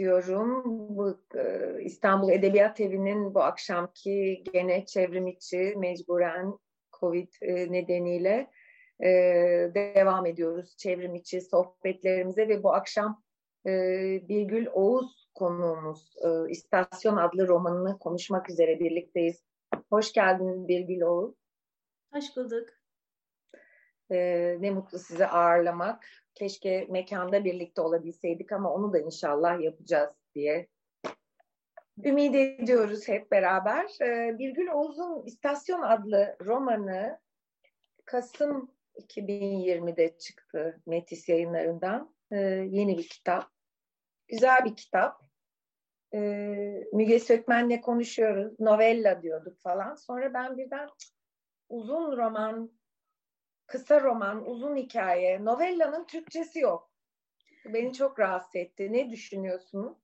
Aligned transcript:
diyorum. 0.00 0.62
Bu 0.96 1.20
İstanbul 1.80 2.30
Edebiyat 2.30 2.80
Evi'nin 2.80 3.34
bu 3.34 3.42
akşamki 3.42 4.44
gene 4.52 4.86
çevrim 4.86 5.26
içi 5.26 5.74
mecburen 5.76 6.58
Covid 7.00 7.32
nedeniyle 7.70 8.50
devam 9.74 10.26
ediyoruz 10.26 10.76
çevrim 10.76 11.14
içi 11.14 11.40
sohbetlerimize 11.40 12.48
ve 12.48 12.62
bu 12.62 12.72
akşam 12.72 13.22
Birgül 14.28 14.66
Oğuz 14.72 15.30
konuğumuz 15.34 16.16
İstasyon 16.48 17.16
adlı 17.16 17.48
romanını 17.48 17.98
konuşmak 17.98 18.50
üzere 18.50 18.80
birlikteyiz. 18.80 19.44
Hoş 19.90 20.12
geldiniz 20.12 20.68
Birgül 20.68 21.00
Oğuz. 21.00 21.34
Hoş 22.14 22.36
bulduk. 22.36 22.68
ne 24.60 24.70
mutlu 24.70 24.98
sizi 24.98 25.26
ağırlamak. 25.26 26.06
Keşke 26.40 26.86
mekanda 26.90 27.44
birlikte 27.44 27.80
olabilseydik 27.80 28.52
ama 28.52 28.74
onu 28.74 28.92
da 28.92 28.98
inşallah 28.98 29.60
yapacağız 29.60 30.10
diye 30.34 30.68
ümit 32.04 32.34
ediyoruz 32.34 33.08
hep 33.08 33.30
beraber. 33.30 33.86
Birgül 34.38 34.68
Oğuz'un 34.68 35.22
İstasyon 35.26 35.82
adlı 35.82 36.36
romanı 36.44 37.20
Kasım 38.04 38.74
2020'de 38.96 40.18
çıktı 40.18 40.80
Metis 40.86 41.28
yayınlarından. 41.28 42.14
Yeni 42.70 42.98
bir 42.98 43.08
kitap. 43.08 43.50
Güzel 44.28 44.64
bir 44.64 44.76
kitap. 44.76 45.20
Müge 46.92 47.20
Sökmen'le 47.20 47.80
konuşuyoruz. 47.80 48.60
Novella 48.60 49.22
diyorduk 49.22 49.58
falan. 49.58 49.94
Sonra 49.94 50.34
ben 50.34 50.56
birden 50.56 50.88
uzun 51.68 52.16
roman 52.16 52.79
kısa 53.70 54.00
roman, 54.00 54.50
uzun 54.50 54.76
hikaye, 54.76 55.44
novellanın 55.44 56.04
Türkçesi 56.04 56.58
yok. 56.58 56.90
Beni 57.64 57.92
çok 57.92 58.18
rahatsız 58.18 58.56
etti. 58.56 58.92
Ne 58.92 59.10
düşünüyorsunuz? 59.10 59.96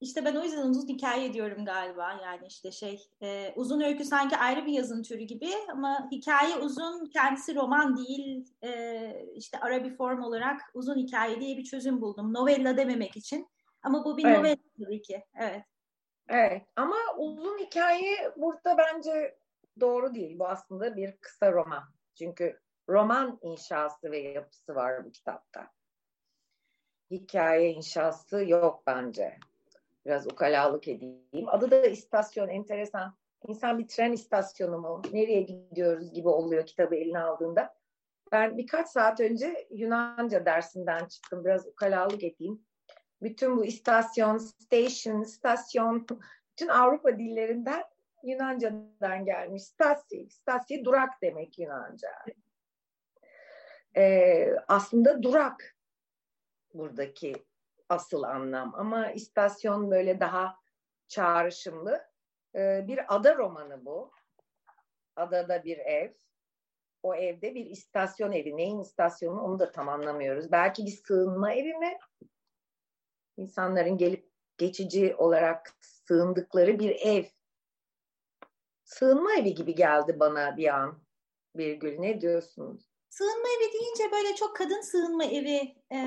İşte 0.00 0.24
ben 0.24 0.36
o 0.36 0.42
yüzden 0.42 0.62
uzun 0.62 0.88
hikaye 0.88 1.32
diyorum 1.32 1.64
galiba. 1.64 2.20
Yani 2.22 2.46
işte 2.46 2.70
şey 2.70 3.08
e, 3.22 3.52
uzun 3.56 3.80
öykü 3.80 4.04
sanki 4.04 4.36
ayrı 4.36 4.66
bir 4.66 4.72
yazın 4.72 5.02
türü 5.02 5.22
gibi 5.22 5.48
ama 5.70 6.08
hikaye 6.12 6.56
uzun 6.56 7.06
kendisi 7.06 7.54
roman 7.54 7.96
değil 7.96 8.54
e, 8.64 9.26
işte 9.34 9.58
ara 9.60 9.84
bir 9.84 9.96
form 9.96 10.22
olarak 10.22 10.60
uzun 10.74 10.96
hikaye 10.96 11.40
diye 11.40 11.56
bir 11.56 11.64
çözüm 11.64 12.00
buldum. 12.00 12.34
Novella 12.34 12.76
dememek 12.76 13.16
için. 13.16 13.48
Ama 13.82 14.04
bu 14.04 14.16
bir 14.16 14.24
evet. 14.24 14.36
novella 14.36 14.56
tabii 14.84 15.02
ki. 15.02 15.24
Evet. 15.34 15.62
Evet 16.28 16.62
ama 16.76 16.96
uzun 17.18 17.58
hikaye 17.58 18.32
burada 18.36 18.78
bence 18.78 19.41
doğru 19.80 20.14
değil. 20.14 20.38
Bu 20.38 20.48
aslında 20.48 20.96
bir 20.96 21.16
kısa 21.16 21.52
roman. 21.52 21.84
Çünkü 22.14 22.60
roman 22.88 23.38
inşası 23.42 24.10
ve 24.10 24.18
yapısı 24.18 24.74
var 24.74 25.04
bu 25.04 25.10
kitapta. 25.10 25.70
Hikaye 27.10 27.72
inşası 27.72 28.44
yok 28.44 28.82
bence. 28.86 29.38
Biraz 30.06 30.26
ukalalık 30.26 30.88
edeyim. 30.88 31.48
Adı 31.48 31.70
da 31.70 31.86
istasyon 31.86 32.48
enteresan. 32.48 33.16
İnsan 33.48 33.78
bir 33.78 33.88
tren 33.88 34.12
istasyonu 34.12 34.78
mu? 34.78 35.02
Nereye 35.12 35.42
gidiyoruz 35.42 36.12
gibi 36.12 36.28
oluyor 36.28 36.66
kitabı 36.66 36.94
eline 36.94 37.18
aldığında. 37.18 37.74
Ben 38.32 38.58
birkaç 38.58 38.88
saat 38.88 39.20
önce 39.20 39.68
Yunanca 39.70 40.44
dersinden 40.44 41.06
çıktım. 41.06 41.44
Biraz 41.44 41.66
ukalalık 41.66 42.24
edeyim. 42.24 42.62
Bütün 43.22 43.56
bu 43.56 43.64
istasyon, 43.64 44.38
station, 44.38 45.22
stasyon, 45.22 46.06
bütün 46.52 46.68
Avrupa 46.68 47.18
dillerinden 47.18 47.82
Yunanca'dan 48.22 49.24
gelmiş. 49.24 49.62
Stasi, 49.62 50.30
stasi 50.30 50.84
durak 50.84 51.22
demek 51.22 51.58
Yunanca. 51.58 52.08
Ee, 53.96 54.56
aslında 54.68 55.22
durak 55.22 55.76
buradaki 56.74 57.32
asıl 57.88 58.22
anlam 58.22 58.74
ama 58.74 59.10
istasyon 59.10 59.90
böyle 59.90 60.20
daha 60.20 60.56
çağrışımlı. 61.08 62.02
Ee, 62.54 62.84
bir 62.88 63.14
ada 63.14 63.36
romanı 63.36 63.84
bu. 63.84 64.12
Adada 65.16 65.64
bir 65.64 65.78
ev. 65.78 66.12
O 67.02 67.14
evde 67.14 67.54
bir 67.54 67.66
istasyon 67.66 68.32
evi. 68.32 68.56
Neyin 68.56 68.80
istasyonu 68.80 69.42
onu 69.42 69.58
da 69.58 69.70
tam 69.70 69.88
anlamıyoruz. 69.88 70.52
Belki 70.52 70.86
bir 70.86 70.90
sığınma 70.90 71.52
evi 71.52 71.74
mi? 71.74 71.98
İnsanların 73.36 73.98
gelip 73.98 74.30
geçici 74.58 75.14
olarak 75.16 75.72
sığındıkları 75.80 76.78
bir 76.78 76.90
ev 77.00 77.24
sığınma 78.84 79.32
evi 79.34 79.54
gibi 79.54 79.74
geldi 79.74 80.16
bana 80.20 80.56
bir 80.56 80.74
an. 80.74 81.02
Birgül 81.56 81.98
ne 81.98 82.20
diyorsunuz? 82.20 82.92
Sığınma 83.08 83.48
evi 83.58 83.72
deyince 83.72 84.12
böyle 84.12 84.34
çok 84.34 84.56
kadın 84.56 84.80
sığınma 84.80 85.24
evi 85.24 85.74
e, 85.92 85.98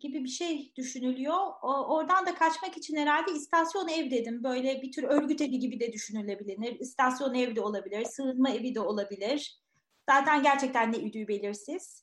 gibi 0.00 0.24
bir 0.24 0.28
şey 0.28 0.72
düşünülüyor. 0.76 1.36
O, 1.62 1.96
oradan 1.96 2.26
da 2.26 2.34
kaçmak 2.34 2.76
için 2.76 2.96
herhalde 2.96 3.32
istasyon 3.32 3.88
ev 3.88 4.10
dedim. 4.10 4.44
Böyle 4.44 4.82
bir 4.82 4.92
tür 4.92 5.02
örgüt 5.02 5.40
evi 5.40 5.58
gibi 5.58 5.80
de 5.80 5.92
düşünülebilir. 5.92 6.80
İstasyon 6.80 7.34
ev 7.34 7.56
de 7.56 7.60
olabilir, 7.60 8.04
sığınma 8.04 8.50
evi 8.50 8.74
de 8.74 8.80
olabilir. 8.80 9.62
Zaten 10.10 10.42
gerçekten 10.42 10.92
ne 10.92 10.96
üdüğü 10.96 11.28
belirsiz. 11.28 12.01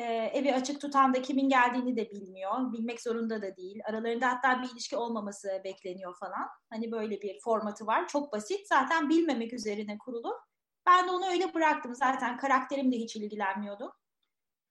E, 0.00 0.30
evi 0.34 0.54
açık 0.54 0.80
tutan 0.80 1.14
da 1.14 1.22
kimin 1.22 1.48
geldiğini 1.48 1.96
de 1.96 2.10
bilmiyor. 2.10 2.72
Bilmek 2.72 3.00
zorunda 3.00 3.42
da 3.42 3.56
değil. 3.56 3.80
Aralarında 3.84 4.28
hatta 4.28 4.62
bir 4.62 4.70
ilişki 4.72 4.96
olmaması 4.96 5.60
bekleniyor 5.64 6.16
falan. 6.18 6.48
Hani 6.70 6.92
böyle 6.92 7.22
bir 7.22 7.40
formatı 7.40 7.86
var. 7.86 8.08
Çok 8.08 8.32
basit. 8.32 8.68
Zaten 8.68 9.08
bilmemek 9.08 9.52
üzerine 9.52 9.98
kurulu. 9.98 10.40
Ben 10.86 11.08
de 11.08 11.10
onu 11.10 11.30
öyle 11.30 11.54
bıraktım. 11.54 11.94
Zaten 11.94 12.36
karakterim 12.36 12.92
de 12.92 12.96
hiç 12.96 13.16
ilgilenmiyordu. 13.16 13.92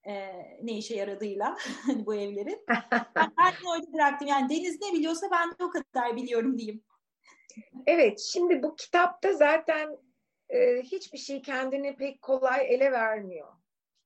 E, 0.07 0.34
ne 0.62 0.78
işe 0.78 0.95
yaradığıyla 0.95 1.57
hani 1.85 2.06
bu 2.06 2.16
evlerin. 2.16 2.66
ben, 3.16 3.34
ben 3.38 3.53
öyle 3.75 3.94
bıraktım. 3.94 4.28
Yani 4.28 4.50
Deniz 4.50 4.81
ne 4.81 4.94
biliyorsa 4.94 5.28
ben 5.31 5.50
de 5.51 5.63
o 5.63 5.69
kadar 5.69 6.16
biliyorum 6.16 6.57
diyeyim. 6.57 6.84
Evet, 7.85 8.19
şimdi 8.19 8.63
bu 8.63 8.75
kitapta 8.75 9.34
zaten 9.34 9.97
e, 10.50 10.81
hiçbir 10.81 11.18
şey 11.18 11.41
kendini 11.41 11.95
pek 11.95 12.22
kolay 12.22 12.75
ele 12.75 12.91
vermiyor 12.91 13.58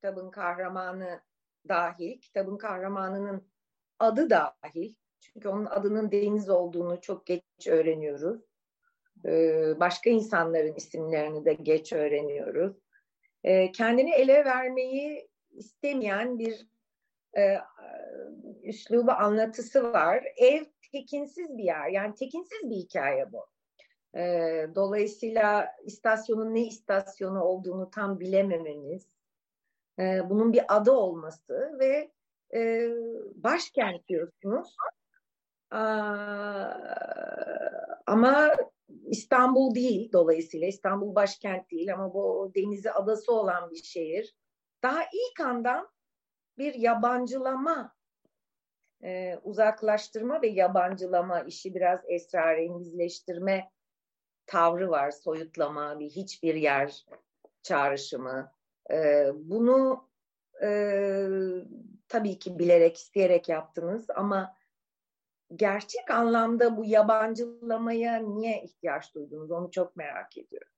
kitabın 0.04 0.32
kahramanı 0.32 1.22
dahil, 1.70 2.22
kitabın 2.22 2.58
kahramanının 2.58 3.48
adı 4.00 4.30
dahil. 4.30 4.96
Çünkü 5.20 5.50
onun 5.50 5.66
adının 5.66 6.12
Deniz 6.12 6.50
olduğunu 6.50 7.02
çok 7.02 7.26
geç 7.26 7.68
öğreniyoruz. 7.68 8.42
Ee, 9.26 9.80
başka 9.80 10.10
insanların 10.10 10.74
isimlerini 10.76 11.46
de 11.46 11.54
geç 11.54 11.94
öğreniyoruz. 11.94 12.78
Ee, 13.44 13.72
kendini 13.72 14.14
ele 14.14 14.46
vermeyi 14.46 15.30
istemeyen 15.52 16.40
bir 16.40 16.68
e, 17.38 17.58
üslubu 18.64 19.12
anlatısı 19.12 19.94
var. 19.94 20.24
Ev 20.36 20.64
tekinsiz 20.92 21.58
bir 21.58 21.64
yer. 21.64 21.90
Yani 21.90 22.16
tekinsiz 22.16 22.70
bir 22.70 22.76
hikaye 22.76 23.32
bu. 23.32 23.46
Ee, 24.16 24.68
dolayısıyla 24.76 25.72
istasyonun 25.86 26.54
ne 26.54 26.62
istasyonu 26.68 27.44
olduğunu 27.44 27.90
tam 27.90 28.20
bilememeniz, 28.20 29.13
e, 30.00 30.30
bunun 30.30 30.54
bir 30.54 30.76
adı 30.76 30.92
olması 30.92 31.78
ve 31.80 32.12
e, 32.56 32.90
başkent 33.36 34.08
diyorsunuz. 34.08 34.76
Aa, 35.72 36.74
ama 38.08 38.56
İstanbul 39.06 39.76
değil 39.76 40.12
dolayısıyla 40.14 40.68
İstanbul 40.68 41.16
başkent 41.16 41.72
değil 41.72 41.94
ama 41.94 42.14
bu 42.14 42.52
denizi 42.56 42.92
adası 42.92 43.34
olan 43.34 43.72
bir 43.72 43.84
şehir. 43.84 44.36
Daha 44.84 45.02
ilk 45.04 45.40
andan 45.40 45.90
bir 46.58 46.74
yabancılama, 46.74 47.94
e, 49.04 49.38
uzaklaştırma 49.44 50.42
ve 50.42 50.48
yabancılama 50.48 51.42
işi 51.42 51.76
biraz 51.76 52.00
esrarengizleştirme 52.08 53.72
tavrı 54.46 54.90
var. 54.90 55.12
Soyutlama, 55.12 56.00
bir 56.00 56.10
hiçbir 56.10 56.56
yer 56.56 57.06
çağrışımı. 57.64 58.52
E, 58.92 59.30
bunu 59.36 60.10
e, 60.64 61.28
tabii 62.08 62.40
ki 62.40 62.60
bilerek, 62.60 62.98
isteyerek 62.98 63.50
yaptınız 63.50 64.10
ama 64.16 64.56
gerçek 65.56 66.12
anlamda 66.12 66.78
bu 66.78 66.86
yabancılamaya 66.86 68.18
niye 68.18 68.64
ihtiyaç 68.64 69.16
duydunuz? 69.16 69.52
Onu 69.52 69.72
çok 69.72 69.96
merak 69.96 70.38
ediyorum. 70.38 70.74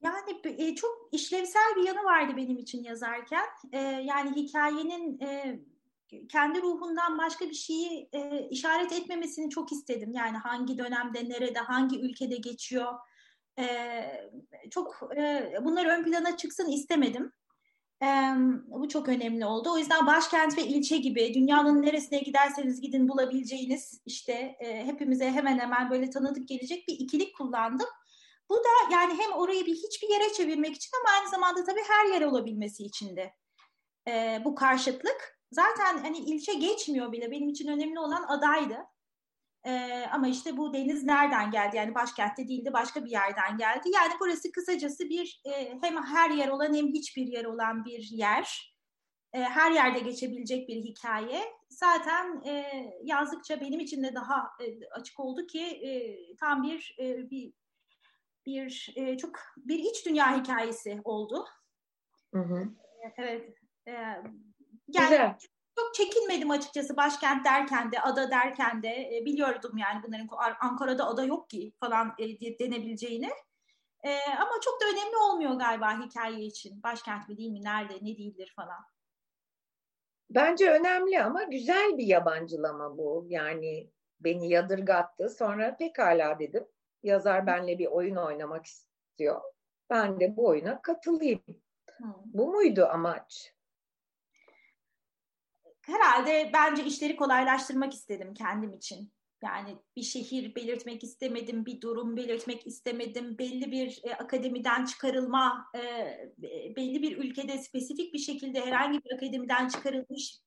Yani 0.00 0.40
e, 0.44 0.74
çok 0.74 1.08
işlevsel 1.12 1.76
bir 1.76 1.82
yanı 1.82 2.04
vardı 2.04 2.32
benim 2.36 2.58
için 2.58 2.84
yazarken. 2.84 3.44
E, 3.72 3.78
yani 3.78 4.36
hikayenin 4.36 5.20
e, 5.20 5.60
kendi 6.28 6.62
ruhundan 6.62 7.18
başka 7.18 7.44
bir 7.44 7.54
şeyi 7.54 8.08
e, 8.12 8.48
işaret 8.50 8.92
etmemesini 8.92 9.50
çok 9.50 9.72
istedim. 9.72 10.12
Yani 10.12 10.36
hangi 10.36 10.78
dönemde, 10.78 11.28
nerede, 11.28 11.58
hangi 11.58 12.00
ülkede 12.00 12.36
geçiyor. 12.36 12.94
E, 13.58 14.30
çok 14.70 15.10
e, 15.16 15.52
bunlar 15.64 15.86
ön 15.86 16.04
plana 16.04 16.36
çıksın 16.36 16.68
istemedim. 16.68 17.32
E, 18.02 18.06
bu 18.66 18.88
çok 18.88 19.08
önemli 19.08 19.46
oldu. 19.46 19.72
O 19.72 19.78
yüzden 19.78 20.06
başkent 20.06 20.58
ve 20.58 20.62
ilçe 20.62 20.96
gibi 20.96 21.34
dünyanın 21.34 21.82
neresine 21.82 22.18
giderseniz 22.18 22.80
gidin 22.80 23.08
bulabileceğiniz 23.08 24.02
işte 24.06 24.32
e, 24.60 24.86
hepimize 24.86 25.30
hemen 25.30 25.58
hemen 25.58 25.90
böyle 25.90 26.10
tanıdık 26.10 26.48
gelecek 26.48 26.88
bir 26.88 26.94
ikilik 26.94 27.36
kullandım. 27.36 27.88
Bu 28.50 28.56
da 28.56 28.92
yani 28.92 29.12
hem 29.18 29.32
orayı 29.32 29.66
bir 29.66 29.74
hiçbir 29.74 30.08
yere 30.08 30.32
çevirmek 30.32 30.76
için 30.76 30.90
ama 31.00 31.18
aynı 31.18 31.30
zamanda 31.30 31.64
tabii 31.64 31.82
her 31.88 32.14
yer 32.14 32.22
olabilmesi 32.22 32.84
için 32.84 33.16
de 33.16 33.34
e, 34.08 34.42
bu 34.44 34.54
karşıtlık. 34.54 35.38
Zaten 35.52 35.98
hani 35.98 36.18
ilçe 36.18 36.54
geçmiyor 36.54 37.12
bile 37.12 37.30
benim 37.30 37.48
için 37.48 37.68
önemli 37.68 37.98
olan 37.98 38.22
adaydı. 38.28 38.76
Ama 40.12 40.28
işte 40.28 40.56
bu 40.56 40.72
deniz 40.74 41.04
nereden 41.04 41.50
geldi? 41.50 41.76
Yani 41.76 41.94
başkentte 41.94 42.48
değildi 42.48 42.72
başka 42.72 43.04
bir 43.04 43.10
yerden 43.10 43.56
geldi. 43.56 43.88
Yani 43.94 44.12
burası 44.20 44.52
kısacası 44.52 45.08
bir 45.08 45.42
e, 45.44 45.78
hem 45.82 46.04
her 46.04 46.30
yer 46.30 46.48
olan 46.48 46.74
hem 46.74 46.86
hiçbir 46.86 47.26
yer 47.26 47.44
olan 47.44 47.84
bir 47.84 48.08
yer. 48.10 48.74
E, 49.32 49.40
her 49.40 49.70
yerde 49.70 49.98
geçebilecek 49.98 50.68
bir 50.68 50.76
hikaye. 50.76 51.42
Zaten 51.68 52.42
e, 52.46 52.64
yazdıkça 53.02 53.60
benim 53.60 53.80
için 53.80 54.02
de 54.02 54.14
daha 54.14 54.50
e, 54.60 54.86
açık 54.90 55.20
oldu 55.20 55.46
ki 55.46 55.62
e, 55.62 56.16
tam 56.36 56.62
bir 56.62 56.96
e, 56.98 57.30
bir 57.30 57.52
bir 58.46 58.92
e, 58.96 59.16
çok 59.16 59.38
bir 59.56 59.78
iç 59.78 60.06
dünya 60.06 60.40
hikayesi 60.40 61.00
oldu. 61.04 61.46
Hı 62.34 62.40
hı. 62.40 62.68
Evet. 63.16 63.54
E, 63.86 63.90
yani 63.90 64.24
Güzel. 64.88 65.36
Çok 65.78 65.94
çekinmedim 65.94 66.50
açıkçası 66.50 66.96
başkent 66.96 67.44
derken 67.44 67.92
de, 67.92 68.00
ada 68.00 68.30
derken 68.30 68.82
de 68.82 68.88
e, 68.88 69.24
biliyordum 69.24 69.78
yani 69.78 70.02
bunların 70.06 70.28
Ankara'da 70.60 71.06
ada 71.06 71.24
yok 71.24 71.50
ki 71.50 71.72
falan 71.80 72.14
e, 72.18 72.58
denebileceğini. 72.58 73.30
E, 74.04 74.10
ama 74.38 74.50
çok 74.60 74.80
da 74.80 74.84
önemli 74.84 75.16
olmuyor 75.16 75.52
galiba 75.52 76.00
hikaye 76.00 76.40
için. 76.40 76.82
Başkent 76.82 77.28
mi 77.28 77.36
değil 77.36 77.50
mi, 77.50 77.64
nerede, 77.64 77.94
ne 77.94 78.16
değildir 78.18 78.52
falan. 78.56 78.84
Bence 80.30 80.70
önemli 80.70 81.22
ama 81.22 81.42
güzel 81.42 81.98
bir 81.98 82.06
yabancılama 82.06 82.98
bu. 82.98 83.26
Yani 83.28 83.90
beni 84.20 84.48
yadırgattı. 84.48 85.28
Sonra 85.28 85.76
pekala 85.76 86.38
dedim. 86.38 86.66
Yazar 87.02 87.46
benle 87.46 87.78
bir 87.78 87.86
oyun 87.86 88.16
oynamak 88.16 88.66
istiyor. 88.66 89.40
Ben 89.90 90.20
de 90.20 90.36
bu 90.36 90.46
oyuna 90.46 90.82
katılayım. 90.82 91.42
Hmm. 91.96 92.12
Bu 92.26 92.46
muydu 92.46 92.86
amaç? 92.92 93.57
Herhalde 95.88 96.50
bence 96.54 96.84
işleri 96.84 97.16
kolaylaştırmak 97.16 97.94
istedim 97.94 98.34
kendim 98.34 98.72
için. 98.72 99.12
Yani 99.42 99.76
bir 99.96 100.02
şehir 100.02 100.54
belirtmek 100.54 101.04
istemedim, 101.04 101.66
bir 101.66 101.80
durum 101.80 102.16
belirtmek 102.16 102.66
istemedim, 102.66 103.38
belli 103.38 103.72
bir 103.72 104.00
e, 104.04 104.14
akademiden 104.14 104.84
çıkarılma, 104.84 105.70
e, 105.74 105.80
belli 106.76 107.02
bir 107.02 107.16
ülkede 107.16 107.58
spesifik 107.58 108.14
bir 108.14 108.18
şekilde 108.18 108.66
herhangi 108.66 109.04
bir 109.04 109.14
akademiden 109.14 109.68
çıkarılmış 109.68 110.38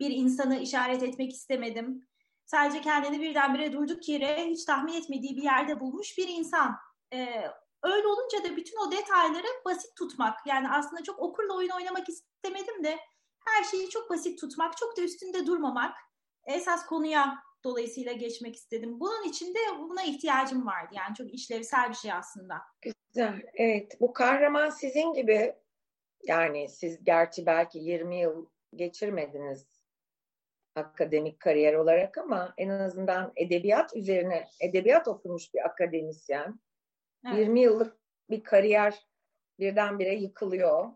bir 0.00 0.10
insanı 0.10 0.58
işaret 0.58 1.02
etmek 1.02 1.32
istemedim. 1.32 2.08
Sadece 2.46 2.80
kendini 2.80 3.20
birdenbire 3.20 3.72
durduk 3.72 4.08
yere 4.08 4.46
hiç 4.46 4.64
tahmin 4.64 4.92
etmediği 4.92 5.36
bir 5.36 5.42
yerde 5.42 5.80
bulmuş 5.80 6.18
bir 6.18 6.28
insan. 6.28 6.76
E, 7.12 7.26
öyle 7.82 8.06
olunca 8.06 8.44
da 8.44 8.56
bütün 8.56 8.76
o 8.86 8.92
detayları 8.92 9.46
basit 9.64 9.96
tutmak. 9.96 10.46
Yani 10.46 10.68
aslında 10.70 11.02
çok 11.02 11.18
okurla 11.18 11.54
oyun 11.56 11.70
oynamak 11.70 12.08
istemedim 12.08 12.84
de 12.84 12.98
her 13.56 13.64
şeyi 13.64 13.88
çok 13.88 14.10
basit 14.10 14.40
tutmak, 14.40 14.76
çok 14.76 14.96
da 14.96 15.02
üstünde 15.02 15.46
durmamak. 15.46 15.96
Esas 16.46 16.86
konuya 16.86 17.38
dolayısıyla 17.64 18.12
geçmek 18.12 18.56
istedim. 18.56 19.00
Bunun 19.00 19.28
için 19.28 19.54
de 19.54 19.58
buna 19.78 20.02
ihtiyacım 20.02 20.66
vardı. 20.66 20.94
Yani 20.96 21.14
çok 21.14 21.34
işlevsel 21.34 21.88
bir 21.90 21.94
şey 21.94 22.12
aslında. 22.12 22.54
Güzel. 22.82 23.42
Evet. 23.54 24.00
Bu 24.00 24.12
kahraman 24.12 24.70
sizin 24.70 25.12
gibi 25.12 25.54
yani 26.22 26.68
siz 26.68 27.04
gerçi 27.04 27.46
belki 27.46 27.78
20 27.78 28.20
yıl 28.20 28.46
geçirmediniz 28.74 29.66
akademik 30.74 31.40
kariyer 31.40 31.74
olarak 31.74 32.18
ama 32.18 32.54
en 32.58 32.68
azından 32.68 33.32
edebiyat 33.36 33.96
üzerine 33.96 34.48
edebiyat 34.60 35.08
okumuş 35.08 35.54
bir 35.54 35.66
akademisyen. 35.66 36.60
Evet. 37.26 37.38
20 37.38 37.60
yıllık 37.60 37.98
bir 38.30 38.42
kariyer 38.42 39.06
birdenbire 39.58 40.14
yıkılıyor 40.14 40.92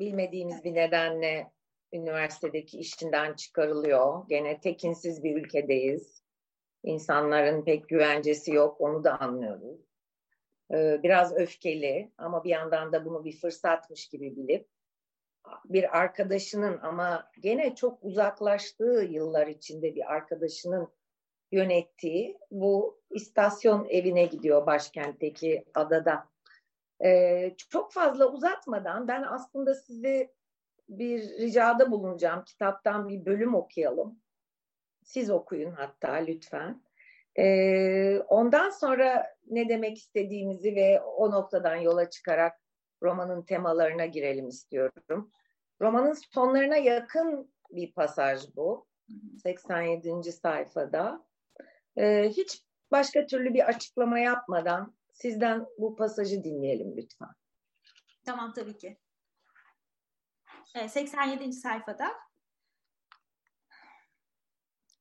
bilmediğimiz 0.00 0.64
bir 0.64 0.74
nedenle 0.74 1.50
üniversitedeki 1.92 2.78
işinden 2.78 3.34
çıkarılıyor. 3.34 4.28
Gene 4.28 4.60
tekinsiz 4.60 5.24
bir 5.24 5.36
ülkedeyiz. 5.36 6.22
İnsanların 6.82 7.64
pek 7.64 7.88
güvencesi 7.88 8.52
yok, 8.52 8.80
onu 8.80 9.04
da 9.04 9.20
anlıyoruz. 9.20 9.80
Ee, 10.74 11.00
biraz 11.02 11.36
öfkeli 11.36 12.12
ama 12.18 12.44
bir 12.44 12.50
yandan 12.50 12.92
da 12.92 13.04
bunu 13.04 13.24
bir 13.24 13.36
fırsatmış 13.40 14.08
gibi 14.08 14.36
bilip 14.36 14.68
bir 15.64 15.98
arkadaşının 15.98 16.78
ama 16.82 17.30
gene 17.40 17.74
çok 17.74 18.04
uzaklaştığı 18.04 19.06
yıllar 19.10 19.46
içinde 19.46 19.94
bir 19.94 20.12
arkadaşının 20.12 20.88
yönettiği 21.52 22.38
bu 22.50 23.00
istasyon 23.10 23.86
evine 23.88 24.24
gidiyor 24.24 24.66
başkentteki 24.66 25.64
adada. 25.74 26.28
Ee, 27.04 27.54
çok 27.68 27.92
fazla 27.92 28.32
uzatmadan 28.32 29.08
ben 29.08 29.22
aslında 29.22 29.74
size 29.74 30.32
bir 30.88 31.22
ricada 31.22 31.90
bulunacağım. 31.90 32.44
Kitaptan 32.44 33.08
bir 33.08 33.24
bölüm 33.24 33.54
okuyalım. 33.54 34.18
Siz 35.02 35.30
okuyun 35.30 35.70
hatta 35.70 36.12
lütfen. 36.12 36.82
Ee, 37.38 38.18
ondan 38.18 38.70
sonra 38.70 39.26
ne 39.46 39.68
demek 39.68 39.98
istediğimizi 39.98 40.74
ve 40.74 41.00
o 41.00 41.30
noktadan 41.30 41.76
yola 41.76 42.10
çıkarak 42.10 42.60
romanın 43.02 43.42
temalarına 43.42 44.06
girelim 44.06 44.48
istiyorum. 44.48 45.30
Romanın 45.80 46.12
sonlarına 46.12 46.76
yakın 46.76 47.54
bir 47.70 47.92
pasaj 47.92 48.42
bu. 48.56 48.86
87. 49.42 50.32
sayfada. 50.32 51.26
Ee, 51.96 52.28
hiç 52.28 52.64
başka 52.90 53.26
türlü 53.26 53.54
bir 53.54 53.68
açıklama 53.68 54.18
yapmadan 54.18 54.94
Sizden 55.20 55.66
bu 55.78 55.96
pasajı 55.96 56.44
dinleyelim 56.44 56.96
lütfen. 56.96 57.28
Tamam 58.24 58.52
tabii 58.52 58.78
ki. 58.78 58.98
87. 60.88 61.52
sayfada. 61.52 62.12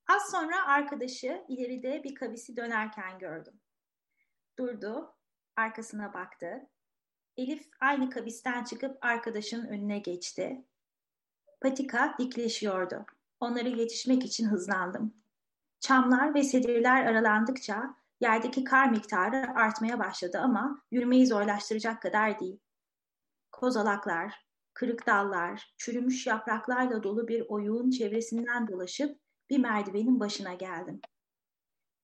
Az 0.07 0.31
sonra 0.31 0.67
arkadaşı 0.67 1.45
ileride 1.47 2.03
bir 2.03 2.15
kavisi 2.15 2.57
dönerken 2.57 3.19
gördüm. 3.19 3.61
Durdu, 4.59 5.15
arkasına 5.55 6.13
baktı. 6.13 6.69
Elif 7.37 7.69
aynı 7.79 8.09
kabisten 8.09 8.63
çıkıp 8.63 9.05
arkadaşının 9.05 9.67
önüne 9.67 9.99
geçti. 9.99 10.65
Patika 11.61 12.15
dikleşiyordu. 12.19 13.05
Onları 13.39 13.69
yetişmek 13.69 14.25
için 14.25 14.45
hızlandım. 14.45 15.13
Çamlar 15.79 16.33
ve 16.33 16.43
sedirler 16.43 17.05
aralandıkça 17.05 17.98
Yerdeki 18.19 18.63
kar 18.63 18.89
miktarı 18.89 19.53
artmaya 19.55 19.99
başladı 19.99 20.39
ama 20.43 20.81
yürümeyi 20.91 21.27
zorlaştıracak 21.27 22.01
kadar 22.01 22.39
değil. 22.39 22.59
Kozalaklar, 23.51 24.45
kırık 24.73 25.07
dallar, 25.07 25.73
çürümüş 25.77 26.27
yapraklarla 26.27 27.03
dolu 27.03 27.27
bir 27.27 27.45
oyuğun 27.47 27.89
çevresinden 27.89 28.67
dolaşıp 28.67 29.19
bir 29.49 29.59
merdivenin 29.59 30.19
başına 30.19 30.53
geldim. 30.53 31.01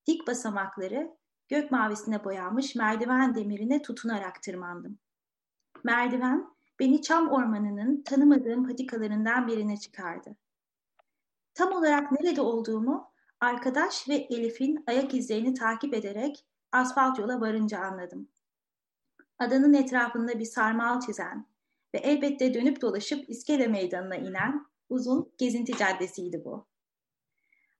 Dik 0.07 0.27
basamakları 0.27 1.17
gök 1.49 1.71
mavisine 1.71 2.23
boyanmış 2.23 2.75
merdiven 2.75 3.35
demirine 3.35 3.81
tutunarak 3.81 4.43
tırmandım. 4.43 4.99
Merdiven 5.83 6.55
beni 6.79 7.01
çam 7.01 7.29
ormanının 7.29 8.03
tanımadığım 8.03 8.67
patikalarından 8.67 9.47
birine 9.47 9.77
çıkardı. 9.77 10.35
Tam 11.53 11.71
olarak 11.71 12.11
nerede 12.11 12.41
olduğumu 12.41 13.11
Arkadaş 13.45 14.09
ve 14.09 14.15
Elif'in 14.15 14.83
ayak 14.87 15.13
izlerini 15.13 15.53
takip 15.53 15.93
ederek 15.93 16.45
asfalt 16.71 17.19
yola 17.19 17.41
varınca 17.41 17.79
anladım. 17.79 18.29
Adanın 19.39 19.73
etrafında 19.73 20.39
bir 20.39 20.45
sarmal 20.45 20.99
çizen 20.99 21.47
ve 21.93 21.97
elbette 21.97 22.53
dönüp 22.53 22.81
dolaşıp 22.81 23.29
iskele 23.29 23.67
meydanına 23.67 24.15
inen 24.15 24.65
uzun 24.89 25.31
gezinti 25.37 25.77
caddesiydi 25.77 26.45
bu. 26.45 26.67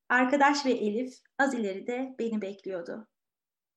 Arkadaş 0.09 0.65
ve 0.65 0.71
Elif 0.71 1.13
az 1.37 1.53
ileride 1.53 2.15
beni 2.19 2.41
bekliyordu. 2.41 3.07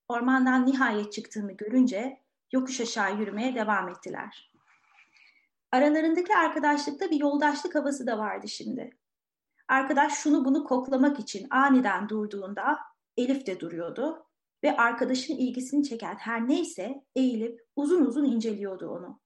Ormandan 0.08 0.66
nihayet 0.66 1.12
çıktığımı 1.12 1.52
görünce 1.52 2.20
yokuş 2.52 2.80
aşağı 2.80 3.18
yürümeye 3.20 3.54
devam 3.54 3.88
ettiler. 3.88 4.52
Aralarındaki 5.72 6.34
arkadaşlıkta 6.34 7.10
bir 7.10 7.20
yoldaşlık 7.20 7.74
havası 7.74 8.06
da 8.06 8.18
vardı 8.18 8.48
şimdi. 8.48 8.98
Arkadaş 9.68 10.12
şunu 10.12 10.44
bunu 10.44 10.64
koklamak 10.64 11.20
için 11.20 11.46
aniden 11.50 12.08
durduğunda 12.08 12.78
Elif 13.16 13.46
de 13.46 13.60
duruyordu 13.60 14.26
ve 14.64 14.76
arkadaşın 14.76 15.34
ilgisini 15.34 15.84
çeken 15.84 16.14
her 16.14 16.48
neyse 16.48 17.04
eğilip 17.14 17.66
uzun 17.76 18.04
uzun 18.04 18.24
inceliyordu 18.24 18.88
onu. 18.88 19.20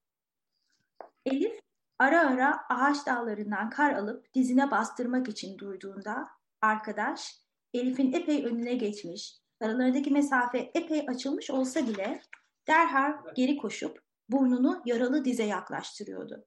Elif 1.27 1.63
Ara 2.03 2.31
ara 2.31 2.65
ağaç 2.69 3.07
dallarından 3.07 3.71
kar 3.71 3.95
alıp 3.95 4.35
dizine 4.35 4.71
bastırmak 4.71 5.29
için 5.29 5.59
durduğunda 5.59 6.29
arkadaş 6.61 7.37
Elif'in 7.75 8.13
epey 8.13 8.45
önüne 8.45 8.75
geçmiş, 8.75 9.39
aralarındaki 9.61 10.11
mesafe 10.11 10.71
epey 10.75 11.05
açılmış 11.09 11.51
olsa 11.51 11.87
bile 11.89 12.23
derhal 12.69 13.13
geri 13.37 13.57
koşup 13.57 14.03
burnunu 14.29 14.83
yaralı 14.87 15.25
dize 15.25 15.45
yaklaştırıyordu. 15.45 16.45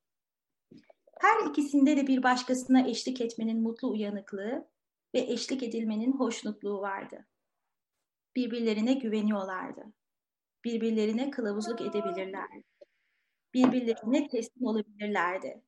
Her 1.19 1.49
ikisinde 1.49 1.97
de 1.97 2.07
bir 2.07 2.23
başkasına 2.23 2.87
eşlik 2.87 3.21
etmenin 3.21 3.61
mutlu 3.61 3.91
uyanıklığı 3.91 4.67
ve 5.15 5.19
eşlik 5.19 5.63
edilmenin 5.63 6.11
hoşnutluğu 6.11 6.81
vardı. 6.81 7.27
Birbirlerine 8.35 8.93
güveniyorlardı. 8.93 9.93
Birbirlerine 10.63 11.29
kılavuzluk 11.29 11.81
edebilirlerdi. 11.81 12.63
Birbirlerine 13.53 14.27
teslim 14.27 14.65
olabilirlerdi. 14.65 15.61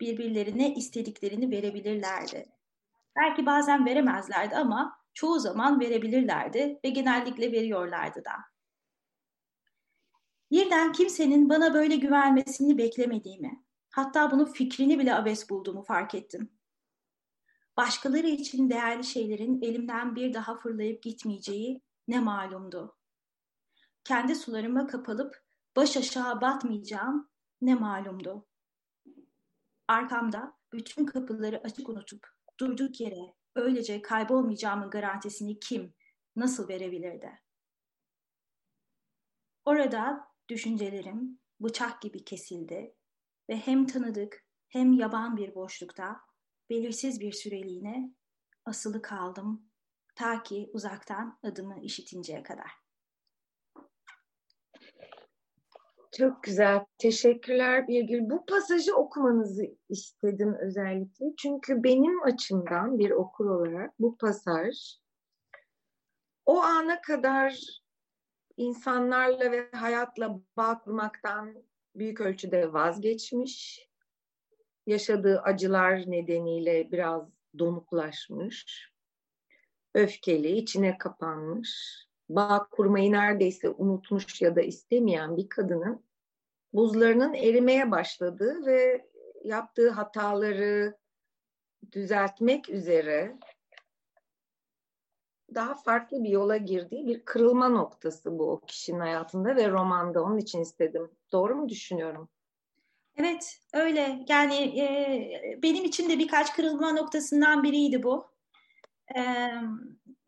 Birbirlerine 0.00 0.74
istediklerini 0.74 1.50
verebilirlerdi. 1.50 2.46
Belki 3.16 3.46
bazen 3.46 3.86
veremezlerdi 3.86 4.56
ama 4.56 4.98
çoğu 5.14 5.38
zaman 5.38 5.80
verebilirlerdi 5.80 6.80
ve 6.84 6.88
genellikle 6.88 7.52
veriyorlardı 7.52 8.24
da. 8.24 8.32
Birden 10.50 10.92
kimsenin 10.92 11.48
bana 11.48 11.74
böyle 11.74 11.96
güvenmesini 11.96 12.78
beklemediğimi, 12.78 13.64
hatta 13.92 14.30
bunun 14.30 14.44
fikrini 14.44 14.98
bile 14.98 15.14
abes 15.14 15.50
bulduğumu 15.50 15.82
fark 15.82 16.14
ettim. 16.14 16.50
Başkaları 17.76 18.26
için 18.26 18.70
değerli 18.70 19.04
şeylerin 19.04 19.62
elimden 19.62 20.16
bir 20.16 20.34
daha 20.34 20.58
fırlayıp 20.58 21.02
gitmeyeceği 21.02 21.82
ne 22.08 22.20
malumdu. 22.20 22.96
Kendi 24.04 24.34
sularıma 24.34 24.86
kapalıp 24.86 25.44
baş 25.76 25.96
aşağı 25.96 26.40
batmayacağım 26.40 27.30
ne 27.60 27.74
malumdu. 27.74 28.46
Arkamda 29.88 30.58
bütün 30.72 31.06
kapıları 31.06 31.60
açık 31.64 31.88
unutup 31.88 32.26
durduk 32.60 33.00
yere 33.00 33.34
öylece 33.54 34.02
kaybolmayacağımın 34.02 34.90
garantisini 34.90 35.60
kim, 35.60 35.94
nasıl 36.36 36.68
verebilirdi? 36.68 37.42
Orada 39.64 40.28
düşüncelerim 40.48 41.40
bıçak 41.60 42.02
gibi 42.02 42.24
kesildi 42.24 42.94
ve 43.52 43.56
hem 43.56 43.86
tanıdık 43.86 44.44
hem 44.68 44.92
yaban 44.92 45.36
bir 45.36 45.54
boşlukta 45.54 46.20
belirsiz 46.70 47.20
bir 47.20 47.32
süreliğine 47.32 48.14
asılı 48.64 49.02
kaldım 49.02 49.70
ta 50.14 50.42
ki 50.42 50.70
uzaktan 50.72 51.38
adımı 51.42 51.80
işitinceye 51.82 52.42
kadar. 52.42 52.70
Çok 56.18 56.42
güzel. 56.42 56.84
Teşekkürler 56.98 57.88
Birgül. 57.88 58.30
Bu 58.30 58.46
pasajı 58.46 58.96
okumanızı 58.96 59.64
istedim 59.88 60.56
özellikle. 60.60 61.26
Çünkü 61.38 61.82
benim 61.82 62.22
açımdan 62.22 62.98
bir 62.98 63.10
okur 63.10 63.46
olarak 63.46 63.98
bu 63.98 64.16
pasaj 64.16 64.98
o 66.46 66.62
ana 66.62 67.00
kadar 67.00 67.60
insanlarla 68.56 69.52
ve 69.52 69.70
hayatla 69.70 70.40
bağ 70.56 70.78
kurmaktan 70.78 71.71
büyük 71.94 72.20
ölçüde 72.20 72.72
vazgeçmiş. 72.72 73.88
Yaşadığı 74.86 75.40
acılar 75.40 76.10
nedeniyle 76.10 76.92
biraz 76.92 77.28
donuklaşmış. 77.58 78.88
Öfkeli, 79.94 80.56
içine 80.56 80.98
kapanmış. 80.98 82.02
Bağ 82.28 82.66
kurmayı 82.70 83.12
neredeyse 83.12 83.68
unutmuş 83.68 84.42
ya 84.42 84.56
da 84.56 84.62
istemeyen 84.62 85.36
bir 85.36 85.48
kadının 85.48 86.04
buzlarının 86.72 87.34
erimeye 87.34 87.90
başladığı 87.90 88.66
ve 88.66 89.08
yaptığı 89.44 89.90
hataları 89.90 90.96
düzeltmek 91.92 92.68
üzere 92.68 93.38
daha 95.54 95.74
farklı 95.74 96.24
bir 96.24 96.28
yola 96.28 96.56
girdiği 96.56 97.06
bir 97.06 97.24
kırılma 97.24 97.68
noktası 97.68 98.38
bu 98.38 98.50
o 98.50 98.60
kişinin 98.60 99.00
hayatında 99.00 99.56
ve 99.56 99.70
romanda. 99.70 100.22
Onun 100.22 100.38
için 100.38 100.60
istedim. 100.60 101.10
Doğru 101.32 101.56
mu 101.56 101.68
düşünüyorum? 101.68 102.28
Evet, 103.16 103.60
öyle. 103.72 104.24
Yani 104.28 104.80
e, 104.80 105.58
benim 105.62 105.84
için 105.84 106.10
de 106.10 106.18
birkaç 106.18 106.52
kırılma 106.52 106.92
noktasından 106.92 107.62
biriydi 107.62 108.02
bu. 108.02 108.26
E, 109.16 109.22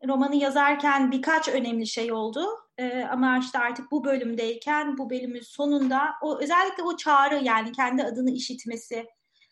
romanı 0.07 0.35
yazarken 0.35 1.11
birkaç 1.11 1.49
önemli 1.49 1.87
şey 1.87 2.11
oldu. 2.11 2.45
E, 2.77 3.03
ama 3.03 3.37
işte 3.37 3.59
artık 3.59 3.91
bu 3.91 4.03
bölümdeyken, 4.05 4.97
bu 4.97 5.09
bölümün 5.09 5.41
sonunda 5.41 6.01
o 6.21 6.39
özellikle 6.41 6.83
o 6.83 6.97
çağrı 6.97 7.43
yani 7.43 7.71
kendi 7.71 8.03
adını 8.03 8.31
işitmesi 8.31 9.05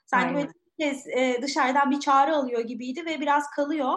sanki 0.06 0.26
Aynen. 0.26 0.36
böyle 0.36 0.52
kez 0.80 1.08
e, 1.08 1.40
dışarıdan 1.42 1.92
bir 1.92 2.00
çağrı 2.00 2.36
alıyor 2.36 2.62
gibiydi 2.62 3.06
ve 3.06 3.22
biraz 3.22 3.50
kalıyor. 3.50 3.94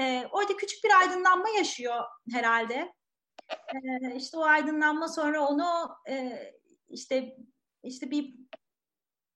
E, 0.00 0.26
orada 0.32 0.56
küçük 0.56 0.84
bir 0.84 0.98
aydınlanma 1.00 1.48
yaşıyor 1.48 2.04
herhalde. 2.32 2.92
E, 3.50 4.14
işte 4.16 4.38
o 4.38 4.42
aydınlanma 4.42 5.08
sonra 5.08 5.48
onu 5.48 5.96
e, 6.08 6.38
işte 6.88 7.36
işte 7.82 8.10
bir 8.10 8.34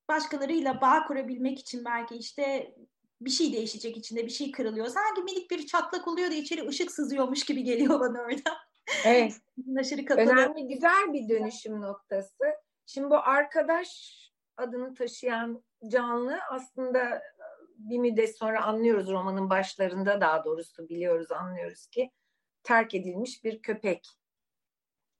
başkalarıyla 0.08 0.80
bağ 0.80 1.06
kurabilmek 1.06 1.58
için 1.58 1.84
belki 1.84 2.14
işte 2.14 2.74
bir 3.20 3.30
şey 3.30 3.52
değişecek 3.52 3.96
içinde 3.96 4.24
bir 4.24 4.30
şey 4.30 4.52
kırılıyor. 4.52 4.86
Sanki 4.86 5.22
minik 5.22 5.50
bir 5.50 5.66
çatlak 5.66 6.08
oluyor 6.08 6.30
da 6.30 6.34
içeri 6.34 6.68
ışık 6.68 6.92
sızıyormuş 6.92 7.44
gibi 7.44 7.64
geliyor 7.64 8.00
bana 8.00 8.20
orada. 8.20 8.56
Evet. 9.04 9.40
Önemli 10.10 10.68
güzel 10.68 11.12
bir 11.12 11.28
dönüşüm 11.28 11.80
noktası. 11.80 12.44
Şimdi 12.86 13.10
bu 13.10 13.16
arkadaş 13.16 14.20
adını 14.56 14.94
taşıyan 14.94 15.64
canlı 15.88 16.38
aslında 16.50 17.22
bir 17.78 17.98
müddet 17.98 18.38
sonra 18.38 18.64
anlıyoruz 18.64 19.10
romanın 19.10 19.50
başlarında 19.50 20.20
daha 20.20 20.44
doğrusu 20.44 20.88
biliyoruz 20.88 21.32
anlıyoruz 21.32 21.86
ki 21.86 22.10
terk 22.62 22.94
edilmiş 22.94 23.44
bir 23.44 23.62
köpek. 23.62 24.08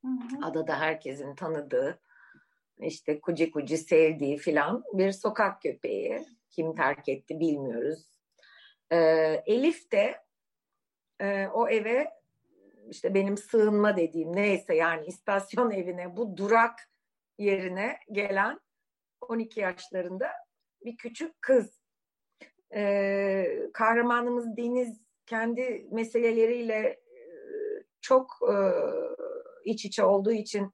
Hı 0.04 0.08
hı. 0.08 0.46
Adada 0.46 0.80
herkesin 0.80 1.34
tanıdığı 1.34 2.00
işte 2.78 3.20
kuci 3.20 3.50
kuci 3.50 3.78
sevdiği 3.78 4.37
filan 4.37 4.84
bir 4.92 5.12
sokak 5.12 5.62
köpeği. 5.62 6.26
Kim 6.50 6.75
terk 6.75 7.08
etti 7.08 7.40
bilmiyoruz. 7.40 8.20
Ee, 8.92 9.42
Elif 9.46 9.92
de 9.92 10.25
e, 11.20 11.46
o 11.46 11.68
eve 11.68 12.11
işte 12.90 13.14
benim 13.14 13.37
sığınma 13.37 13.96
dediğim 13.96 14.37
neyse 14.37 14.75
yani 14.75 15.06
istasyon 15.06 15.70
evine 15.80 16.16
bu 16.16 16.37
durak 16.37 16.90
yerine 17.38 17.99
gelen 18.12 18.61
12 19.20 19.61
yaşlarında 19.61 20.30
bir 20.84 20.96
küçük 20.96 21.42
kız 21.42 21.83
e, 22.74 23.70
kahramanımız 23.72 24.56
Deniz 24.56 25.00
kendi 25.26 25.88
meseleleriyle 25.90 27.00
çok 28.00 28.38
e, 28.42 28.54
iç 29.64 29.84
içe 29.84 30.04
olduğu 30.04 30.32
için 30.32 30.72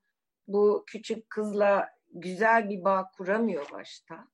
bu 0.49 0.85
küçük 0.87 1.31
kızla 1.31 1.89
güzel 2.13 2.71
bir 2.71 2.85
bağ 2.85 3.11
kuramıyor 3.17 3.71
başta. 3.73 4.29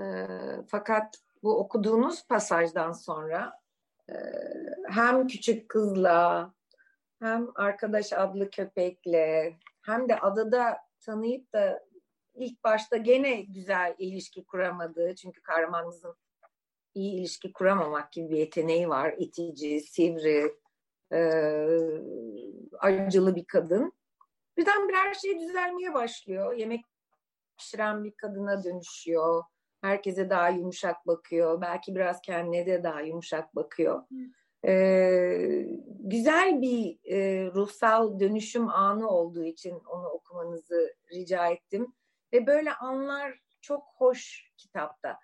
E, 0.00 0.26
fakat 0.68 1.14
bu 1.42 1.58
okuduğunuz 1.58 2.26
pasajdan 2.26 2.92
sonra 2.92 3.60
e, 4.10 4.14
hem 4.88 5.26
küçük 5.26 5.68
kızla 5.68 6.52
hem 7.18 7.48
arkadaş 7.54 8.12
adlı 8.12 8.50
köpekle 8.50 9.58
hem 9.82 10.08
de 10.08 10.18
adada 10.20 10.78
tanıyıp 11.00 11.52
da 11.52 11.87
ilk 12.40 12.64
başta 12.64 12.96
gene 12.96 13.40
güzel 13.40 13.94
ilişki 13.98 14.44
kuramadığı 14.44 15.14
çünkü 15.14 15.42
kahramanımızın 15.42 16.16
iyi 16.94 17.20
ilişki 17.20 17.52
kuramamak 17.52 18.12
gibi 18.12 18.30
bir 18.30 18.36
yeteneği 18.36 18.88
var. 18.88 19.14
İtici, 19.18 19.80
sivri, 19.80 20.54
e, 21.12 21.20
acılı 22.78 23.36
bir 23.36 23.44
kadın. 23.44 23.92
Birden 24.56 24.88
bir 24.88 24.94
her 24.94 25.14
şey 25.14 25.40
düzelmeye 25.40 25.94
başlıyor. 25.94 26.52
Yemek 26.52 26.84
pişiren 27.58 28.04
bir 28.04 28.12
kadına 28.12 28.64
dönüşüyor. 28.64 29.42
Herkese 29.80 30.30
daha 30.30 30.48
yumuşak 30.48 31.06
bakıyor. 31.06 31.60
Belki 31.60 31.94
biraz 31.94 32.20
kendine 32.20 32.66
de 32.66 32.82
daha 32.82 33.00
yumuşak 33.00 33.56
bakıyor. 33.56 34.02
Ee, 34.66 35.66
güzel 36.00 36.62
bir 36.62 36.98
e, 37.04 37.46
ruhsal 37.54 38.20
dönüşüm 38.20 38.68
anı 38.68 39.08
olduğu 39.08 39.44
için 39.44 39.74
onu 39.74 40.08
okumanızı 40.08 40.94
rica 41.12 41.46
ettim. 41.46 41.94
Ve 42.32 42.46
böyle 42.46 42.74
anlar 42.74 43.40
çok 43.60 43.86
hoş 43.96 44.52
kitapta. 44.56 45.18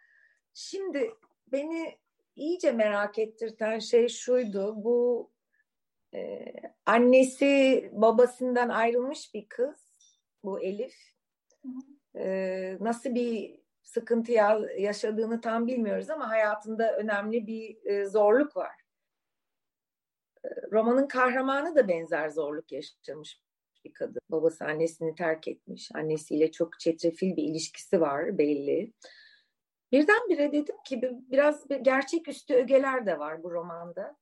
Şimdi 0.54 1.14
beni 1.46 1.98
iyice 2.36 2.72
merak 2.72 3.18
ettirten 3.18 3.78
şey 3.78 4.08
şuydu. 4.08 4.84
Bu 4.84 5.30
e, 6.14 6.44
annesi 6.86 7.90
babasından 7.92 8.68
ayrılmış 8.68 9.34
bir 9.34 9.48
kız. 9.48 9.84
Bu 10.44 10.60
Elif. 10.60 10.94
E, 12.16 12.76
nasıl 12.80 13.14
bir 13.14 13.60
sıkıntı 13.82 14.32
yaşadığını 14.78 15.40
tam 15.40 15.66
bilmiyoruz 15.66 16.10
ama 16.10 16.30
hayatında 16.30 16.96
önemli 16.96 17.46
bir 17.46 17.86
e, 17.86 18.06
zorluk 18.06 18.56
var. 18.56 18.80
E, 20.44 20.48
romanın 20.72 21.08
kahramanı 21.08 21.76
da 21.76 21.88
benzer 21.88 22.28
zorluk 22.28 22.72
yaşamış 22.72 23.43
bir 23.84 23.92
kadın. 23.92 24.20
Babası 24.30 24.64
annesini 24.64 25.14
terk 25.14 25.48
etmiş. 25.48 25.90
Annesiyle 25.94 26.52
çok 26.52 26.80
çetrefil 26.80 27.36
bir 27.36 27.42
ilişkisi 27.42 28.00
var 28.00 28.38
belli. 28.38 28.92
Birdenbire 29.92 30.52
dedim 30.52 30.76
ki 30.84 31.02
biraz 31.30 31.70
bir 31.70 31.76
gerçeküstü 31.76 32.54
ögeler 32.54 33.06
de 33.06 33.18
var 33.18 33.42
bu 33.42 33.50
romanda. 33.50 34.16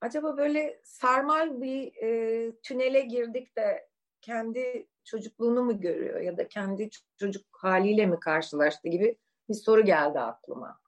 Acaba 0.00 0.36
böyle 0.36 0.80
sarmal 0.84 1.60
bir 1.60 1.92
e, 2.02 2.52
tünele 2.62 3.00
girdik 3.00 3.56
de 3.56 3.88
kendi 4.20 4.88
çocukluğunu 5.04 5.62
mu 5.62 5.80
görüyor 5.80 6.20
ya 6.20 6.36
da 6.36 6.48
kendi 6.48 6.90
çocuk 7.16 7.46
haliyle 7.52 8.06
mi 8.06 8.20
karşılaştı 8.20 8.88
gibi 8.88 9.18
bir 9.48 9.54
soru 9.54 9.84
geldi 9.84 10.20
aklıma. 10.20 10.80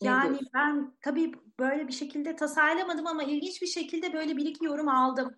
Yani 0.00 0.38
ben 0.54 0.92
tabii 1.00 1.32
böyle 1.58 1.88
bir 1.88 1.92
şekilde 1.92 2.36
tasarlamadım 2.36 3.06
ama 3.06 3.22
ilginç 3.22 3.62
bir 3.62 3.66
şekilde 3.66 4.12
böyle 4.12 4.36
bir 4.36 4.46
iki 4.46 4.64
yorum 4.64 4.88
aldım. 4.88 5.34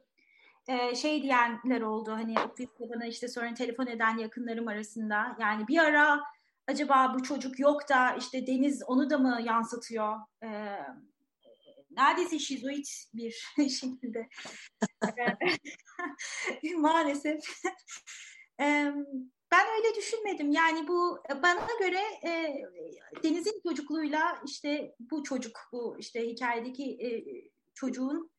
Ee, 0.68 0.94
şey 0.94 1.22
diyenler 1.22 1.80
oldu 1.80 2.12
hani 2.12 2.34
bana 2.80 3.06
işte 3.06 3.28
sonra 3.28 3.54
telefon 3.54 3.86
eden 3.86 4.18
yakınlarım 4.18 4.68
arasında. 4.68 5.36
Yani 5.40 5.68
bir 5.68 5.78
ara 5.78 6.20
acaba 6.66 7.14
bu 7.14 7.22
çocuk 7.22 7.58
yok 7.58 7.88
da 7.88 8.14
işte 8.14 8.46
Deniz 8.46 8.82
onu 8.86 9.10
da 9.10 9.18
mı 9.18 9.40
yansıtıyor? 9.44 10.16
Ee, 10.42 10.78
neredeyse 11.90 12.38
şizoid 12.38 12.86
bir 13.14 13.46
şekilde. 13.68 14.28
Maalesef. 16.76 17.40
Ben 19.52 19.66
öyle 19.76 19.94
düşünmedim. 19.94 20.50
Yani 20.50 20.88
bu 20.88 21.22
bana 21.42 21.66
göre 21.80 22.00
e, 22.24 22.62
Deniz'in 23.22 23.60
çocukluğuyla 23.68 24.42
işte 24.46 24.94
bu 25.00 25.22
çocuk, 25.22 25.58
bu 25.72 25.96
işte 25.98 26.28
hikayedeki 26.28 26.84
e, 26.84 27.08
çocuğun 27.74 28.30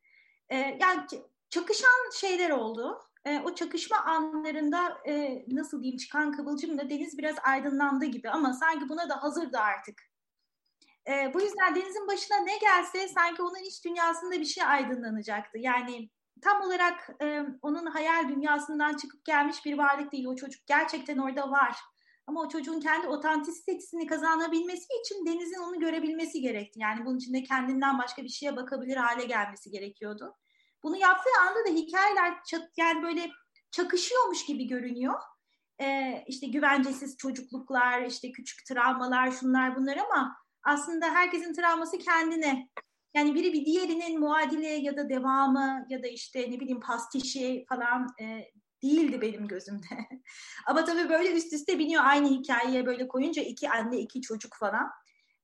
e, 0.49 0.57
yani 0.57 1.07
çakışan 1.49 2.09
şeyler 2.13 2.49
oldu. 2.49 2.99
E, 3.25 3.39
o 3.39 3.55
çakışma 3.55 3.97
anlarında 3.97 4.97
e, 5.07 5.45
nasıl 5.47 5.81
diyeyim 5.81 5.97
çıkan 5.97 6.31
kıvılcımla 6.31 6.89
Deniz 6.89 7.17
biraz 7.17 7.35
aydınlandı 7.43 8.05
gibi 8.05 8.29
ama 8.29 8.53
sanki 8.53 8.89
buna 8.89 9.09
da 9.09 9.23
hazırdı 9.23 9.57
artık. 9.57 10.01
E, 11.07 11.33
bu 11.33 11.41
yüzden 11.41 11.75
Deniz'in 11.75 12.07
başına 12.07 12.37
ne 12.37 12.57
gelse 12.57 13.07
sanki 13.07 13.41
onun 13.41 13.63
iç 13.67 13.85
dünyasında 13.85 14.31
bir 14.31 14.45
şey 14.45 14.63
aydınlanacaktı. 14.63 15.57
Yani 15.57 16.09
tam 16.43 16.61
olarak 16.61 17.09
e, 17.21 17.41
onun 17.61 17.85
hayal 17.85 18.29
dünyasından 18.29 18.97
çıkıp 18.97 19.25
gelmiş 19.25 19.65
bir 19.65 19.77
varlık 19.77 20.11
değil. 20.11 20.25
O 20.25 20.35
çocuk 20.35 20.67
gerçekten 20.67 21.17
orada 21.17 21.51
var. 21.51 21.75
Ama 22.27 22.41
o 22.41 22.49
çocuğun 22.49 22.79
kendi 22.79 23.07
otantisitesini 23.07 24.07
kazanabilmesi 24.07 24.87
için 25.01 25.25
Deniz'in 25.25 25.61
onu 25.61 25.79
görebilmesi 25.79 26.41
gerekti. 26.41 26.79
Yani 26.79 27.05
bunun 27.05 27.17
içinde 27.17 27.43
kendinden 27.43 27.97
başka 27.99 28.23
bir 28.23 28.29
şeye 28.29 28.55
bakabilir 28.55 28.95
hale 28.95 29.25
gelmesi 29.25 29.71
gerekiyordu. 29.71 30.35
Bunu 30.83 30.97
yaptığı 30.97 31.29
anda 31.47 31.69
da 31.69 31.69
hikayeler 31.69 32.43
çat, 32.43 32.69
yani 32.77 33.03
böyle 33.03 33.31
çakışıyormuş 33.71 34.45
gibi 34.45 34.67
görünüyor. 34.67 35.19
Ee, 35.81 36.23
işte 36.27 36.47
güvencesiz 36.47 37.17
çocukluklar, 37.17 38.01
işte 38.01 38.31
küçük 38.31 38.65
travmalar, 38.65 39.31
şunlar 39.31 39.75
bunlar 39.75 39.97
ama 39.97 40.35
aslında 40.63 41.05
herkesin 41.05 41.53
travması 41.53 41.97
kendine. 41.97 42.69
Yani 43.13 43.35
biri 43.35 43.53
bir 43.53 43.65
diğerinin 43.65 44.19
muadili 44.19 44.85
ya 44.85 44.97
da 44.97 45.09
devamı 45.09 45.85
ya 45.89 46.03
da 46.03 46.07
işte 46.07 46.51
ne 46.51 46.59
bileyim 46.59 46.79
pastişi 46.79 47.65
falan 47.69 48.07
e, 48.21 48.51
değildi 48.83 49.21
benim 49.21 49.47
gözümde. 49.47 49.85
Ama 50.67 50.85
tabii 50.85 51.09
böyle 51.09 51.31
üst 51.31 51.53
üste 51.53 51.79
biniyor 51.79 52.03
aynı 52.05 52.27
hikayeye 52.27 52.85
böyle 52.85 53.07
koyunca 53.07 53.41
iki 53.41 53.69
anne 53.69 53.99
iki 53.99 54.21
çocuk 54.21 54.55
falan. 54.59 54.91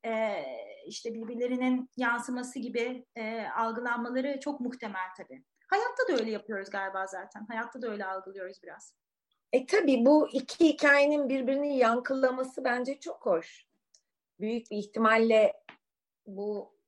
E, 0.05 0.43
işte 0.87 1.13
birbirlerinin 1.13 1.89
yansıması 1.97 2.59
gibi 2.59 3.05
e, 3.15 3.47
algılanmaları 3.47 4.39
çok 4.39 4.59
muhtemel 4.59 5.07
tabii. 5.17 5.43
Hayatta 5.67 6.07
da 6.07 6.13
öyle 6.13 6.31
yapıyoruz 6.31 6.69
galiba 6.69 7.07
zaten. 7.07 7.45
Hayatta 7.49 7.81
da 7.81 7.87
öyle 7.87 8.05
algılıyoruz 8.05 8.57
biraz. 8.63 8.95
E 9.53 9.65
tabii 9.65 10.05
bu 10.05 10.29
iki 10.33 10.67
hikayenin 10.67 11.29
birbirini 11.29 11.77
yankılaması 11.77 12.63
bence 12.63 12.99
çok 12.99 13.25
hoş. 13.25 13.65
Büyük 14.39 14.71
bir 14.71 14.77
ihtimalle 14.77 15.53
bu 16.25 16.78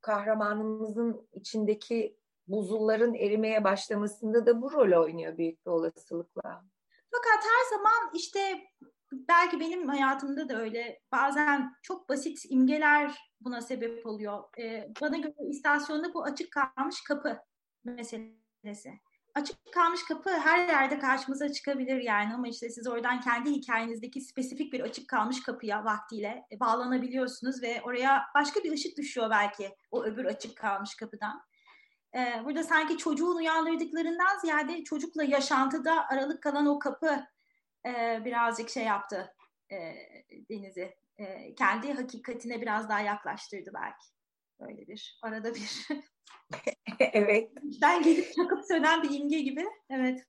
kahramanımızın 0.00 1.28
içindeki 1.32 2.16
buzulların 2.48 3.14
erimeye 3.14 3.64
başlamasında 3.64 4.46
da 4.46 4.62
bu 4.62 4.72
rol 4.72 5.02
oynuyor 5.04 5.38
büyük 5.38 5.66
bir 5.66 5.70
olasılıkla. 5.70 6.64
Fakat 7.10 7.44
her 7.44 7.76
zaman 7.76 8.10
işte 8.14 8.60
belki 9.12 9.60
benim 9.60 9.88
hayatımda 9.88 10.48
da 10.48 10.60
öyle 10.60 11.00
bazen 11.12 11.72
çok 11.82 12.08
basit 12.08 12.38
imgeler 12.48 13.32
buna 13.40 13.60
sebep 13.60 14.06
oluyor. 14.06 14.44
Ee, 14.58 14.88
bana 15.00 15.16
göre 15.16 15.48
istasyonda 15.50 16.14
bu 16.14 16.24
açık 16.24 16.52
kalmış 16.52 17.04
kapı 17.04 17.38
meselesi. 17.84 19.00
Açık 19.34 19.72
kalmış 19.72 20.04
kapı 20.04 20.30
her 20.30 20.68
yerde 20.68 20.98
karşımıza 20.98 21.52
çıkabilir 21.52 22.00
yani 22.00 22.34
ama 22.34 22.48
işte 22.48 22.70
siz 22.70 22.86
oradan 22.86 23.20
kendi 23.20 23.50
hikayenizdeki 23.50 24.20
spesifik 24.20 24.72
bir 24.72 24.80
açık 24.80 25.08
kalmış 25.08 25.42
kapıya 25.42 25.84
vaktiyle 25.84 26.46
bağlanabiliyorsunuz 26.60 27.62
ve 27.62 27.82
oraya 27.82 28.22
başka 28.34 28.64
bir 28.64 28.72
ışık 28.72 28.98
düşüyor 28.98 29.30
belki 29.30 29.76
o 29.90 30.04
öbür 30.04 30.24
açık 30.24 30.56
kalmış 30.56 30.94
kapıdan. 30.94 31.42
Ee, 32.14 32.44
burada 32.44 32.64
sanki 32.64 32.98
çocuğun 32.98 33.36
uyandırdıklarından 33.36 34.38
ziyade 34.38 34.84
çocukla 34.84 35.24
yaşantıda 35.24 36.08
aralık 36.08 36.42
kalan 36.42 36.66
o 36.66 36.78
kapı 36.78 37.26
e, 37.86 38.20
birazcık 38.24 38.70
şey 38.70 38.84
yaptı 38.84 39.34
e, 39.72 39.76
Deniz'i. 40.50 40.96
E, 41.18 41.54
kendi 41.54 41.92
hakikatine 41.92 42.60
biraz 42.60 42.88
daha 42.88 43.00
yaklaştırdı 43.00 43.70
belki. 43.74 44.19
Böyle 44.60 44.86
bir 44.86 45.18
arada 45.22 45.54
bir. 45.54 45.88
evet. 47.12 47.50
Ben 47.82 48.02
gelip 48.02 48.34
çakıp 48.36 48.64
sönen 48.64 49.02
bir 49.02 49.20
imge 49.20 49.40
gibi. 49.40 49.64
Evet. 49.90 50.24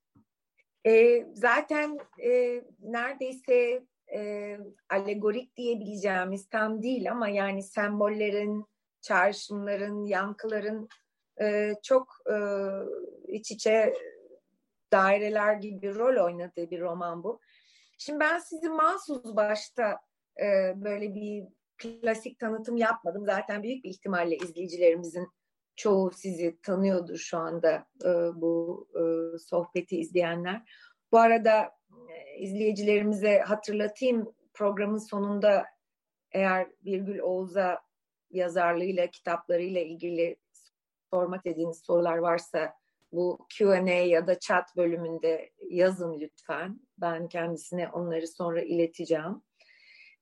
E, 0.87 1.25
zaten 1.33 1.97
e, 2.23 2.61
neredeyse 2.79 3.83
e, 4.13 4.57
alegorik 4.89 5.57
diyebileceğimiz 5.57 6.49
tam 6.49 6.81
değil 6.81 7.11
ama 7.11 7.27
yani 7.27 7.63
sembollerin, 7.63 8.65
çağrışımların, 9.01 10.05
yankıların 10.05 10.87
e, 11.41 11.73
çok 11.83 12.13
e, 12.29 12.35
iç 13.27 13.51
içe 13.51 13.93
daireler 14.93 15.53
gibi 15.53 15.95
rol 15.95 16.25
oynadığı 16.25 16.71
bir 16.71 16.81
roman 16.81 17.23
bu. 17.23 17.39
Şimdi 17.97 18.19
ben 18.19 18.39
sizi 18.39 18.69
mahsus 18.69 19.35
başta 19.35 19.99
e, 20.41 20.73
böyle 20.75 21.15
bir 21.15 21.43
klasik 21.81 22.39
tanıtım 22.39 22.77
yapmadım. 22.77 23.25
Zaten 23.25 23.63
büyük 23.63 23.83
bir 23.83 23.89
ihtimalle 23.89 24.37
izleyicilerimizin 24.37 25.27
çoğu 25.75 26.11
sizi 26.11 26.61
tanıyordur 26.61 27.17
şu 27.17 27.37
anda 27.37 27.85
e, 28.05 28.09
bu 28.41 28.87
e, 28.95 29.37
sohbeti 29.37 29.99
izleyenler. 29.99 30.61
Bu 31.11 31.19
arada 31.19 31.71
e, 32.09 32.37
izleyicilerimize 32.39 33.39
hatırlatayım 33.39 34.33
programın 34.53 34.97
sonunda 34.97 35.65
eğer 36.31 36.67
Virgül 36.85 37.19
Oğuz'a 37.19 37.81
yazarlığıyla, 38.31 39.07
kitaplarıyla 39.07 39.81
ilgili 39.81 40.35
sormak 41.09 41.37
istediğiniz 41.37 41.77
sorular 41.77 42.17
varsa 42.17 42.73
bu 43.11 43.47
Q&A 43.57 43.89
ya 43.89 44.27
da 44.27 44.39
chat 44.39 44.77
bölümünde 44.77 45.51
yazın 45.69 46.19
lütfen. 46.19 46.79
Ben 46.97 47.27
kendisine 47.27 47.89
onları 47.89 48.27
sonra 48.27 48.61
ileteceğim. 48.61 49.41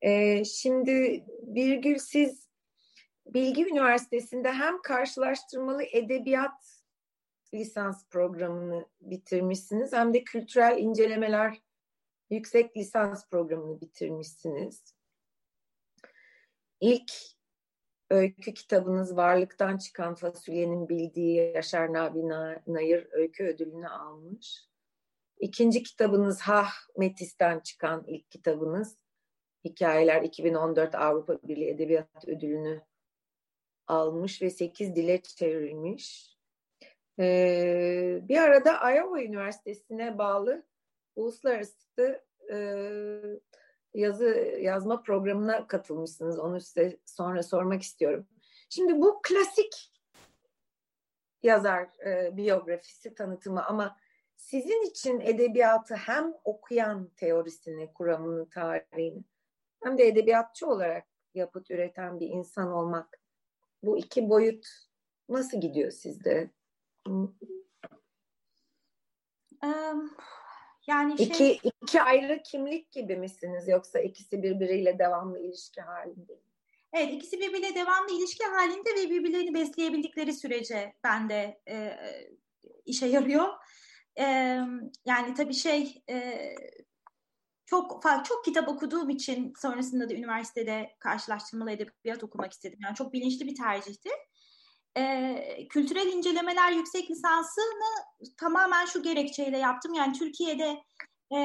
Ee, 0.01 0.45
şimdi 0.45 1.25
Birgül 1.41 1.97
siz 1.97 2.49
Bilgi 3.25 3.67
Üniversitesi'nde 3.67 4.51
hem 4.51 4.81
karşılaştırmalı 4.81 5.83
edebiyat 5.83 6.81
lisans 7.53 8.05
programını 8.09 8.85
bitirmişsiniz 9.01 9.93
hem 9.93 10.13
de 10.13 10.23
kültürel 10.23 10.77
incelemeler 10.77 11.61
yüksek 12.29 12.77
lisans 12.77 13.29
programını 13.29 13.81
bitirmişsiniz. 13.81 14.95
İlk 16.81 17.11
öykü 18.09 18.53
kitabınız 18.53 19.17
Varlıktan 19.17 19.77
Çıkan 19.77 20.15
Fasulyenin 20.15 20.89
Bildiği 20.89 21.51
Yaşar 21.55 21.93
Nabi 21.93 22.29
Nayır 22.67 23.07
öykü 23.11 23.43
ödülünü 23.43 23.87
almış. 23.87 24.69
İkinci 25.39 25.83
kitabınız 25.83 26.41
Hah 26.41 26.71
Metis'ten 26.97 27.59
çıkan 27.59 28.03
ilk 28.07 28.31
kitabınız. 28.31 28.97
Hikayeler 29.65 30.21
2014 30.21 30.95
Avrupa 30.95 31.39
Birliği 31.43 31.69
Edebiyat 31.69 32.27
Ödülünü 32.27 32.81
almış 33.87 34.41
ve 34.41 34.49
8 34.49 34.95
dile 34.95 35.21
çevrilmiş. 35.21 36.37
Ee, 37.19 38.19
bir 38.23 38.37
arada 38.37 38.91
Iowa 38.91 39.21
Üniversitesi'ne 39.21 40.17
bağlı 40.17 40.63
uluslararası 41.15 42.25
e, 42.51 42.57
yazı 43.93 44.25
yazma 44.61 45.01
programına 45.01 45.67
katılmışsınız. 45.67 46.39
Onu 46.39 46.61
size 46.61 46.99
sonra 47.05 47.43
sormak 47.43 47.81
istiyorum. 47.81 48.27
Şimdi 48.69 49.01
bu 49.01 49.19
klasik 49.23 49.93
yazar 51.43 51.89
e, 52.05 52.37
biyografisi 52.37 53.15
tanıtımı 53.15 53.65
ama 53.65 53.97
sizin 54.35 54.89
için 54.89 55.19
edebiyatı 55.19 55.95
hem 55.95 56.33
okuyan 56.43 57.09
teorisini, 57.15 57.93
kuramını, 57.93 58.49
tarihini 58.49 59.23
hem 59.83 59.97
de 59.97 60.07
edebiyatçı 60.07 60.67
olarak 60.67 61.07
yapıt 61.33 61.71
üreten 61.71 62.19
bir 62.19 62.27
insan 62.27 62.71
olmak 62.71 63.19
bu 63.83 63.97
iki 63.97 64.29
boyut 64.29 64.67
nasıl 65.29 65.61
gidiyor 65.61 65.91
sizde? 65.91 66.51
yani 70.87 71.17
şey... 71.17 71.27
iki, 71.27 71.69
iki 71.83 72.01
ayrı 72.01 72.41
kimlik 72.43 72.91
gibi 72.91 73.17
misiniz 73.17 73.67
yoksa 73.67 73.99
ikisi 73.99 74.43
birbiriyle 74.43 74.99
devamlı 74.99 75.39
ilişki 75.39 75.81
halinde 75.81 76.33
mi? 76.33 76.41
Evet 76.93 77.13
ikisi 77.13 77.39
birbiriyle 77.39 77.75
devamlı 77.75 78.11
ilişki 78.11 78.43
halinde 78.43 78.89
ve 78.89 79.09
birbirlerini 79.09 79.53
besleyebildikleri 79.53 80.33
sürece 80.33 80.93
bende 81.03 81.61
e, 81.67 81.99
işe 82.85 83.05
yarıyor. 83.05 83.47
E, 84.19 84.23
yani 85.05 85.33
tabii 85.37 85.53
şey 85.53 86.03
e, 86.09 86.49
çok 87.69 88.03
çok 88.25 88.45
kitap 88.45 88.69
okuduğum 88.69 89.09
için 89.09 89.53
sonrasında 89.61 90.09
da 90.09 90.13
üniversitede 90.13 90.95
karşılaştırmalı 90.99 91.71
edebiyat 91.71 92.23
okumak 92.23 92.53
istedim. 92.53 92.79
Yani 92.83 92.95
çok 92.95 93.13
bilinçli 93.13 93.47
bir 93.47 93.55
tercihti. 93.55 94.09
E, 94.97 95.67
kültürel 95.69 96.07
incelemeler 96.07 96.71
yüksek 96.71 97.11
lisansını 97.11 97.89
tamamen 98.37 98.85
şu 98.85 99.03
gerekçeyle 99.03 99.57
yaptım. 99.57 99.93
Yani 99.93 100.13
Türkiye'de 100.13 100.83
e, 101.35 101.39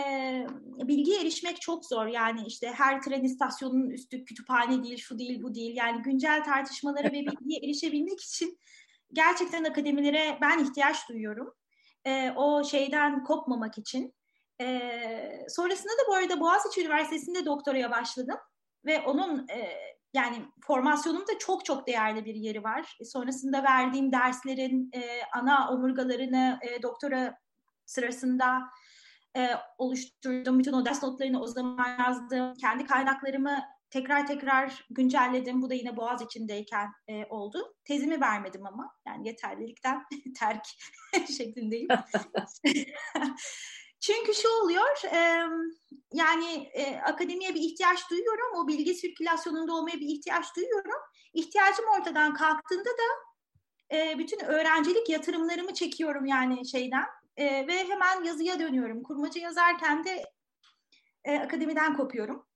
bilgiye 0.89 1.21
erişmek 1.21 1.61
çok 1.61 1.87
zor. 1.87 2.07
Yani 2.07 2.41
işte 2.47 2.73
her 2.75 3.03
tren 3.03 3.23
istasyonunun 3.25 3.91
üstü 3.91 4.25
kütüphane 4.25 4.83
değil, 4.83 4.99
şu 4.99 5.19
değil, 5.19 5.43
bu 5.43 5.55
değil. 5.55 5.77
Yani 5.77 6.03
güncel 6.03 6.45
tartışmalara 6.45 7.09
ve 7.09 7.13
bilgiye 7.27 7.61
erişebilmek 7.65 8.21
için 8.21 8.59
gerçekten 9.13 9.65
akademilere 9.65 10.39
ben 10.41 10.65
ihtiyaç 10.65 11.09
duyuyorum. 11.09 11.55
E, 12.07 12.31
o 12.31 12.65
şeyden 12.65 13.25
kopmamak 13.25 13.79
için. 13.79 14.15
E, 14.61 15.47
sonrasında 15.49 15.93
da 15.93 16.09
bu 16.09 16.15
arada 16.15 16.41
Boğaziçi 16.41 16.81
Üniversitesi'nde 16.81 17.45
doktoraya 17.47 17.91
başladım. 17.91 18.39
Ve 18.87 19.01
onun 19.01 19.49
e, 19.49 19.73
yani 20.15 20.37
formasyonumda 20.67 21.39
çok 21.39 21.65
çok 21.65 21.87
değerli 21.87 22.25
bir 22.25 22.35
yeri 22.35 22.65
var. 22.65 22.97
E, 23.01 23.05
sonrasında 23.05 23.63
verdiğim 23.63 24.13
derslerin 24.13 24.91
e, 24.95 25.03
ana 25.33 25.71
omurgalarını 25.71 26.59
e, 26.63 26.83
doktora 26.83 27.39
sırasında 27.87 28.63
e, 29.37 29.51
oluşturdum. 29.79 30.59
Bütün 30.59 30.73
o 30.73 30.85
ders 30.85 31.03
notlarını 31.03 31.43
o 31.43 31.47
zaman 31.47 31.99
yazdım. 31.99 32.55
Kendi 32.55 32.87
kaynaklarımı 32.87 33.59
tekrar 33.91 34.27
tekrar 34.27 34.87
güncelledim. 34.91 35.63
Bu 35.63 35.71
da 35.71 35.75
yine 35.75 35.97
Boğaz 35.97 36.23
içindeyken 36.23 36.89
e, 37.09 37.27
oldu. 37.27 37.75
Tezimi 37.85 38.21
vermedim 38.21 38.67
ama 38.67 38.95
yani 39.07 39.29
yeterlilikten 39.29 40.03
terk 40.39 40.65
şeklindeyim. 41.37 41.89
Çünkü 44.07 44.35
şu 44.35 44.49
oluyor, 44.49 45.05
e, 45.05 45.49
yani 46.13 46.71
e, 46.73 46.97
akademiye 46.97 47.55
bir 47.55 47.61
ihtiyaç 47.61 48.11
duyuyorum, 48.11 48.57
o 48.57 48.69
bilgi 48.69 48.95
sirkülasyonunda 48.95 49.75
olmaya 49.75 50.01
bir 50.01 50.07
ihtiyaç 50.07 50.57
duyuyorum. 50.57 51.01
İhtiyacım 51.35 51.85
ortadan 51.99 52.35
kalktığında 52.35 52.91
da 52.91 53.09
e, 53.97 54.19
bütün 54.19 54.41
öğrencilik 54.41 55.09
yatırımlarımı 55.09 55.75
çekiyorum 55.75 56.27
yani 56.27 56.69
şeyden 56.69 57.05
e, 57.37 57.67
ve 57.67 57.89
hemen 57.89 58.25
yazıya 58.25 58.59
dönüyorum. 58.59 59.03
Kurmaca 59.03 59.41
yazarken 59.41 60.05
de 60.05 60.25
e, 61.25 61.39
akademiden 61.39 61.97
kopuyorum 61.97 62.47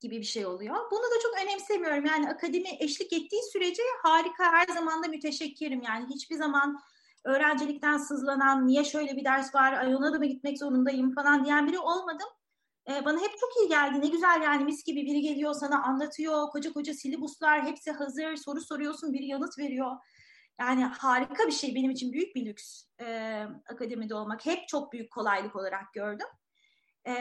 gibi 0.00 0.18
bir 0.18 0.24
şey 0.24 0.46
oluyor. 0.46 0.76
Bunu 0.90 1.02
da 1.02 1.20
çok 1.22 1.42
önemsemiyorum. 1.42 2.06
Yani 2.06 2.28
akademi 2.28 2.68
eşlik 2.80 3.12
ettiği 3.12 3.42
sürece 3.52 3.82
harika 4.02 4.52
her 4.52 4.66
zaman 4.74 5.04
da 5.04 5.08
müteşekkirim. 5.08 5.82
Yani 5.82 6.06
hiçbir 6.14 6.36
zaman 6.36 6.78
öğrencilikten 7.26 7.96
sızlanan, 7.96 8.66
niye 8.66 8.84
şöyle 8.84 9.16
bir 9.16 9.24
ders 9.24 9.54
var, 9.54 9.72
ay 9.72 9.94
ona 9.94 10.12
da 10.12 10.18
mı 10.18 10.26
gitmek 10.26 10.58
zorundayım 10.58 11.14
falan 11.14 11.44
diyen 11.44 11.66
biri 11.66 11.78
olmadım. 11.78 12.28
Ee, 12.90 13.04
bana 13.04 13.20
hep 13.20 13.30
çok 13.40 13.50
iyi 13.60 13.68
geldi. 13.68 14.00
Ne 14.00 14.06
güzel 14.06 14.42
yani 14.44 14.64
mis 14.64 14.84
gibi 14.84 15.06
biri 15.06 15.20
geliyor 15.20 15.54
sana 15.54 15.82
anlatıyor. 15.82 16.48
Koca 16.48 16.72
koca 16.72 16.94
silibuslar 16.94 17.62
hepsi 17.66 17.90
hazır. 17.90 18.36
Soru 18.36 18.60
soruyorsun 18.60 19.12
biri 19.12 19.26
yanıt 19.26 19.58
veriyor. 19.58 19.96
Yani 20.60 20.84
harika 20.84 21.46
bir 21.46 21.52
şey 21.52 21.74
benim 21.74 21.90
için 21.90 22.12
büyük 22.12 22.36
bir 22.36 22.46
lüks 22.46 22.84
e, 23.00 23.06
akademide 23.70 24.14
olmak. 24.14 24.46
Hep 24.46 24.68
çok 24.68 24.92
büyük 24.92 25.10
kolaylık 25.10 25.56
olarak 25.56 25.92
gördüm. 25.92 26.26
E, 27.08 27.12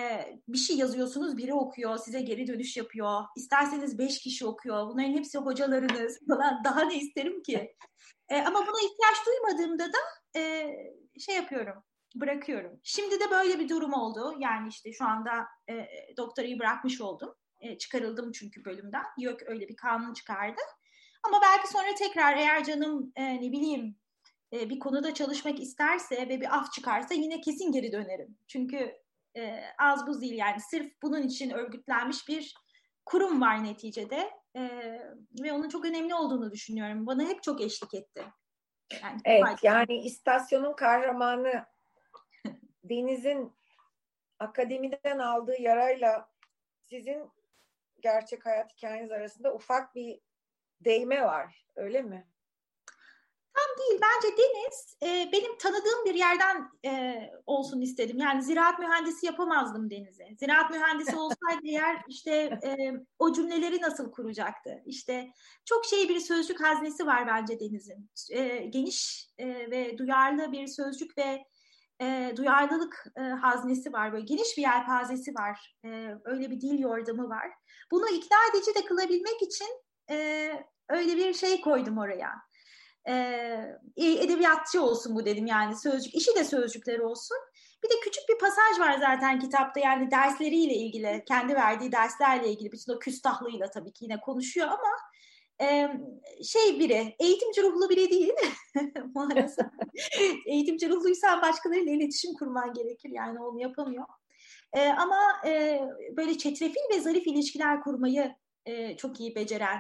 bir 0.48 0.58
şey 0.58 0.78
yazıyorsunuz 0.78 1.38
biri 1.38 1.54
okuyor 1.54 1.98
size 1.98 2.22
geri 2.22 2.48
dönüş 2.48 2.78
yapıyor. 2.78 3.24
İsterseniz 3.36 4.00
beş 4.00 4.20
kişi 4.20 4.46
okuyor. 4.46 4.88
Bunların 4.88 5.12
hepsi 5.12 5.38
hocalarınız 5.38 6.20
falan. 6.28 6.64
Daha 6.64 6.82
ne 6.82 6.98
isterim 6.98 7.44
ki? 7.44 7.76
E, 8.30 8.42
ama 8.42 8.60
buna 8.60 8.80
ihtiyaç 8.80 9.18
duymadığımda 9.26 9.94
da 9.94 9.98
e, 10.40 10.72
şey 11.20 11.36
yapıyorum, 11.36 11.84
bırakıyorum. 12.16 12.80
Şimdi 12.84 13.20
de 13.20 13.32
böyle 13.32 13.60
bir 13.60 13.70
durum 13.70 13.94
oldu. 13.94 14.36
Yani 14.40 14.68
işte 14.70 14.94
şu 14.94 15.06
anda 15.06 15.48
e, 15.70 15.88
doktorayı 16.18 16.60
bırakmış 16.60 17.02
oldum. 17.02 17.36
E, 17.62 17.78
çıkarıldım 17.78 18.32
çünkü 18.32 18.66
bölümden. 18.66 19.04
Yok 19.20 19.40
öyle 19.46 19.68
bir 19.68 19.76
kanun 19.76 20.14
çıkardı. 20.14 20.62
Ama 21.24 21.42
belki 21.42 21.68
sonra 21.68 21.96
tekrar 21.96 22.38
eğer 22.38 22.64
canım 22.64 23.12
e, 23.16 23.36
ne 23.36 23.52
bileyim 23.52 23.98
e, 24.54 24.70
bir 24.70 24.80
konuda 24.80 25.14
çalışmak 25.14 25.60
isterse 25.60 26.30
ve 26.30 26.42
bir 26.42 26.58
af 26.58 26.74
çıkarsa 26.74 27.14
yine 27.14 27.42
kesin 27.42 27.72
geri 27.72 27.92
dönerim. 27.92 28.38
Çünkü 28.48 28.94
e, 29.38 29.64
az 29.80 30.08
buz 30.08 30.22
değil 30.22 30.38
yani 30.38 30.62
sırf 30.62 30.92
bunun 31.04 31.24
için 31.24 31.50
örgütlenmiş 31.50 32.28
bir 32.28 32.56
kurum 33.06 33.42
var 33.42 33.64
neticede 33.64 34.30
e, 34.56 34.62
ve 35.44 35.54
onun 35.54 35.70
çok 35.70 35.86
önemli 35.86 36.16
olduğunu 36.16 36.52
düşünüyorum. 36.52 37.08
Bana 37.08 37.24
hep 37.24 37.44
çok 37.44 37.62
eşlik 37.62 37.94
etti. 37.94 38.24
Yani, 39.04 39.22
evet 39.26 39.42
faydalı. 39.42 39.60
yani 39.64 39.98
istasyonun 39.98 40.74
kahramanı 40.74 41.66
Deniz'in 42.84 43.54
akademiden 44.40 45.20
aldığı 45.20 45.62
yarayla 45.62 46.30
sizin 46.84 47.32
gerçek 48.00 48.46
hayat 48.46 48.74
hikayeniz 48.74 49.12
arasında 49.12 49.54
ufak 49.54 49.96
bir 49.96 50.22
değme 50.82 51.22
var 51.22 51.66
öyle 51.76 52.02
mi? 52.02 52.28
Tam 53.56 53.78
değil. 53.78 54.02
Bence 54.02 54.38
Deniz 54.38 54.98
e, 55.04 55.32
benim 55.32 55.58
tanıdığım 55.58 56.06
bir 56.06 56.14
yerden 56.16 56.70
e, 56.86 57.22
olsun 57.46 57.82
istedim. 57.82 58.18
Yani 58.18 58.44
ziraat 58.44 58.80
mühendisi 58.80 59.26
yapamazdım 59.26 59.90
Deniz'e. 59.90 60.36
Ziraat 60.40 60.72
mühendisi 60.72 61.16
olsaydı 61.16 61.62
eğer 61.64 62.02
işte 62.08 62.34
e, 62.64 62.94
o 63.20 63.34
cümleleri 63.34 63.82
nasıl 63.82 64.12
kuracaktı? 64.12 64.84
İşte 64.86 65.32
çok 65.66 65.86
şey 65.86 66.10
bir 66.10 66.20
sözcük 66.20 66.64
haznesi 66.64 67.06
var 67.06 67.28
bence 67.28 67.60
Deniz'in. 67.60 68.10
E, 68.32 68.58
geniş 68.58 69.30
e, 69.38 69.48
ve 69.48 69.98
duyarlı 69.98 70.52
bir 70.52 70.68
sözcük 70.68 71.18
ve 71.18 71.46
e, 72.02 72.34
duyarlılık 72.38 73.06
e, 73.18 73.22
haznesi 73.22 73.94
var. 73.94 74.14
Böyle 74.14 74.26
geniş 74.26 74.58
bir 74.58 74.62
yelpazesi 74.62 75.36
var. 75.36 75.76
E, 75.86 76.16
öyle 76.26 76.52
bir 76.52 76.62
dil 76.62 76.80
yordamı 76.80 77.30
var. 77.30 77.52
Bunu 77.92 78.10
ikna 78.10 78.38
edici 78.54 78.76
de 78.76 78.86
kılabilmek 78.86 79.42
için 79.42 79.68
e, 80.10 80.50
öyle 80.90 81.18
bir 81.18 81.34
şey 81.34 81.62
koydum 81.62 81.98
oraya 81.98 82.32
e, 83.08 83.14
edebiyatçı 83.98 84.84
olsun 84.84 85.16
bu 85.16 85.26
dedim 85.26 85.46
yani 85.46 85.76
sözcük 85.78 86.16
işi 86.16 86.36
de 86.36 86.44
sözcükleri 86.44 87.02
olsun. 87.02 87.38
Bir 87.84 87.90
de 87.90 87.94
küçük 88.04 88.30
bir 88.30 88.38
pasaj 88.38 88.80
var 88.80 88.98
zaten 89.00 89.40
kitapta 89.40 89.80
yani 89.80 90.12
dersleriyle 90.12 90.74
ilgili 90.74 91.24
kendi 91.28 91.56
verdiği 91.56 91.92
derslerle 91.92 92.50
ilgili 92.50 92.72
bütün 92.72 92.94
o 92.94 93.00
küstahlığıyla 93.00 93.70
tabii 93.70 93.94
ki 93.94 94.06
yine 94.06 94.20
konuşuyor 94.20 94.68
ama 94.68 94.90
e, 95.62 95.90
şey 96.44 96.80
biri 96.80 97.16
eğitimci 97.20 97.62
ruhlu 97.64 97.90
biri 97.90 98.10
değil 98.12 98.34
maalesef. 99.16 99.66
eğitimci 100.48 100.90
ruhluysan 100.90 101.42
başkalarıyla 101.42 101.92
iletişim 101.92 102.34
kurman 102.34 102.74
gerekir 102.74 103.10
yani 103.10 103.40
onu 103.40 103.62
yapamıyor. 103.62 104.06
E, 104.74 104.90
ama 104.90 105.20
e, 105.46 105.82
böyle 106.18 106.38
çetrefil 106.38 106.96
ve 106.96 107.00
zarif 107.00 107.28
ilişkiler 107.28 107.82
kurmayı 107.82 108.36
e, 108.66 108.98
çok 108.98 109.20
iyi 109.20 109.36
beceren 109.36 109.80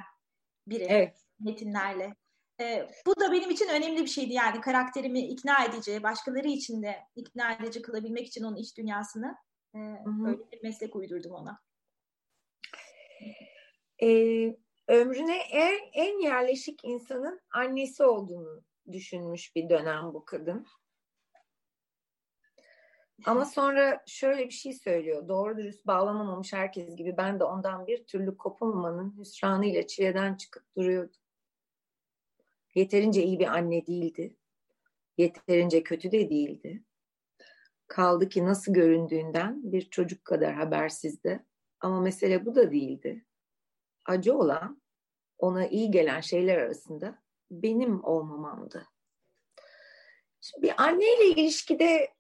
biri 0.67 0.83
evet. 0.89 1.17
metinlerle. 1.39 2.15
E, 2.61 2.89
bu 3.05 3.19
da 3.19 3.31
benim 3.31 3.49
için 3.49 3.67
önemli 3.67 4.01
bir 4.01 4.07
şeydi 4.07 4.33
yani 4.33 4.61
karakterimi 4.61 5.19
ikna 5.19 5.65
edici, 5.65 6.03
başkaları 6.03 6.47
için 6.47 6.83
de 6.83 6.95
ikna 7.15 7.53
edici 7.53 7.81
kılabilmek 7.81 8.27
için 8.27 8.43
onun 8.43 8.55
iç 8.55 8.77
dünyasını 8.77 9.35
e, 9.75 9.79
böyle 10.05 10.51
bir 10.51 10.63
meslek 10.63 10.95
uydurdum 10.95 11.31
ona. 11.31 11.59
E, 14.03 14.07
ömrüne 14.87 15.37
en, 15.37 15.79
en 15.93 16.19
yerleşik 16.23 16.79
insanın 16.83 17.39
annesi 17.53 18.03
olduğunu 18.03 18.63
düşünmüş 18.91 19.55
bir 19.55 19.69
dönem 19.69 20.13
bu 20.13 20.25
kadın. 20.25 20.65
Ama 23.25 23.45
sonra 23.45 24.03
şöyle 24.07 24.45
bir 24.45 24.53
şey 24.53 24.73
söylüyor. 24.73 25.27
Doğru 25.27 25.57
dürüst 25.57 25.87
bağlanamamış 25.87 26.53
herkes 26.53 26.95
gibi 26.95 27.17
ben 27.17 27.39
de 27.39 27.43
ondan 27.43 27.87
bir 27.87 28.05
türlü 28.05 28.37
kopamamanın 28.37 29.19
hüsranıyla 29.19 29.87
çileden 29.87 30.35
çıkıp 30.35 30.75
duruyordu. 30.75 31.15
Yeterince 32.75 33.23
iyi 33.23 33.39
bir 33.39 33.47
anne 33.47 33.88
değildi. 33.88 34.38
Yeterince 35.17 35.83
kötü 35.83 36.11
de 36.11 36.29
değildi. 36.29 36.83
Kaldı 37.88 38.29
ki 38.29 38.45
nasıl 38.45 38.73
göründüğünden 38.73 39.71
bir 39.71 39.89
çocuk 39.89 40.25
kadar 40.25 40.53
habersizdi. 40.53 41.45
Ama 41.79 42.01
mesele 42.01 42.45
bu 42.45 42.55
da 42.55 42.71
değildi. 42.71 43.25
Acı 44.05 44.38
olan 44.38 44.81
ona 45.38 45.67
iyi 45.67 45.91
gelen 45.91 46.21
şeyler 46.21 46.57
arasında 46.57 47.23
benim 47.51 48.03
olmamamdı. 48.03 48.88
Şimdi 50.41 50.67
bir 50.67 50.83
anneyle 50.83 51.25
ilişkide 51.25 52.13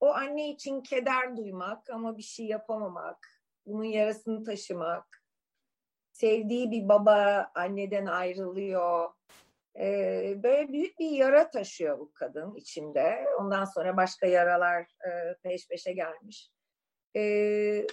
o 0.00 0.08
anne 0.08 0.50
için 0.50 0.80
keder 0.80 1.36
duymak 1.36 1.90
ama 1.90 2.16
bir 2.16 2.22
şey 2.22 2.46
yapamamak, 2.46 3.42
bunun 3.66 3.84
yarasını 3.84 4.44
taşımak, 4.44 5.22
sevdiği 6.12 6.70
bir 6.70 6.88
baba 6.88 7.50
anneden 7.54 8.06
ayrılıyor, 8.06 9.10
Ee, 9.78 10.34
böyle 10.42 10.72
büyük 10.72 10.98
bir 10.98 11.10
yara 11.10 11.50
taşıyor 11.50 11.98
bu 11.98 12.12
kadın 12.12 12.54
içinde. 12.54 13.26
Ondan 13.40 13.64
sonra 13.64 13.96
başka 13.96 14.26
yaralar 14.26 14.82
e, 14.82 15.36
peş 15.42 15.68
peşe 15.68 15.92
gelmiş. 15.92 16.50
Ee, 17.16 17.86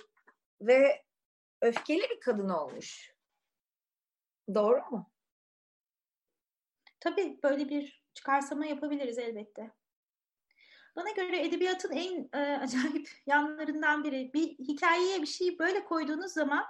ve 0.62 1.04
öfkeli 1.62 2.02
bir 2.10 2.20
kadın 2.20 2.50
olmuş. 2.50 3.14
Doğru 4.54 4.82
mu? 4.92 5.12
Tabii 7.00 7.40
böyle 7.44 7.70
bir 7.70 8.04
çıkarsama 8.14 8.66
yapabiliriz 8.66 9.18
elbette. 9.18 9.72
Bana 10.96 11.12
göre 11.12 11.46
edebiyatın 11.46 11.92
en 11.92 12.30
e, 12.34 12.58
acayip 12.58 13.10
yanlarından 13.26 14.04
biri 14.04 14.34
bir 14.34 14.48
hikayeye 14.48 15.22
bir 15.22 15.28
şeyi 15.28 15.60
böyle 15.60 15.84
koyduğunuz 15.84 16.32
zaman 16.34 16.66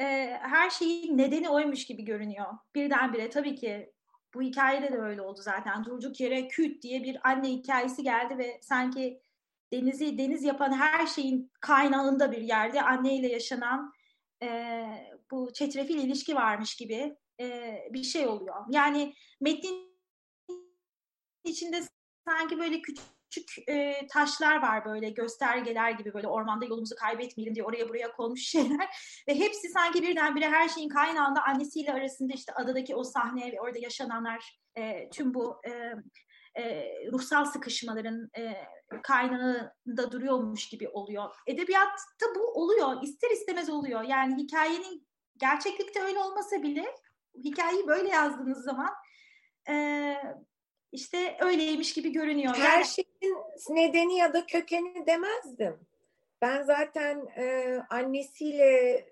e, 0.00 0.04
her 0.40 0.70
şeyin 0.70 1.18
nedeni 1.18 1.50
oymuş 1.50 1.86
gibi 1.86 2.04
görünüyor. 2.04 2.46
Birdenbire 2.74 3.30
tabii 3.30 3.54
ki 3.54 3.91
bu 4.34 4.42
hikayede 4.42 4.92
de 4.92 4.98
öyle 4.98 5.22
oldu 5.22 5.42
zaten. 5.42 5.84
Durduk 5.84 6.20
yere 6.20 6.48
küt 6.48 6.82
diye 6.82 7.04
bir 7.04 7.28
anne 7.28 7.48
hikayesi 7.48 8.02
geldi 8.02 8.38
ve 8.38 8.60
sanki 8.62 9.20
denizi 9.72 10.18
deniz 10.18 10.44
yapan 10.44 10.72
her 10.72 11.06
şeyin 11.06 11.50
kaynağında 11.60 12.32
bir 12.32 12.42
yerde 12.42 12.82
anneyle 12.82 13.28
yaşanan 13.28 13.92
e, 14.42 14.84
bu 15.30 15.52
çetrefil 15.52 15.98
ilişki 15.98 16.34
varmış 16.34 16.76
gibi 16.76 17.16
e, 17.40 17.78
bir 17.90 18.02
şey 18.02 18.26
oluyor. 18.26 18.64
Yani 18.70 19.14
metnin 19.40 19.92
içinde 21.44 21.82
sanki 22.28 22.58
böyle 22.58 22.82
küçük 22.82 23.04
küçük 23.32 23.68
e, 23.68 24.06
taşlar 24.06 24.62
var 24.62 24.84
böyle 24.84 25.10
göstergeler 25.10 25.90
gibi 25.90 26.14
böyle 26.14 26.28
ormanda 26.28 26.64
yolumuzu 26.64 26.94
kaybetmeyelim 26.94 27.54
diye 27.54 27.64
oraya 27.64 27.88
buraya 27.88 28.12
konmuş 28.12 28.40
şeyler 28.48 28.88
ve 29.28 29.34
hepsi 29.38 29.68
sanki 29.68 30.02
birdenbire 30.02 30.50
her 30.50 30.68
şeyin 30.68 30.88
kaynağında 30.88 31.42
annesiyle 31.42 31.92
arasında 31.92 32.32
işte 32.32 32.52
adadaki 32.54 32.96
o 32.96 33.04
sahne 33.04 33.52
ve 33.52 33.60
orada 33.60 33.78
yaşananlar 33.78 34.58
e, 34.76 35.10
tüm 35.10 35.34
bu 35.34 35.60
e, 35.66 35.70
e, 36.62 36.94
ruhsal 37.12 37.44
sıkışmaların 37.44 38.30
e, 38.38 38.54
kaynağında 39.02 40.12
duruyormuş 40.12 40.68
gibi 40.68 40.88
oluyor. 40.88 41.34
Edebiyatta 41.46 42.26
bu 42.36 42.52
oluyor, 42.62 43.02
ister 43.02 43.30
istemez 43.30 43.70
oluyor. 43.70 44.02
Yani 44.02 44.42
hikayenin 44.42 45.06
gerçeklikte 45.36 46.02
öyle 46.02 46.18
olmasa 46.18 46.62
bile 46.62 46.84
hikayeyi 47.44 47.86
böyle 47.86 48.08
yazdığınız 48.08 48.64
zaman 48.64 48.90
e, 49.68 50.16
işte 50.92 51.36
öyleymiş 51.40 51.92
gibi 51.92 52.12
görünüyor. 52.12 52.54
Her 52.54 52.78
yani... 52.78 52.86
şeyin 52.86 53.36
nedeni 53.68 54.16
ya 54.16 54.32
da 54.32 54.46
kökeni 54.46 55.06
demezdim. 55.06 55.80
Ben 56.40 56.62
zaten 56.62 57.26
e, 57.36 57.76
annesiyle 57.90 59.04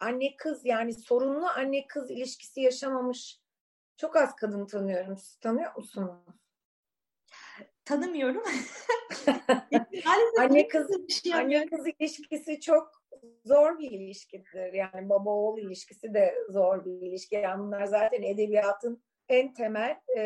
anne 0.00 0.36
kız 0.36 0.64
yani 0.64 0.94
sorunlu 0.94 1.46
anne 1.46 1.86
kız 1.86 2.10
ilişkisi 2.10 2.60
yaşamamış 2.60 3.40
çok 3.96 4.16
az 4.16 4.36
kadın 4.36 4.66
tanıyorum. 4.66 5.16
Siz 5.16 5.36
tanıyor 5.36 5.76
musunuz? 5.76 6.10
Tanımıyorum. 7.84 8.42
anne 10.38 10.68
kız 10.68 10.90
şey 11.08 11.34
anne 11.34 11.66
kız 11.66 11.86
ilişkisi 11.86 12.60
çok 12.60 13.02
zor 13.44 13.78
bir 13.78 13.90
ilişkidir. 13.90 14.72
Yani 14.72 15.08
baba 15.08 15.30
oğul 15.30 15.58
ilişkisi 15.58 16.14
de 16.14 16.34
zor 16.48 16.84
bir 16.84 17.06
ilişki. 17.08 17.34
Yani 17.34 17.62
bunlar 17.62 17.84
zaten 17.84 18.22
edebiyatın 18.22 19.02
en 19.32 19.54
temel 19.54 19.96
e, 20.16 20.22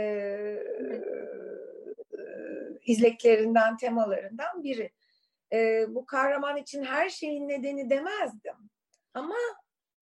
izleklerinden, 2.87 3.77
temalarından 3.77 4.63
biri. 4.63 4.91
E, 5.53 5.87
bu 5.95 6.07
kahraman 6.07 6.57
için 6.57 6.85
her 6.85 7.09
şeyin 7.09 7.49
nedeni 7.49 7.91
demezdim. 7.91 8.57
Ama 9.15 9.37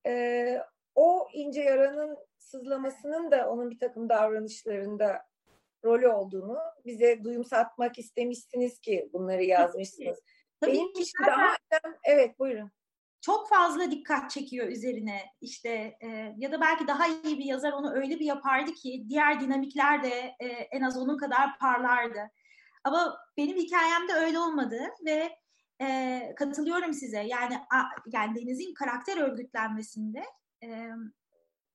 e, 0.06 0.58
o 0.94 1.28
ince 1.32 1.60
yaranın 1.60 2.18
sızlamasının 2.38 3.30
da 3.30 3.50
onun 3.50 3.70
bir 3.70 3.78
takım 3.78 4.08
davranışlarında 4.08 5.22
rolü 5.84 6.08
olduğunu 6.08 6.58
bize 6.84 7.24
duyum 7.24 7.44
satmak 7.44 7.98
istemişsiniz 7.98 8.78
ki 8.78 9.10
bunları 9.12 9.44
yazmışsınız. 9.44 10.20
Tabii 10.60 10.72
Benim 10.72 10.88
için 10.88 11.26
daha 11.26 11.56
evet 12.04 12.38
buyurun 12.38 12.70
çok 13.24 13.48
fazla 13.48 13.90
dikkat 13.90 14.30
çekiyor 14.30 14.68
üzerine 14.68 15.20
işte 15.40 15.96
e, 16.00 16.34
ya 16.36 16.52
da 16.52 16.60
belki 16.60 16.86
daha 16.86 17.06
iyi 17.06 17.38
bir 17.38 17.44
yazar 17.44 17.72
onu 17.72 17.94
öyle 17.94 18.20
bir 18.20 18.24
yapardı 18.24 18.72
ki 18.72 19.04
diğer 19.08 19.40
dinamikler 19.40 20.02
de 20.02 20.34
e, 20.40 20.46
en 20.46 20.82
az 20.82 20.96
onun 20.96 21.16
kadar 21.16 21.58
parlardı. 21.58 22.30
Ama 22.84 23.18
benim 23.36 23.56
hikayemde 23.56 24.12
öyle 24.12 24.38
olmadı 24.38 24.80
ve 25.06 25.38
e, 25.80 26.20
katılıyorum 26.36 26.92
size. 26.92 27.18
Yani 27.18 27.56
a, 27.56 27.82
yani 28.12 28.34
Deniz'in 28.34 28.74
karakter 28.74 29.16
örgütlenmesinde 29.16 30.24
e, 30.62 30.88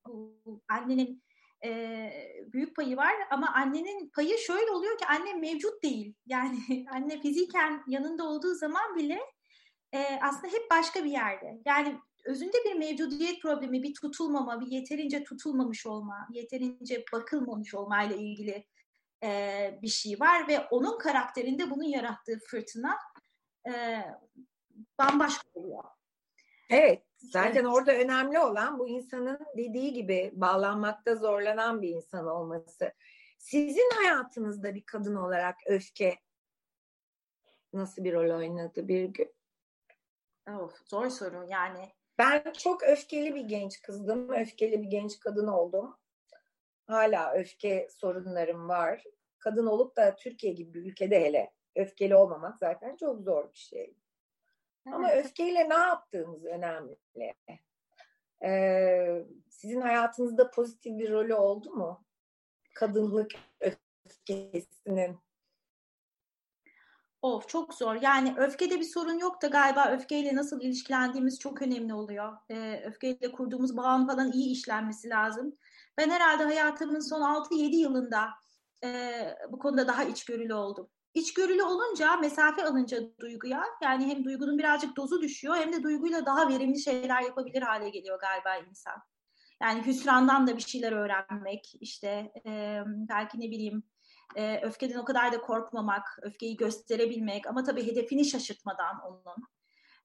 bu 0.06 0.62
annenin 0.68 1.22
e, 1.64 2.10
büyük 2.52 2.76
payı 2.76 2.96
var 2.96 3.14
ama 3.30 3.52
annenin 3.54 4.08
payı 4.08 4.38
şöyle 4.38 4.70
oluyor 4.70 4.98
ki 4.98 5.06
anne 5.06 5.34
mevcut 5.34 5.82
değil. 5.82 6.14
Yani 6.26 6.86
anne 6.92 7.20
fiziken 7.20 7.82
yanında 7.86 8.24
olduğu 8.24 8.54
zaman 8.54 8.96
bile 8.96 9.18
e, 9.92 10.18
aslında 10.22 10.46
hep 10.46 10.70
başka 10.70 11.04
bir 11.04 11.10
yerde. 11.10 11.60
Yani 11.66 11.98
özünde 12.24 12.56
bir 12.64 12.74
mevcudiyet 12.74 13.42
problemi, 13.42 13.82
bir 13.82 13.94
tutulmama, 13.94 14.60
bir 14.60 14.66
yeterince 14.66 15.24
tutulmamış 15.24 15.86
olma, 15.86 16.28
yeterince 16.32 17.04
bakılmamış 17.12 17.74
olma 17.74 18.02
ile 18.02 18.16
ilgili 18.16 18.66
e, 19.24 19.78
bir 19.82 19.88
şey 19.88 20.20
var 20.20 20.48
ve 20.48 20.60
onun 20.60 20.98
karakterinde 20.98 21.70
bunun 21.70 21.84
yarattığı 21.84 22.38
fırtına 22.38 22.96
e, 23.68 24.04
bambaşka 24.98 25.44
oluyor. 25.54 25.84
Evet, 26.70 27.02
zaten 27.16 27.64
evet. 27.64 27.74
orada 27.74 27.92
önemli 27.92 28.38
olan 28.38 28.78
bu 28.78 28.88
insanın 28.88 29.38
dediği 29.56 29.92
gibi 29.92 30.30
bağlanmakta 30.34 31.16
zorlanan 31.16 31.82
bir 31.82 31.88
insan 31.88 32.26
olması. 32.26 32.92
Sizin 33.38 33.90
hayatınızda 33.94 34.74
bir 34.74 34.82
kadın 34.82 35.14
olarak 35.14 35.56
öfke 35.66 36.18
nasıl 37.72 38.04
bir 38.04 38.12
rol 38.12 38.38
oynadı 38.38 38.88
bir 38.88 39.04
gün? 39.04 39.39
Of, 40.58 40.88
zor 40.88 41.10
soru 41.10 41.46
yani. 41.48 41.92
Ben 42.18 42.52
çok 42.52 42.82
öfkeli 42.82 43.34
bir 43.34 43.40
genç 43.40 43.82
kızdım. 43.82 44.28
Öfkeli 44.28 44.82
bir 44.82 44.88
genç 44.88 45.20
kadın 45.20 45.46
oldum. 45.46 45.96
Hala 46.86 47.32
öfke 47.32 47.88
sorunlarım 47.90 48.68
var. 48.68 49.04
Kadın 49.38 49.66
olup 49.66 49.96
da 49.96 50.16
Türkiye 50.16 50.52
gibi 50.52 50.74
bir 50.74 50.90
ülkede 50.90 51.20
hele 51.20 51.52
öfkeli 51.76 52.16
olmamak 52.16 52.58
zaten 52.58 52.96
çok 52.96 53.20
zor 53.20 53.52
bir 53.52 53.58
şey. 53.58 53.94
Evet. 54.86 54.94
Ama 54.94 55.10
öfkeyle 55.10 55.68
ne 55.68 55.74
yaptığımız 55.74 56.44
önemli. 56.44 56.96
Ee, 58.44 59.24
sizin 59.48 59.80
hayatınızda 59.80 60.50
pozitif 60.50 60.98
bir 60.98 61.10
rolü 61.10 61.34
oldu 61.34 61.70
mu? 61.70 62.04
Kadınlık 62.74 63.30
öfkesinin. 63.60 65.18
Of 67.22 67.48
çok 67.48 67.74
zor. 67.74 67.96
Yani 68.02 68.34
öfkede 68.36 68.80
bir 68.80 68.84
sorun 68.84 69.18
yok 69.18 69.42
da 69.42 69.46
galiba 69.46 69.90
öfkeyle 69.90 70.36
nasıl 70.36 70.60
ilişkilendiğimiz 70.60 71.38
çok 71.38 71.62
önemli 71.62 71.94
oluyor. 71.94 72.36
Ee, 72.50 72.82
öfkeyle 72.86 73.32
kurduğumuz 73.32 73.76
bağın 73.76 74.06
falan 74.06 74.32
iyi 74.32 74.52
işlenmesi 74.52 75.08
lazım. 75.08 75.56
Ben 75.98 76.10
herhalde 76.10 76.44
hayatımın 76.44 77.00
son 77.00 77.20
6-7 77.20 77.76
yılında 77.76 78.28
e, 78.84 79.12
bu 79.50 79.58
konuda 79.58 79.88
daha 79.88 80.04
içgörülü 80.04 80.54
oldum. 80.54 80.90
İçgörülü 81.14 81.62
olunca, 81.62 82.16
mesafe 82.16 82.64
alınca 82.64 82.98
duyguya, 83.20 83.64
yani 83.82 84.06
hem 84.06 84.24
duygunun 84.24 84.58
birazcık 84.58 84.96
dozu 84.96 85.22
düşüyor 85.22 85.56
hem 85.56 85.72
de 85.72 85.82
duyguyla 85.82 86.26
daha 86.26 86.48
verimli 86.48 86.80
şeyler 86.80 87.22
yapabilir 87.22 87.62
hale 87.62 87.90
geliyor 87.90 88.20
galiba 88.20 88.68
insan. 88.68 89.02
Yani 89.62 89.86
hüsrandan 89.86 90.46
da 90.46 90.56
bir 90.56 90.62
şeyler 90.62 90.92
öğrenmek, 90.92 91.72
işte 91.80 92.32
e, 92.46 92.82
belki 92.86 93.40
ne 93.40 93.50
bileyim 93.50 93.82
e, 94.36 94.60
öfkeden 94.62 94.98
o 94.98 95.04
kadar 95.04 95.32
da 95.32 95.40
korkmamak, 95.40 96.18
öfkeyi 96.22 96.56
gösterebilmek 96.56 97.46
ama 97.46 97.64
tabii 97.64 97.86
hedefini 97.86 98.24
şaşırtmadan 98.24 99.00
onun. 99.06 99.46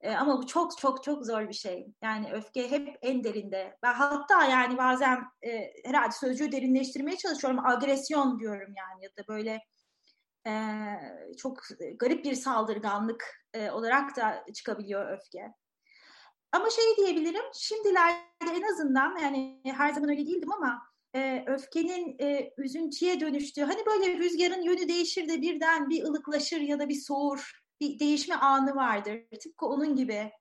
E, 0.02 0.16
ama 0.16 0.38
bu 0.38 0.48
çok 0.48 0.78
çok 0.78 1.04
çok 1.04 1.26
zor 1.26 1.50
bir 1.50 1.54
şey. 1.54 1.88
Yani 2.04 2.34
öfke 2.34 2.72
hep 2.72 2.98
en 3.02 3.24
derinde. 3.24 3.78
Ben 3.84 3.94
hatta 3.94 4.46
yani 4.46 4.78
bazen 4.78 5.24
e, 5.42 5.74
herhalde 5.86 6.12
sözcüğü 6.12 6.52
derinleştirmeye 6.52 7.18
çalışıyorum. 7.18 7.66
Agresyon 7.66 8.40
diyorum 8.40 8.74
yani 8.78 9.04
ya 9.04 9.10
da 9.10 9.28
böyle 9.28 9.62
e, 10.48 10.54
çok 11.38 11.60
garip 12.00 12.26
bir 12.26 12.36
saldırganlık 12.36 13.46
e, 13.54 13.72
olarak 13.72 14.16
da 14.16 14.46
çıkabiliyor 14.54 15.12
öfke. 15.12 15.54
Ama 16.52 16.70
şey 16.70 16.98
diyebilirim, 16.98 17.44
şimdilerde 17.54 18.58
en 18.58 18.74
azından 18.74 19.18
yani 19.18 19.62
her 19.66 19.94
zaman 19.94 20.10
öyle 20.10 20.28
değildim 20.28 20.52
ama 20.52 20.82
e, 21.16 21.44
öfkenin 21.48 22.16
e, 22.20 22.54
üzüntüye 22.58 23.20
dönüştüğü, 23.20 23.62
hani 23.62 23.86
böyle 23.86 24.18
rüzgarın 24.18 24.62
yönü 24.62 24.88
değişir 24.88 25.30
de 25.30 25.42
birden 25.42 25.90
bir 25.90 26.04
ılıklaşır 26.04 26.62
ya 26.62 26.80
da 26.80 26.90
bir 26.90 27.02
soğur, 27.02 27.52
bir 27.82 28.00
değişme 28.00 28.36
anı 28.36 28.76
vardır. 28.76 29.22
Tıpkı 29.44 29.66
onun 29.66 29.96
gibi. 29.96 30.32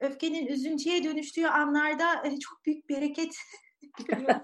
Öfkenin 0.00 0.46
üzüntüye 0.46 1.04
dönüştüğü 1.04 1.46
anlarda 1.46 2.26
e, 2.26 2.38
çok 2.38 2.64
büyük 2.66 2.88
bereket 2.88 3.36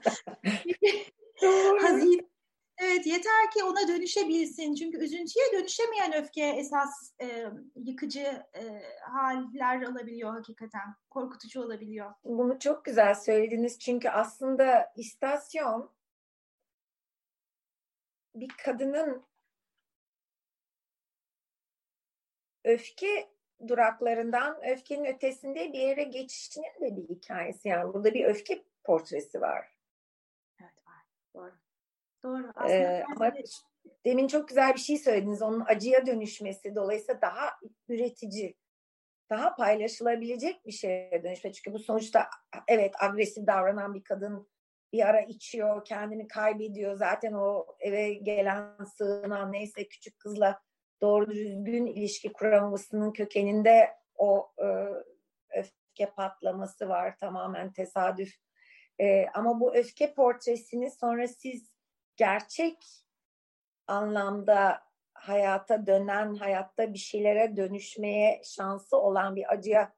Hazin, 1.80 2.31
Evet 2.84 3.06
yeter 3.06 3.50
ki 3.54 3.64
ona 3.64 3.88
dönüşebilsin. 3.88 4.74
Çünkü 4.74 4.98
üzüntüye 4.98 5.52
dönüşemeyen 5.52 6.12
öfke 6.12 6.46
esas 6.46 7.12
e, 7.20 7.46
yıkıcı 7.76 8.46
e, 8.54 8.82
haller 9.00 9.82
alabiliyor 9.82 10.32
hakikaten. 10.32 10.94
Korkutucu 11.10 11.62
olabiliyor. 11.62 12.14
Bunu 12.24 12.58
çok 12.58 12.84
güzel 12.84 13.14
söylediniz. 13.14 13.78
Çünkü 13.78 14.08
aslında 14.08 14.92
istasyon 14.96 15.90
bir 18.34 18.48
kadının 18.64 19.24
öfke 22.64 23.28
duraklarından 23.68 24.60
öfkenin 24.70 25.04
ötesinde 25.04 25.72
bir 25.72 25.78
yere 25.78 26.02
geçişinin 26.02 26.80
de 26.80 26.96
bir 26.96 27.08
hikayesi. 27.08 27.68
Yani 27.68 27.94
burada 27.94 28.14
bir 28.14 28.24
öfke 28.24 28.64
portresi 28.84 29.40
var. 29.40 29.66
Evet 30.60 30.86
var. 30.86 31.04
Doğru. 31.34 31.61
Doğru. 32.24 32.52
Aslında 32.54 32.74
ee, 32.74 33.04
ama 33.16 33.32
demin 34.04 34.28
çok 34.28 34.48
güzel 34.48 34.74
bir 34.74 34.80
şey 34.80 34.98
söylediniz. 34.98 35.42
Onun 35.42 35.64
acıya 35.66 36.06
dönüşmesi 36.06 36.74
dolayısıyla 36.74 37.20
daha 37.20 37.50
üretici, 37.88 38.54
daha 39.30 39.54
paylaşılabilecek 39.54 40.66
bir 40.66 40.72
şeye 40.72 41.22
dönüşme. 41.24 41.52
Çünkü 41.52 41.72
bu 41.72 41.78
sonuçta 41.78 42.30
evet 42.68 42.94
agresif 43.02 43.46
davranan 43.46 43.94
bir 43.94 44.04
kadın 44.04 44.48
bir 44.92 45.08
ara 45.08 45.20
içiyor, 45.20 45.84
kendini 45.84 46.28
kaybediyor. 46.28 46.94
Zaten 46.94 47.32
o 47.32 47.66
eve 47.80 48.14
gelen 48.14 48.84
sığınan 48.96 49.52
neyse 49.52 49.88
küçük 49.88 50.18
kızla 50.18 50.60
doğru 51.00 51.30
düzgün 51.30 51.86
ilişki 51.86 52.32
kuramamasının 52.32 53.12
kökeninde 53.12 53.90
o 54.14 54.52
e, 54.58 54.66
öfke 55.58 56.10
patlaması 56.16 56.88
var. 56.88 57.16
Tamamen 57.18 57.72
tesadüf. 57.72 58.34
E, 59.00 59.26
ama 59.34 59.60
bu 59.60 59.74
öfke 59.76 60.14
portresini 60.14 60.90
sonra 60.90 61.28
siz 61.28 61.71
gerçek 62.16 63.04
anlamda 63.86 64.82
hayata 65.14 65.86
dönen, 65.86 66.34
hayatta 66.34 66.92
bir 66.92 66.98
şeylere 66.98 67.56
dönüşmeye 67.56 68.42
şansı 68.44 68.96
olan 68.96 69.36
bir 69.36 69.52
acıya 69.52 69.94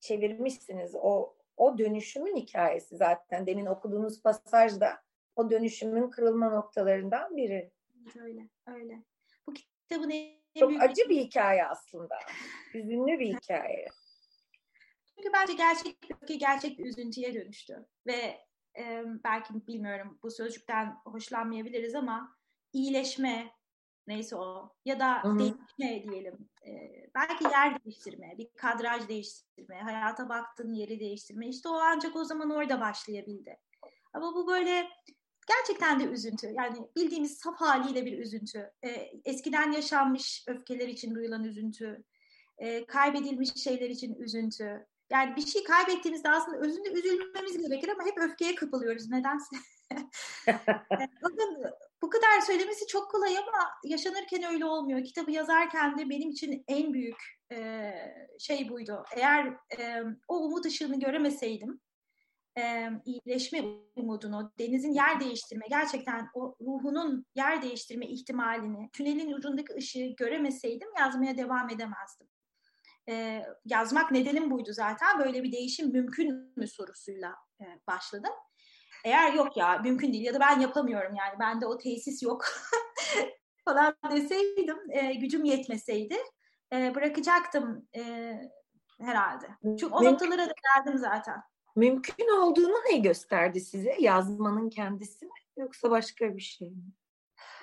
çevirmişsiniz. 0.00 0.94
O 0.94 1.36
o 1.56 1.78
dönüşümün 1.78 2.36
hikayesi 2.36 2.96
zaten 2.96 3.46
demin 3.46 3.66
okuduğunuz 3.66 4.22
pasajda 4.22 5.02
o 5.36 5.50
dönüşümün 5.50 6.10
kırılma 6.10 6.50
noktalarından 6.50 7.36
biri. 7.36 7.72
Öyle, 8.20 8.48
öyle. 8.66 9.02
Bu 9.46 9.54
kitabın 9.54 10.12
çok 10.58 10.68
büyük... 10.68 10.82
acı 10.82 11.08
bir 11.08 11.16
hikaye 11.16 11.66
aslında. 11.66 12.18
Hüzünlü 12.74 13.18
bir 13.18 13.36
hikaye. 13.36 13.88
Çünkü 15.16 15.32
bence 15.32 15.52
gerçek 15.52 15.96
öfke 16.10 16.34
gerçek 16.34 16.78
bir 16.78 16.84
üzüntüye 16.84 17.34
dönüştü 17.34 17.86
ve 18.06 18.40
e, 18.78 19.04
belki 19.24 19.66
bilmiyorum 19.66 20.18
bu 20.22 20.30
sözcükten 20.30 20.96
hoşlanmayabiliriz 21.04 21.94
ama 21.94 22.36
iyileşme 22.72 23.50
neyse 24.06 24.36
o 24.36 24.72
ya 24.84 25.00
da 25.00 25.24
Hı-hı. 25.24 25.38
değişme 25.38 26.12
diyelim. 26.12 26.48
E, 26.66 26.70
belki 27.14 27.44
yer 27.44 27.84
değiştirme, 27.84 28.34
bir 28.38 28.48
kadraj 28.56 29.08
değiştirme, 29.08 29.80
hayata 29.80 30.28
baktığın 30.28 30.72
yeri 30.72 31.00
değiştirme. 31.00 31.48
İşte 31.48 31.68
o 31.68 31.72
ancak 31.72 32.16
o 32.16 32.24
zaman 32.24 32.50
orada 32.50 32.80
başlayabildi. 32.80 33.56
Ama 34.12 34.34
bu 34.34 34.46
böyle 34.46 34.88
gerçekten 35.48 36.00
de 36.00 36.04
üzüntü. 36.04 36.46
Yani 36.46 36.76
bildiğimiz 36.96 37.38
saf 37.38 37.60
haliyle 37.60 38.06
bir 38.06 38.18
üzüntü. 38.18 38.70
E, 38.84 38.90
eskiden 39.24 39.72
yaşanmış 39.72 40.44
öfkeler 40.48 40.88
için 40.88 41.14
duyulan 41.14 41.44
üzüntü. 41.44 42.04
E, 42.58 42.86
kaybedilmiş 42.86 43.54
şeyler 43.54 43.90
için 43.90 44.14
üzüntü. 44.14 44.86
Yani 45.10 45.36
bir 45.36 45.46
şey 45.46 45.64
kaybettiğimizde 45.64 46.30
aslında 46.30 46.58
özünde 46.58 46.88
üzülmemiz 46.88 47.58
gerekir 47.58 47.88
ama 47.88 48.04
hep 48.04 48.18
öfkeye 48.18 48.54
kapılıyoruz 48.54 49.10
nedense. 49.10 49.56
Bakın 51.22 51.64
bu 52.02 52.10
kadar 52.10 52.40
söylemesi 52.46 52.86
çok 52.86 53.10
kolay 53.10 53.38
ama 53.38 53.70
yaşanırken 53.84 54.42
öyle 54.42 54.64
olmuyor. 54.64 55.04
Kitabı 55.04 55.30
yazarken 55.30 55.98
de 55.98 56.10
benim 56.10 56.30
için 56.30 56.64
en 56.68 56.94
büyük 56.94 57.16
e, 57.52 57.92
şey 58.38 58.68
buydu. 58.68 59.04
Eğer 59.16 59.46
e, 59.78 60.02
o 60.28 60.36
umut 60.36 60.66
ışığını 60.66 61.00
göremeseydim, 61.00 61.80
e, 62.58 62.90
iyileşme 63.04 63.62
umudunu, 63.96 64.52
denizin 64.58 64.92
yer 64.92 65.20
değiştirme, 65.20 65.66
gerçekten 65.68 66.28
o 66.34 66.56
ruhunun 66.60 67.26
yer 67.34 67.62
değiştirme 67.62 68.06
ihtimalini, 68.06 68.90
tünelin 68.92 69.32
ucundaki 69.32 69.74
ışığı 69.74 70.14
göremeseydim 70.16 70.88
yazmaya 70.98 71.36
devam 71.36 71.70
edemezdim. 71.70 72.26
E, 73.08 73.42
yazmak 73.64 74.10
nedenim 74.10 74.50
buydu 74.50 74.72
zaten. 74.72 75.18
Böyle 75.18 75.42
bir 75.42 75.52
değişim 75.52 75.92
mümkün 75.92 76.52
mü 76.56 76.68
sorusuyla 76.68 77.36
e, 77.60 77.64
başladım. 77.86 78.32
Eğer 79.04 79.32
yok 79.32 79.56
ya 79.56 79.78
mümkün 79.78 80.12
değil 80.12 80.24
ya 80.24 80.34
da 80.34 80.40
ben 80.40 80.60
yapamıyorum 80.60 81.14
yani 81.14 81.38
bende 81.40 81.66
o 81.66 81.78
tesis 81.78 82.22
yok 82.22 82.44
falan 83.64 83.96
deseydim 84.10 84.78
e, 84.90 85.14
gücüm 85.14 85.44
yetmeseydi 85.44 86.16
e, 86.72 86.94
bırakacaktım 86.94 87.88
e, 87.96 88.32
herhalde. 89.00 89.46
Çünkü 89.62 89.86
o 89.86 90.04
noktalara 90.04 90.48
da 90.48 90.52
geldim 90.76 90.98
zaten. 90.98 91.42
Mümkün 91.76 92.40
olduğunu 92.40 92.76
ne 92.90 92.98
gösterdi 92.98 93.60
size? 93.60 93.96
Yazmanın 94.00 94.70
kendisi 94.70 95.26
mi 95.26 95.32
yoksa 95.56 95.90
başka 95.90 96.36
bir 96.36 96.42
şey 96.42 96.70
mi? 96.70 96.92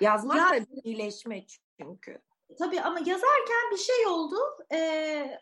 Yazmak 0.00 0.36
ya, 0.36 0.50
da 0.50 0.66
iyileşme 0.84 1.44
çünkü. 1.78 2.18
Tabii 2.58 2.80
ama 2.80 2.98
yazarken 2.98 3.70
bir 3.72 3.78
şey 3.78 4.06
oldu. 4.06 4.36
Ee, 4.72 5.38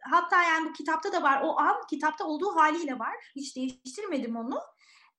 hatta 0.00 0.42
yani 0.42 0.68
bu 0.68 0.72
kitapta 0.72 1.12
da 1.12 1.22
var. 1.22 1.42
O 1.44 1.58
an 1.60 1.76
kitapta 1.90 2.24
olduğu 2.24 2.56
haliyle 2.56 2.98
var. 2.98 3.16
Hiç 3.36 3.56
değiştirmedim 3.56 4.36
onu. 4.36 4.60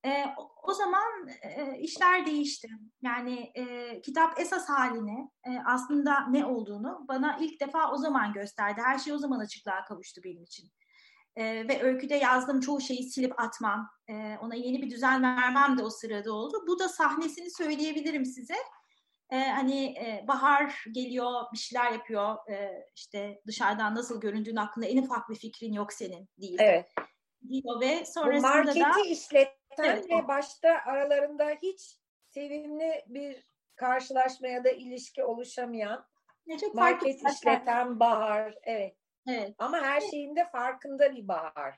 E, 0.06 0.26
o 0.64 0.74
zaman 0.74 1.28
e, 1.42 1.78
işler 1.80 2.26
değişti. 2.26 2.70
Yani 3.02 3.52
e, 3.56 4.02
kitap 4.02 4.40
esas 4.40 4.70
halini 4.70 5.32
e, 5.44 5.50
aslında 5.66 6.28
ne 6.28 6.46
olduğunu 6.46 7.06
bana 7.08 7.38
ilk 7.40 7.62
defa 7.62 7.92
o 7.92 7.98
zaman 7.98 8.34
gösterdi. 8.34 8.82
Her 8.84 9.00
şey 9.00 9.14
o 9.14 9.18
zaman 9.18 9.40
açıklığa 9.40 9.86
kavuştu 9.86 10.22
benim 10.24 10.44
için. 10.44 10.72
E, 11.36 11.68
ve 11.68 11.84
öyküde 11.84 12.16
yazdığım 12.16 12.60
çoğu 12.60 12.82
şeyi 12.82 13.04
silip 13.04 13.40
atmam, 13.40 13.90
e, 14.10 14.38
ona 14.42 14.56
yeni 14.56 14.82
bir 14.82 14.90
düzen 14.90 15.24
vermem 15.24 15.78
de 15.78 15.84
o 15.84 15.90
sırada 15.90 16.34
oldu. 16.34 16.64
Bu 16.68 16.80
da 16.80 16.90
sahnesini 16.90 17.52
söyleyebilirim 17.52 18.26
size. 18.26 18.56
E, 19.32 19.38
hani 19.38 19.86
e, 19.86 20.26
bahar 20.28 20.84
geliyor, 20.92 21.42
bir 21.54 21.58
şeyler 21.58 21.92
yapıyor, 21.92 22.50
e, 22.50 22.86
işte 22.96 23.42
dışarıdan 23.48 23.96
nasıl 23.96 24.22
göründüğün 24.22 24.56
hakkında 24.56 24.86
en 24.86 24.98
ufak 24.98 25.30
bir 25.30 25.36
fikrin 25.36 25.74
yok 25.74 25.94
senin 25.94 26.30
değil. 26.38 26.58
Evet. 26.60 26.94
Diyor 27.50 27.82
ve 27.82 28.06
sonrasında 28.06 28.54
Bu 28.54 28.56
marketi 28.56 28.80
da... 28.80 29.10
işlet 29.10 29.60
Senle 29.78 30.06
evet. 30.10 30.28
başta 30.28 30.70
aralarında 30.86 31.50
hiç 31.62 31.98
sevimli 32.28 33.06
bir 33.08 33.48
karşılaşma 33.76 34.48
ya 34.48 34.64
da 34.64 34.70
ilişki 34.70 35.24
oluşamayan 35.24 36.06
ne 36.48 36.58
çok 36.58 36.76
market 36.76 37.22
işleten 37.32 38.00
Bahar. 38.00 38.56
Evet. 38.64 38.96
Evet. 39.28 39.56
Ama 39.58 39.82
her 39.82 40.02
şeyinde 40.02 40.46
farkında 40.52 41.16
bir 41.16 41.28
Bahar. 41.28 41.76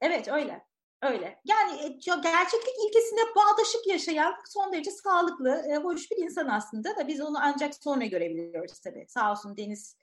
Evet 0.00 0.28
öyle. 0.28 0.66
Öyle. 1.04 1.40
Yani 1.44 1.82
e, 1.82 1.88
gerçeklik 2.22 2.74
ilkesine 2.88 3.20
bağdaşık 3.36 3.86
yaşayan 3.86 4.34
son 4.44 4.72
derece 4.72 4.90
sağlıklı, 4.90 5.62
e, 5.70 5.76
hoş 5.76 6.10
bir 6.10 6.16
insan 6.16 6.48
aslında 6.48 6.96
da 6.96 7.08
biz 7.08 7.20
onu 7.20 7.38
ancak 7.40 7.74
sonra 7.74 8.04
görebiliyoruz 8.04 8.80
tabii. 8.80 9.06
Sağ 9.08 9.32
olsun 9.32 9.56
Deniz 9.56 9.96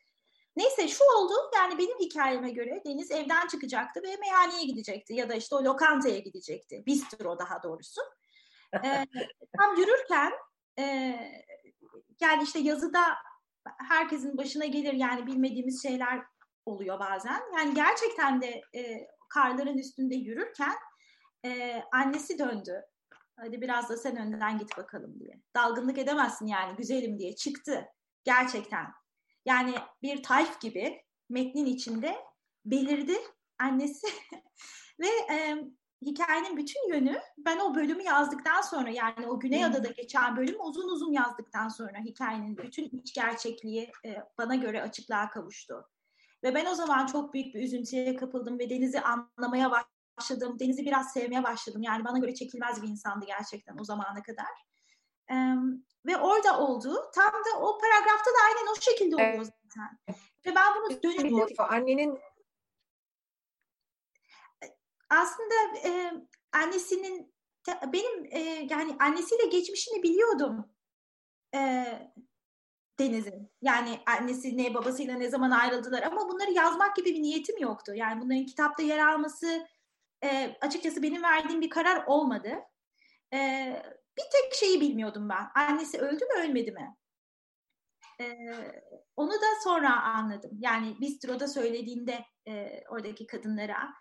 Neyse 0.55 0.87
şu 0.87 1.03
oldu 1.17 1.33
yani 1.55 1.77
benim 1.77 1.99
hikayeme 1.99 2.51
göre 2.51 2.81
Deniz 2.85 3.11
evden 3.11 3.47
çıkacaktı 3.47 4.03
ve 4.03 4.15
meyhaneye 4.15 4.65
gidecekti 4.65 5.13
ya 5.13 5.29
da 5.29 5.35
işte 5.35 5.55
o 5.55 5.63
lokantaya 5.63 6.19
gidecekti. 6.19 6.85
Bistro 6.85 7.39
daha 7.39 7.63
doğrusu. 7.63 8.01
Ee, 8.73 8.79
tam 9.59 9.75
yürürken 9.75 10.31
e, 10.79 10.83
yani 12.21 12.43
işte 12.43 12.59
yazıda 12.59 13.01
herkesin 13.89 14.37
başına 14.37 14.65
gelir 14.65 14.93
yani 14.93 15.27
bilmediğimiz 15.27 15.83
şeyler 15.83 16.21
oluyor 16.65 16.99
bazen. 16.99 17.41
Yani 17.57 17.73
gerçekten 17.73 18.41
de 18.41 18.61
e, 18.75 19.07
karların 19.29 19.77
üstünde 19.77 20.15
yürürken 20.15 20.73
e, 21.45 21.83
annesi 21.93 22.39
döndü. 22.39 22.81
Hadi 23.35 23.61
biraz 23.61 23.89
da 23.89 23.97
sen 23.97 24.17
önden 24.17 24.59
git 24.59 24.77
bakalım 24.77 25.19
diye. 25.19 25.41
Dalgınlık 25.55 25.97
edemezsin 25.97 26.47
yani 26.47 26.75
güzelim 26.75 27.19
diye 27.19 27.35
çıktı. 27.35 27.85
Gerçekten 28.23 28.85
yani 29.45 29.75
bir 30.01 30.23
tayf 30.23 30.61
gibi 30.61 31.01
metnin 31.29 31.65
içinde 31.65 32.15
belirdi 32.65 33.17
annesi 33.59 34.07
ve 34.99 35.33
e, 35.33 35.57
hikayenin 36.01 36.57
bütün 36.57 36.93
yönü 36.93 37.21
ben 37.37 37.59
o 37.59 37.75
bölümü 37.75 38.03
yazdıktan 38.03 38.61
sonra 38.61 38.89
yani 38.89 39.27
o 39.27 39.39
Güney 39.39 39.65
Adada 39.65 39.87
geçen 39.87 40.37
bölümü 40.37 40.57
uzun 40.57 40.89
uzun 40.89 41.11
yazdıktan 41.11 41.67
sonra 41.67 41.97
hikayenin 42.05 42.57
bütün 42.57 42.89
iç 42.89 43.13
gerçekliği 43.13 43.91
e, 44.05 44.17
bana 44.37 44.55
göre 44.55 44.81
açıklığa 44.81 45.29
kavuştu. 45.29 45.89
Ve 46.43 46.55
ben 46.55 46.65
o 46.65 46.75
zaman 46.75 47.05
çok 47.05 47.33
büyük 47.33 47.55
bir 47.55 47.63
üzüntüye 47.63 48.15
kapıldım 48.15 48.59
ve 48.59 48.69
Deniz'i 48.69 49.01
anlamaya 49.01 49.71
başladım. 50.17 50.57
Deniz'i 50.59 50.85
biraz 50.85 51.13
sevmeye 51.13 51.43
başladım. 51.43 51.81
Yani 51.81 52.05
bana 52.05 52.17
göre 52.17 52.35
çekilmez 52.35 52.81
bir 52.81 52.87
insandı 52.87 53.25
gerçekten 53.25 53.77
o 53.79 53.83
zamana 53.83 54.23
kadar. 54.23 54.53
E, 55.31 55.35
ve 56.05 56.17
orada 56.17 56.59
oldu. 56.59 57.11
Tam 57.15 57.33
da 57.33 57.59
o 57.59 57.77
paragrafta 57.77 58.31
da 58.31 58.37
aynen 58.47 58.71
o 58.71 58.81
şekilde 58.81 59.15
oluyor 59.15 59.33
evet. 59.33 59.47
zaten. 59.63 59.97
Ve 60.45 60.55
ben 60.55 60.73
bunu 60.75 61.03
dönüp... 61.03 61.59
Annenin 61.59 62.19
aslında 65.09 65.53
e, 65.85 66.11
annesinin 66.53 67.33
benim 67.93 68.25
e, 68.31 68.67
yani 68.69 68.95
annesiyle 68.99 69.45
geçmişini 69.45 70.03
biliyordum 70.03 70.65
e, 71.55 71.85
Deniz'in. 72.99 73.51
Yani 73.61 73.99
annesi 74.05 74.57
ne 74.57 74.73
babasıyla 74.73 75.17
ne 75.17 75.29
zaman 75.29 75.51
ayrıldılar 75.51 76.03
ama 76.03 76.29
bunları 76.29 76.51
yazmak 76.51 76.95
gibi 76.95 77.09
bir 77.09 77.21
niyetim 77.21 77.57
yoktu. 77.57 77.93
Yani 77.95 78.21
bunların 78.21 78.45
kitapta 78.45 78.83
yer 78.83 78.99
alması 78.99 79.67
e, 80.23 80.57
açıkçası 80.61 81.03
benim 81.03 81.23
verdiğim 81.23 81.61
bir 81.61 81.69
karar 81.69 82.05
olmadı. 82.05 82.59
E, 83.33 83.37
bir 84.17 84.23
tek 84.31 84.53
şeyi 84.53 84.81
bilmiyordum 84.81 85.29
ben. 85.29 85.47
Annesi 85.55 85.97
öldü 85.97 86.25
mü 86.25 86.43
ölmedi 86.43 86.71
mi? 86.71 86.95
Ee, 88.21 88.81
onu 89.15 89.31
da 89.31 89.61
sonra 89.63 90.03
anladım. 90.03 90.51
Yani 90.59 90.95
bistroda 91.01 91.47
söylediğinde 91.47 92.25
e, 92.47 92.83
oradaki 92.89 93.27
kadınlara 93.27 93.93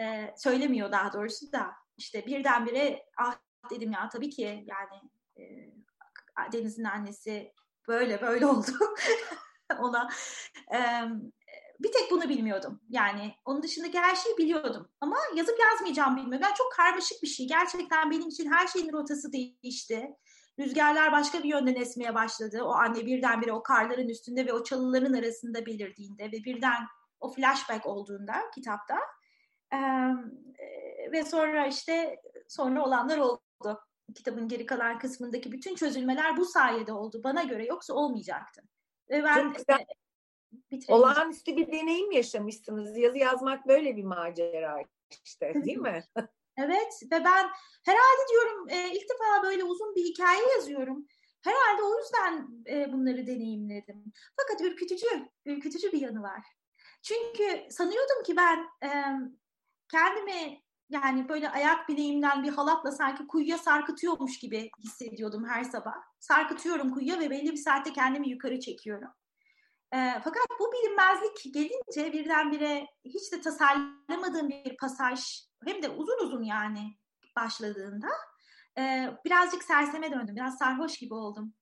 e, 0.00 0.34
söylemiyor 0.36 0.92
daha 0.92 1.12
doğrusu 1.12 1.52
da 1.52 1.70
işte 1.96 2.26
birdenbire 2.26 3.06
ah 3.18 3.38
dedim 3.70 3.92
ya 3.92 4.08
tabii 4.08 4.30
ki 4.30 4.66
yani 4.66 5.10
e, 5.38 5.42
Deniz'in 6.52 6.84
annesi 6.84 7.52
böyle 7.88 8.20
böyle 8.20 8.46
oldu 8.46 8.70
ona. 9.78 10.10
E, 10.74 10.78
bir 11.80 11.92
tek 11.92 12.10
bunu 12.10 12.28
bilmiyordum. 12.28 12.80
Yani 12.88 13.34
onun 13.44 13.62
dışındaki 13.62 13.98
her 13.98 14.16
şeyi 14.16 14.36
biliyordum. 14.38 14.88
Ama 15.00 15.16
yazıp 15.36 15.58
yazmayacağım 15.60 16.16
bilmiyordum. 16.16 16.42
Yani 16.42 16.54
çok 16.54 16.72
karmaşık 16.72 17.22
bir 17.22 17.28
şey. 17.28 17.48
Gerçekten 17.48 18.10
benim 18.10 18.28
için 18.28 18.52
her 18.52 18.66
şeyin 18.66 18.92
rotası 18.92 19.32
değişti. 19.32 20.16
Rüzgarlar 20.58 21.12
başka 21.12 21.38
bir 21.38 21.48
yönden 21.48 21.74
esmeye 21.74 22.14
başladı. 22.14 22.62
O 22.62 22.68
anne 22.68 23.06
birdenbire 23.06 23.52
o 23.52 23.62
karların 23.62 24.08
üstünde 24.08 24.46
ve 24.46 24.52
o 24.52 24.64
çalıların 24.64 25.12
arasında 25.12 25.66
belirdiğinde 25.66 26.24
ve 26.24 26.44
birden 26.44 26.86
o 27.20 27.32
flashback 27.32 27.86
olduğunda 27.86 28.34
kitapta. 28.54 28.98
Ee, 29.72 29.78
ve 31.12 31.24
sonra 31.24 31.66
işte 31.66 32.20
sonra 32.48 32.84
olanlar 32.84 33.18
oldu. 33.18 33.80
Kitabın 34.14 34.48
geri 34.48 34.66
kalan 34.66 34.98
kısmındaki 34.98 35.52
bütün 35.52 35.74
çözülmeler 35.74 36.36
bu 36.36 36.44
sayede 36.44 36.92
oldu. 36.92 37.20
Bana 37.24 37.42
göre 37.42 37.66
yoksa 37.66 37.94
olmayacaktı. 37.94 38.62
Ve 39.10 39.24
ben 39.24 39.42
Çok 39.42 39.56
güzel. 39.56 39.86
Olağanüstü 40.88 41.56
bir 41.56 41.66
deneyim 41.72 42.12
yaşamışsınız. 42.12 42.96
Yazı 42.96 43.18
yazmak 43.18 43.68
böyle 43.68 43.96
bir 43.96 44.04
macera 44.04 44.76
işte 45.24 45.54
değil 45.64 45.78
mi? 45.78 46.04
Evet 46.58 47.02
ve 47.12 47.24
ben 47.24 47.50
herhalde 47.84 48.28
diyorum 48.30 48.68
e, 48.68 48.90
ilk 48.92 49.02
defa 49.02 49.42
böyle 49.42 49.64
uzun 49.64 49.94
bir 49.94 50.04
hikaye 50.04 50.42
yazıyorum. 50.56 51.06
Herhalde 51.42 51.82
o 51.82 51.98
yüzden 51.98 52.48
e, 52.68 52.92
bunları 52.92 53.26
deneyimledim. 53.26 54.12
Fakat 54.36 54.66
ürkütücü, 54.66 55.28
ürkütücü 55.44 55.92
bir 55.92 56.00
yanı 56.00 56.22
var. 56.22 56.42
Çünkü 57.02 57.66
sanıyordum 57.70 58.22
ki 58.26 58.36
ben 58.36 58.66
e, 58.84 58.90
kendimi 59.90 60.62
yani 60.90 61.28
böyle 61.28 61.50
ayak 61.50 61.88
bileğimden 61.88 62.44
bir 62.44 62.48
halatla 62.48 62.92
sanki 62.92 63.26
kuyuya 63.26 63.58
sarkıtıyormuş 63.58 64.38
gibi 64.38 64.70
hissediyordum 64.84 65.44
her 65.48 65.64
sabah. 65.64 65.94
Sarkıtıyorum 66.20 66.94
kuyuya 66.94 67.20
ve 67.20 67.30
belli 67.30 67.52
bir 67.52 67.56
saatte 67.56 67.92
kendimi 67.92 68.28
yukarı 68.28 68.60
çekiyorum. 68.60 69.08
E, 69.92 70.20
fakat 70.24 70.46
bu 70.60 70.72
bilinmezlik 70.72 71.54
gelince 71.54 72.12
birdenbire 72.12 72.86
hiç 73.04 73.32
de 73.32 73.40
tasarlamadığım 73.40 74.48
bir 74.48 74.76
pasaj 74.76 75.20
hem 75.64 75.82
de 75.82 75.88
uzun 75.88 76.26
uzun 76.26 76.42
yani 76.42 76.96
başladığında 77.36 78.08
e, 78.78 79.10
birazcık 79.24 79.62
serseme 79.62 80.12
döndüm. 80.12 80.36
Biraz 80.36 80.58
sarhoş 80.58 80.98
gibi 80.98 81.14
oldum. 81.14 81.54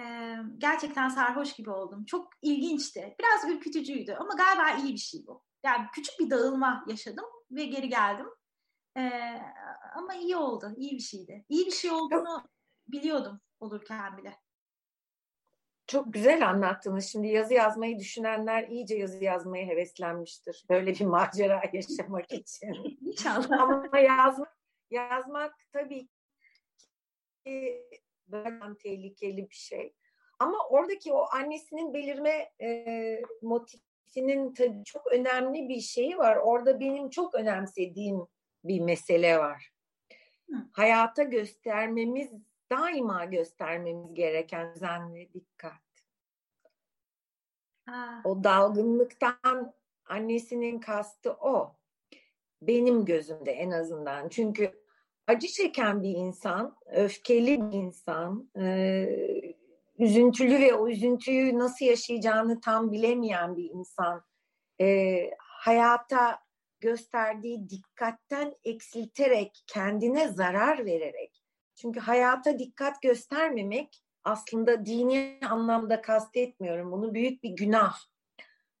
E, 0.00 0.36
gerçekten 0.58 1.08
sarhoş 1.08 1.52
gibi 1.52 1.70
oldum. 1.70 2.04
Çok 2.04 2.28
ilginçti. 2.42 3.16
Biraz 3.20 3.54
ürkütücüydü 3.54 4.12
ama 4.12 4.34
galiba 4.34 4.82
iyi 4.82 4.92
bir 4.92 4.98
şey 4.98 5.26
bu. 5.26 5.42
Yani 5.64 5.86
küçük 5.92 6.20
bir 6.20 6.30
dağılma 6.30 6.84
yaşadım 6.88 7.24
ve 7.50 7.64
geri 7.64 7.88
geldim. 7.88 8.26
E, 8.96 9.10
ama 9.94 10.14
iyi 10.14 10.36
oldu. 10.36 10.74
iyi 10.76 10.92
bir 10.92 11.02
şeydi. 11.02 11.44
İyi 11.48 11.66
bir 11.66 11.72
şey 11.72 11.90
olduğunu 11.90 12.44
biliyordum 12.88 13.40
olurken 13.60 14.16
bile. 14.16 14.36
Çok 15.90 16.12
güzel 16.12 16.48
anlattınız. 16.48 17.06
Şimdi 17.06 17.28
yazı 17.28 17.54
yazmayı 17.54 17.98
düşünenler 17.98 18.68
iyice 18.68 18.96
yazı 18.96 19.24
yazmaya 19.24 19.66
heveslenmiştir. 19.66 20.64
Böyle 20.70 20.94
bir 20.94 21.04
macera 21.04 21.62
yaşamak 21.72 22.32
için. 22.32 22.98
İnşallah. 23.00 23.60
Ama 23.60 23.98
yazmak, 23.98 24.58
yazmak 24.90 25.54
tabii 25.72 26.08
ki 27.44 27.82
böyle 28.26 28.76
tehlikeli 28.82 29.50
bir 29.50 29.54
şey. 29.54 29.94
Ama 30.38 30.58
oradaki 30.68 31.12
o 31.12 31.26
annesinin 31.32 31.94
belirme 31.94 32.50
e, 32.62 33.22
motifinin 33.42 34.54
tabii 34.54 34.84
çok 34.84 35.12
önemli 35.12 35.68
bir 35.68 35.80
şeyi 35.80 36.18
var. 36.18 36.36
Orada 36.36 36.80
benim 36.80 37.10
çok 37.10 37.34
önemsediğim 37.34 38.26
bir 38.64 38.80
mesele 38.80 39.38
var. 39.38 39.70
Hı. 40.50 40.56
Hayata 40.72 41.22
göstermemiz 41.22 42.32
daima 42.70 43.24
göstermemiz 43.24 44.14
gereken 44.14 44.70
özen 44.70 45.14
ve 45.14 45.32
dikkat. 45.32 45.72
Aa. 47.88 48.20
O 48.24 48.44
dalgınlıktan 48.44 49.74
annesinin 50.04 50.80
kastı 50.80 51.32
o. 51.32 51.76
Benim 52.62 53.04
gözümde 53.04 53.52
en 53.52 53.70
azından. 53.70 54.28
Çünkü 54.28 54.82
acı 55.26 55.46
çeken 55.46 56.02
bir 56.02 56.14
insan, 56.14 56.76
öfkeli 56.86 57.60
bir 57.60 57.78
insan, 57.78 58.50
e, 58.56 59.06
üzüntülü 59.98 60.60
ve 60.60 60.74
o 60.74 60.88
üzüntüyü 60.88 61.58
nasıl 61.58 61.84
yaşayacağını 61.84 62.60
tam 62.60 62.92
bilemeyen 62.92 63.56
bir 63.56 63.70
insan, 63.70 64.24
e, 64.80 65.30
hayata 65.38 66.38
gösterdiği 66.80 67.68
dikkatten 67.68 68.54
eksilterek, 68.64 69.64
kendine 69.66 70.28
zarar 70.28 70.86
vererek 70.86 71.39
çünkü 71.80 72.00
hayata 72.00 72.58
dikkat 72.58 73.02
göstermemek 73.02 74.02
aslında 74.24 74.86
dini 74.86 75.40
anlamda 75.50 76.00
kastetmiyorum. 76.00 76.92
Bunu 76.92 77.14
büyük 77.14 77.42
bir 77.42 77.50
günah. 77.50 77.94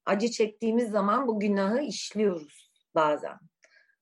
Acı 0.06 0.30
çektiğimiz 0.30 0.90
zaman 0.90 1.28
bu 1.28 1.40
günahı 1.40 1.80
işliyoruz 1.80 2.72
bazen. 2.94 3.38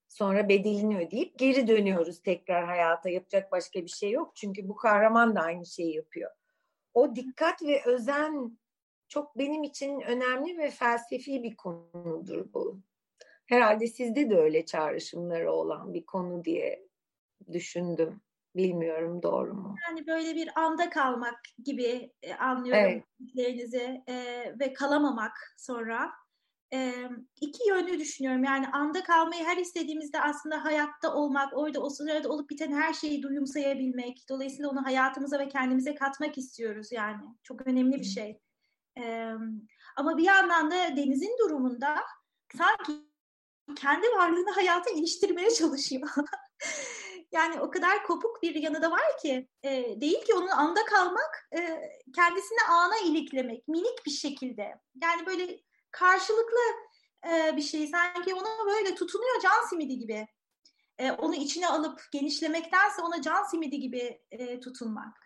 Sonra 0.09 0.49
bedelini 0.49 0.99
ödeyip 0.99 1.39
geri 1.39 1.69
dönüyoruz 1.69 2.23
tekrar 2.23 2.67
hayata. 2.67 3.09
Yapacak 3.09 3.53
başka 3.53 3.83
bir 3.83 3.89
şey 3.89 4.11
yok. 4.11 4.37
Çünkü 4.37 4.69
bu 4.69 4.77
kahraman 4.77 5.37
da 5.37 5.41
aynı 5.41 5.67
şeyi 5.67 5.97
yapıyor. 5.97 6.31
O 6.95 7.15
dikkat 7.15 7.63
ve 7.63 7.83
özen 7.85 8.59
çok 9.09 9.39
benim 9.39 9.63
için 9.63 10.01
önemli 10.01 10.59
ve 10.59 10.71
felsefi 10.71 11.43
bir 11.43 11.57
konudur 11.57 12.53
bu. 12.53 12.81
Herhalde 13.47 13.87
sizde 13.87 14.31
de 14.31 14.37
öyle 14.37 14.67
çağrışımları 14.67 15.53
olan 15.53 15.95
bir 15.95 16.07
konu 16.07 16.45
diye 16.45 16.89
düşündüm. 17.53 18.21
Bilmiyorum 18.57 19.23
doğru 19.23 19.55
mu? 19.55 19.75
Yani 19.89 20.07
böyle 20.07 20.35
bir 20.35 20.61
anda 20.61 20.91
kalmak 20.91 21.39
gibi 21.65 22.13
e, 22.23 22.35
anlıyorum 22.35 23.03
evet. 23.37 24.05
e, 24.09 24.15
ve 24.61 24.73
kalamamak 24.73 25.55
sonra. 25.57 26.11
E, 26.73 26.95
iki 27.41 27.69
yönlü 27.69 27.99
düşünüyorum. 27.99 28.45
Yani 28.45 28.69
anda 28.69 29.03
kalmayı 29.03 29.45
her 29.45 29.57
istediğimizde 29.57 30.21
aslında 30.21 30.65
hayatta 30.65 31.15
olmak, 31.15 31.57
orada 31.57 31.81
o 31.81 31.91
sırada 31.91 32.29
olup 32.29 32.51
biten 32.51 32.73
her 32.73 32.93
şeyi 32.93 33.23
duyumsayabilmek. 33.23 34.25
Dolayısıyla 34.29 34.71
onu 34.71 34.85
hayatımıza 34.85 35.39
ve 35.39 35.49
kendimize 35.49 35.95
katmak 35.95 36.39
istiyoruz 36.39 36.93
yani. 36.93 37.23
Çok 37.43 37.67
önemli 37.67 37.99
bir 37.99 38.05
şey. 38.05 38.41
E, 38.99 39.33
ama 39.97 40.17
bir 40.17 40.25
yandan 40.25 40.71
da 40.71 40.97
Deniz'in 40.97 41.37
durumunda 41.39 41.97
sanki 42.57 42.93
kendi 43.77 44.07
varlığını 44.07 44.51
hayata 44.51 44.91
iliştirmeye 44.91 45.51
çalışıyor. 45.51 46.09
yani 47.33 47.61
o 47.61 47.71
kadar 47.71 48.03
kopuk 48.07 48.43
bir 48.43 48.55
yanı 48.55 48.83
da 48.83 48.91
var 48.91 49.19
ki 49.23 49.49
e, 49.63 50.01
değil 50.01 50.25
ki 50.25 50.35
onun 50.35 50.49
anda 50.49 50.85
kalmak 50.85 51.49
e, 51.53 51.81
kendisini 52.15 52.59
ana 52.71 52.99
iliklemek 52.99 53.69
minik 53.69 54.07
bir 54.07 54.11
şekilde. 54.11 54.75
Yani 55.03 55.27
böyle 55.27 55.61
karşılıklı 55.91 56.61
e, 57.31 57.57
bir 57.57 57.63
şey. 57.63 57.87
Sanki 57.87 58.35
ona 58.35 58.67
böyle 58.67 58.95
tutunuyor 58.95 59.41
can 59.43 59.67
simidi 59.71 59.99
gibi. 59.99 60.27
E, 60.99 61.13
onu 61.13 61.35
içine 61.35 61.69
alıp 61.69 62.01
genişlemektense 62.13 63.03
ona 63.03 63.23
can 63.23 63.43
simidi 63.43 63.81
gibi 63.81 64.21
e, 64.31 64.61
tutunmak. 64.61 65.17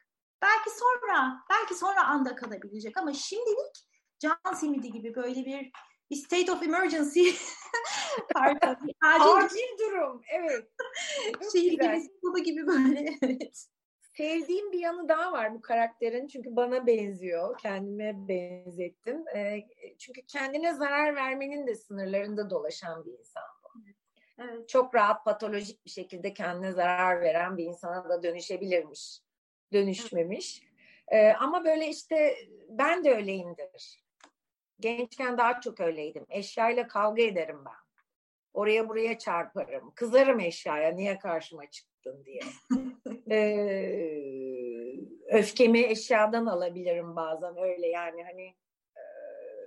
Belki 0.42 0.70
sonra 0.70 1.44
belki 1.50 1.74
sonra 1.74 2.06
anda 2.06 2.34
kalabilecek 2.34 2.96
ama 2.96 3.12
şimdilik 3.12 3.86
can 4.18 4.54
simidi 4.54 4.92
gibi 4.92 5.14
böyle 5.14 5.44
bir 5.44 5.70
bir 6.12 6.16
state 6.16 6.52
of 6.52 6.62
emergency. 6.62 7.28
Pardon 8.34 8.76
acil, 9.02 9.44
acil 9.44 9.78
durum. 9.78 10.22
Evet. 10.32 10.68
Şey 11.52 11.70
gibi 11.70 12.42
gibi 12.44 12.66
böyle 12.66 13.14
evet. 13.22 13.66
Sevdiğim 14.16 14.72
bir 14.72 14.78
yanı 14.78 15.08
daha 15.08 15.32
var 15.32 15.54
bu 15.54 15.60
karakterin. 15.60 16.26
Çünkü 16.26 16.56
bana 16.56 16.86
benziyor. 16.86 17.58
Kendime 17.58 18.28
benzettim. 18.28 19.24
Ee, 19.36 19.60
çünkü 19.98 20.22
kendine 20.22 20.74
zarar 20.74 21.16
vermenin 21.16 21.66
de 21.66 21.74
sınırlarında 21.74 22.50
dolaşan 22.50 23.04
bir 23.04 23.12
insan 23.18 23.42
bu. 23.64 23.68
Evet. 24.38 24.68
çok 24.68 24.94
rahat 24.94 25.24
patolojik 25.24 25.84
bir 25.84 25.90
şekilde 25.90 26.34
kendine 26.34 26.72
zarar 26.72 27.20
veren 27.20 27.56
bir 27.56 27.64
insana 27.64 28.08
da 28.08 28.22
dönüşebilirmiş 28.22 29.20
dönüşmemiş. 29.72 30.62
Ee, 31.08 31.32
ama 31.32 31.64
böyle 31.64 31.88
işte 31.88 32.36
ben 32.68 33.04
de 33.04 33.14
öyleyimdir 33.14 34.01
Gençken 34.80 35.38
daha 35.38 35.60
çok 35.60 35.80
öyleydim. 35.80 36.26
Eşyayla 36.28 36.88
kavga 36.88 37.22
ederim 37.22 37.64
ben. 37.64 37.82
Oraya 38.52 38.88
buraya 38.88 39.18
çarparım. 39.18 39.92
Kızarım 39.94 40.40
eşyaya 40.40 40.92
niye 40.92 41.18
karşıma 41.18 41.70
çıktın 41.70 42.24
diye. 42.24 42.42
ee, 43.30 44.32
öfkemi 45.26 45.80
eşyadan 45.80 46.46
alabilirim 46.46 47.16
bazen 47.16 47.58
öyle 47.58 47.88
yani 47.88 48.24
hani 48.24 48.46
e, 48.96 49.02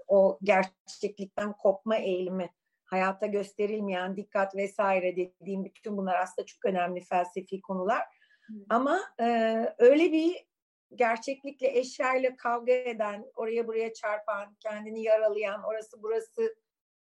o 0.08 0.40
gerçeklikten 0.44 1.54
kopma 1.54 1.98
eğilimi 1.98 2.50
hayata 2.86 3.26
gösterilmeyen 3.26 4.18
dikkat 4.18 4.56
vesaire 4.56 5.16
dediğim 5.16 5.66
bütün 5.66 5.98
bunlar 5.98 6.20
aslında 6.20 6.46
çok 6.46 6.66
önemli 6.66 7.02
felsefi 7.02 7.62
konular. 7.62 8.04
Ama 8.70 9.02
e, 9.20 9.26
öyle 9.78 10.12
bir 10.12 10.46
gerçeklikle 10.96 11.78
eşyayla 11.78 12.36
kavga 12.36 12.74
eden, 12.74 13.26
oraya 13.36 13.68
buraya 13.68 13.94
çarpan, 13.94 14.56
kendini 14.60 15.04
yaralayan, 15.04 15.64
orası 15.64 16.02
burası 16.04 16.56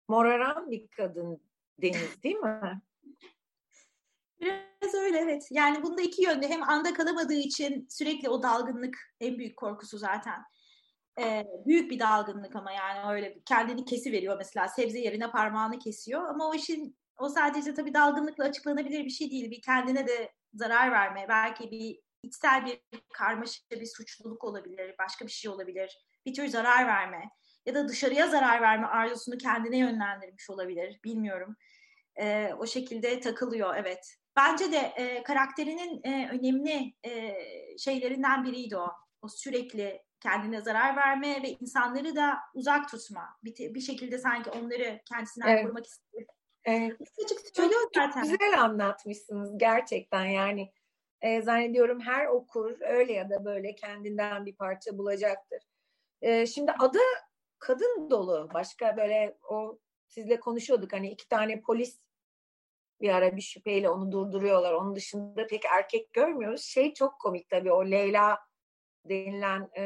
moraran 0.08 0.70
bir 0.70 0.88
kadın 0.88 1.42
Deniz 1.82 2.22
değil 2.22 2.36
mi? 2.36 2.82
Biraz 4.40 4.94
öyle 4.94 5.18
evet. 5.18 5.48
Yani 5.50 5.82
bunda 5.82 6.02
iki 6.02 6.22
yönde 6.22 6.48
hem 6.48 6.62
anda 6.62 6.94
kalamadığı 6.94 7.34
için 7.34 7.86
sürekli 7.90 8.28
o 8.28 8.42
dalgınlık 8.42 8.96
en 9.20 9.38
büyük 9.38 9.56
korkusu 9.56 9.98
zaten. 9.98 10.42
Ee, 11.20 11.44
büyük 11.66 11.90
bir 11.90 11.98
dalgınlık 11.98 12.56
ama 12.56 12.72
yani 12.72 13.14
öyle 13.14 13.38
kendini 13.44 13.84
kesi 13.84 14.12
veriyor 14.12 14.36
mesela 14.38 14.68
sebze 14.68 14.98
yerine 14.98 15.30
parmağını 15.30 15.78
kesiyor 15.78 16.28
ama 16.28 16.48
o 16.48 16.54
işin 16.54 16.96
o 17.18 17.28
sadece 17.28 17.74
tabii 17.74 17.94
dalgınlıkla 17.94 18.44
açıklanabilir 18.44 19.04
bir 19.04 19.10
şey 19.10 19.30
değil. 19.30 19.50
Bir 19.50 19.62
kendine 19.62 20.06
de 20.06 20.32
zarar 20.54 20.92
verme, 20.92 21.26
belki 21.28 21.70
bir 21.70 22.00
içsel 22.24 22.66
bir 22.66 22.80
karmaşa, 23.12 23.60
bir 23.70 23.86
suçluluk 23.86 24.44
olabilir, 24.44 24.94
başka 24.98 25.26
bir 25.26 25.30
şey 25.30 25.50
olabilir. 25.50 26.06
Bir 26.26 26.34
tür 26.34 26.48
zarar 26.48 26.86
verme 26.86 27.30
ya 27.66 27.74
da 27.74 27.88
dışarıya 27.88 28.28
zarar 28.28 28.62
verme 28.62 28.86
arzusunu 28.86 29.38
kendine 29.38 29.78
yönlendirmiş 29.78 30.50
olabilir. 30.50 31.00
Bilmiyorum. 31.04 31.56
E, 32.16 32.54
o 32.58 32.66
şekilde 32.66 33.20
takılıyor 33.20 33.74
evet. 33.76 34.14
Bence 34.36 34.72
de 34.72 34.78
e, 34.78 35.22
karakterinin 35.22 36.00
e, 36.04 36.28
önemli 36.32 36.94
e, 37.06 37.34
şeylerinden 37.78 38.44
biriydi 38.44 38.76
o. 38.76 38.88
O 39.22 39.28
sürekli 39.28 40.02
kendine 40.20 40.60
zarar 40.60 40.96
verme 40.96 41.42
ve 41.42 41.50
insanları 41.50 42.16
da 42.16 42.38
uzak 42.54 42.88
tutma. 42.88 43.36
Bir, 43.44 43.74
bir 43.74 43.80
şekilde 43.80 44.18
sanki 44.18 44.50
onları 44.50 45.00
kendisinden 45.08 45.48
evet. 45.48 45.62
korumak 45.62 45.86
istiyor. 45.86 46.24
Evet. 46.64 46.92
Açık 47.24 47.54
çok, 47.54 47.72
zaten. 47.94 48.22
çok 48.22 48.22
güzel 48.22 48.62
anlatmışsınız 48.62 49.58
gerçekten 49.58 50.24
yani. 50.24 50.72
E, 51.24 51.42
zannediyorum 51.42 52.00
her 52.00 52.26
okur 52.26 52.76
öyle 52.80 53.12
ya 53.12 53.30
da 53.30 53.44
böyle 53.44 53.74
kendinden 53.74 54.46
bir 54.46 54.56
parça 54.56 54.98
bulacaktır. 54.98 55.62
E, 56.22 56.46
şimdi 56.46 56.72
adı 56.72 56.98
kadın 57.58 58.10
dolu. 58.10 58.48
Başka 58.54 58.96
böyle 58.96 59.38
o 59.50 59.78
sizle 60.08 60.40
konuşuyorduk 60.40 60.92
hani 60.92 61.10
iki 61.10 61.28
tane 61.28 61.60
polis 61.60 62.00
bir 63.00 63.08
ara 63.08 63.36
bir 63.36 63.40
şüpheyle 63.40 63.90
onu 63.90 64.12
durduruyorlar. 64.12 64.72
Onun 64.72 64.96
dışında 64.96 65.46
pek 65.46 65.64
erkek 65.64 66.12
görmüyoruz. 66.12 66.62
Şey 66.62 66.94
çok 66.94 67.20
komik 67.20 67.48
tabii 67.48 67.72
o 67.72 67.90
Leyla 67.90 68.38
denilen 69.08 69.70
e, 69.76 69.82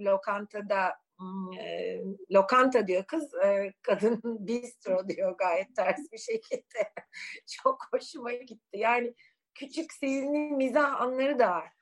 lokantada 0.00 0.96
hmm, 1.18 1.52
e, 1.52 2.00
lokanta 2.30 2.86
diyor 2.86 3.04
kız 3.04 3.34
e, 3.34 3.72
kadın 3.82 4.20
bistro 4.46 5.08
diyor 5.08 5.36
gayet 5.38 5.76
ters 5.76 6.12
bir 6.12 6.18
şekilde 6.18 6.92
çok 7.62 7.88
hoşuma 7.92 8.32
gitti 8.32 8.78
yani 8.78 9.14
küçük 9.58 9.92
sihirli 9.92 10.38
mizah 10.38 11.00
anları 11.00 11.38
da 11.38 11.50
var 11.50 11.72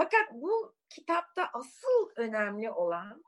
fakat 0.00 0.32
bu 0.32 0.74
kitapta 0.88 1.50
asıl 1.52 2.10
önemli 2.16 2.70
olan 2.70 3.24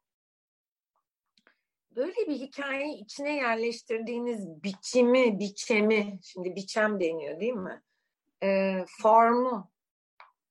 böyle 1.90 2.26
bir 2.28 2.34
hikayeyi 2.34 3.04
içine 3.04 3.36
yerleştirdiğiniz 3.36 4.62
biçimi, 4.62 5.38
biçemi, 5.38 6.18
şimdi 6.22 6.56
biçem 6.56 7.00
deniyor 7.00 7.40
değil 7.40 7.52
mi? 7.52 7.82
E, 8.42 8.78
formu, 9.02 9.70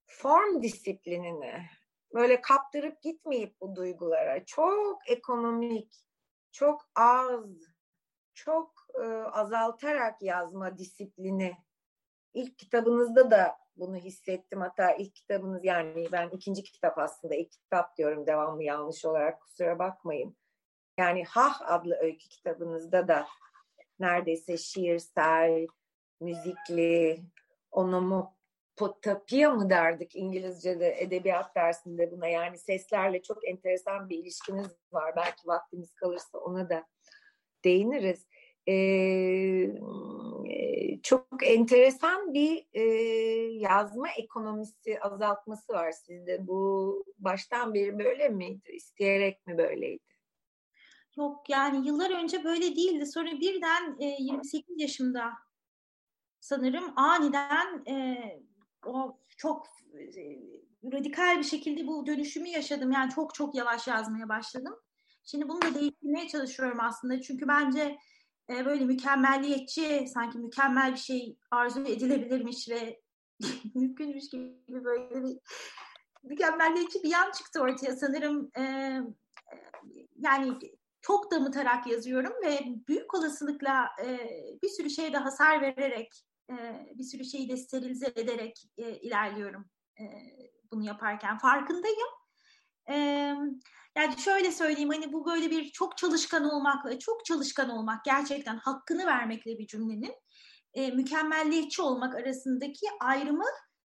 form 0.06 0.64
disiplinini 0.64 1.70
böyle 2.14 2.42
kaptırıp 2.42 3.02
gitmeyip 3.02 3.62
bu 3.62 3.76
duygulara 3.76 4.46
çok 4.46 5.10
ekonomik, 5.10 5.96
çok 6.52 6.90
az, 6.96 7.46
çok 8.34 8.74
e, 9.04 9.06
azaltarak 9.12 10.22
yazma 10.22 10.78
disiplini. 10.78 11.58
İlk 12.34 12.58
kitabınızda 12.58 13.32
da 13.32 13.56
bunu 13.76 13.96
hissettim. 13.96 14.62
Hatta 14.62 14.92
ilk 14.92 15.16
kitabınız 15.16 15.66
yani 15.66 16.08
ben 16.12 16.30
ikinci 16.30 16.64
kitap 16.64 16.98
aslında 16.98 17.36
ilk 17.36 17.52
kitap 17.52 17.98
diyorum 17.98 18.28
devamlı 18.28 18.64
yanlış 18.64 19.06
olarak 19.06 19.42
kusura 19.42 19.80
bakmayın. 19.80 20.38
Yani 20.98 21.24
Hah 21.24 21.62
adlı 21.72 21.96
öykü 21.96 22.30
kitabınızda 22.30 23.08
da 23.08 23.28
neredeyse 24.00 24.58
şiirsel, 24.58 25.68
müzikli, 26.20 27.22
onomopotapia 27.72 29.52
mı 29.52 29.70
derdik 29.70 30.16
İngilizce'de 30.16 31.02
edebiyat 31.02 31.56
dersinde 31.56 32.12
buna 32.12 32.28
yani 32.28 32.58
seslerle 32.58 33.22
çok 33.22 33.48
enteresan 33.48 34.10
bir 34.10 34.18
ilişkiniz 34.18 34.68
var. 34.92 35.16
Belki 35.16 35.48
vaktimiz 35.48 35.94
kalırsa 35.94 36.38
ona 36.38 36.70
da 36.70 36.86
değiniriz. 37.64 38.28
Ee, 38.68 38.74
çok 41.04 41.28
enteresan 41.44 42.34
bir 42.34 42.66
e, 42.74 42.84
yazma 43.54 44.10
ekonomisi 44.10 45.00
azaltması 45.02 45.74
var 45.74 45.92
sizde. 45.92 46.48
Bu 46.48 47.04
baştan 47.18 47.74
beri 47.74 48.00
böyle 48.00 48.30
miydi? 48.30 48.72
İsteyerek 48.72 49.48
mi 49.48 49.58
böyleydi? 49.58 50.04
Yok 51.18 51.50
yani 51.50 51.88
yıllar 51.88 52.24
önce 52.24 52.44
böyle 52.44 52.76
değildi. 52.76 53.06
Sonra 53.06 53.32
birden 53.32 53.98
e, 54.00 54.06
28 54.20 54.80
yaşımda 54.80 55.34
sanırım 56.40 56.94
aniden 56.96 57.86
e, 57.88 58.18
o 58.86 59.20
çok 59.38 59.68
e, 59.94 60.92
radikal 60.94 61.38
bir 61.38 61.44
şekilde 61.44 61.88
bu 61.88 62.06
dönüşümü 62.06 62.48
yaşadım. 62.48 62.92
Yani 62.92 63.12
çok 63.12 63.36
çok 63.36 63.56
yavaş 63.56 63.88
yazmaya 63.88 64.30
başladım. 64.30 64.76
Şimdi 65.24 65.50
bunu 65.50 65.62
da 65.62 65.76
değiştirmeye 65.76 66.28
çalışıyorum 66.28 66.80
aslında. 66.80 67.22
Çünkü 67.22 67.48
bence 67.48 67.98
e, 68.52 68.66
böyle 68.66 68.86
mükemmelliyetçi, 68.86 70.06
sanki 70.14 70.38
mükemmel 70.38 70.92
bir 70.92 71.00
şey 71.00 71.38
arzu 71.52 71.82
edilebilirmiş 71.82 72.70
ve 72.70 73.02
mümkünmüş 73.76 74.30
gibi 74.30 74.84
böyle 74.84 75.24
bir 75.24 75.38
mükemmelliyetçi 76.24 77.04
bir 77.04 77.10
yan 77.10 77.32
çıktı 77.32 77.62
ortaya. 77.62 77.96
Sanırım 77.96 78.52
e, 78.58 78.62
e 78.62 79.04
yani 80.16 80.58
çok 81.02 81.32
damıtarak 81.32 81.88
yazıyorum 81.88 82.34
ve 82.46 82.60
büyük 82.88 83.14
olasılıkla 83.14 83.90
e, 84.06 84.20
bir 84.64 84.70
sürü 84.70 84.90
şeyde 84.90 85.18
hasar 85.18 85.62
vererek, 85.62 86.24
e, 86.50 86.86
bir 86.96 87.04
sürü 87.04 87.26
şeyi 87.26 87.50
de 87.50 87.58
sterilize 87.58 88.14
ederek 88.16 88.64
e, 88.78 88.96
ilerliyorum 89.00 89.66
e, 90.00 90.04
bunu 90.72 90.86
yaparken. 90.86 91.38
Farkındayım. 91.38 92.21
Yani 93.98 94.18
şöyle 94.18 94.52
söyleyeyim 94.52 94.90
hani 94.90 95.14
bu 95.14 95.26
böyle 95.26 95.50
bir 95.50 95.72
çok 95.72 95.98
çalışkan 95.98 96.50
olmakla, 96.50 97.00
çok 97.00 97.26
çalışkan 97.26 97.70
olmak 97.70 98.06
gerçekten 98.06 98.58
hakkını 98.58 99.06
vermekle 99.06 99.58
bir 99.58 99.68
cümlenin 99.68 100.14
e, 100.74 100.92
mükemmelliyetçi 100.92 101.82
olmak 101.82 102.16
arasındaki 102.16 102.86
ayrımı 103.00 103.46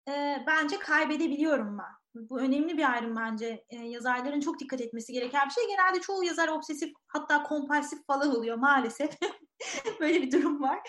e, 0.10 0.44
bence 0.48 0.80
kaybedebiliyorum 0.80 1.78
ben. 1.78 2.30
Bu 2.30 2.39
önemli 2.39 2.78
bir 2.78 2.91
ayrım 2.91 3.16
bence. 3.16 3.66
E, 3.70 3.76
yazarların 3.76 4.39
çok 4.39 4.60
dikkat 4.60 4.82
etmesi 4.82 5.14
gereken 5.14 5.48
bir 5.48 5.54
şey. 5.54 5.68
Genelde 5.68 6.02
çoğu 6.02 6.24
yazar 6.24 6.48
obsesif 6.48 6.94
hatta 7.08 7.44
kompulsif 7.44 8.00
falan 8.08 8.36
oluyor 8.36 8.58
maalesef. 8.58 9.18
Böyle 10.00 10.22
bir 10.22 10.32
durum 10.32 10.62
var. 10.62 10.80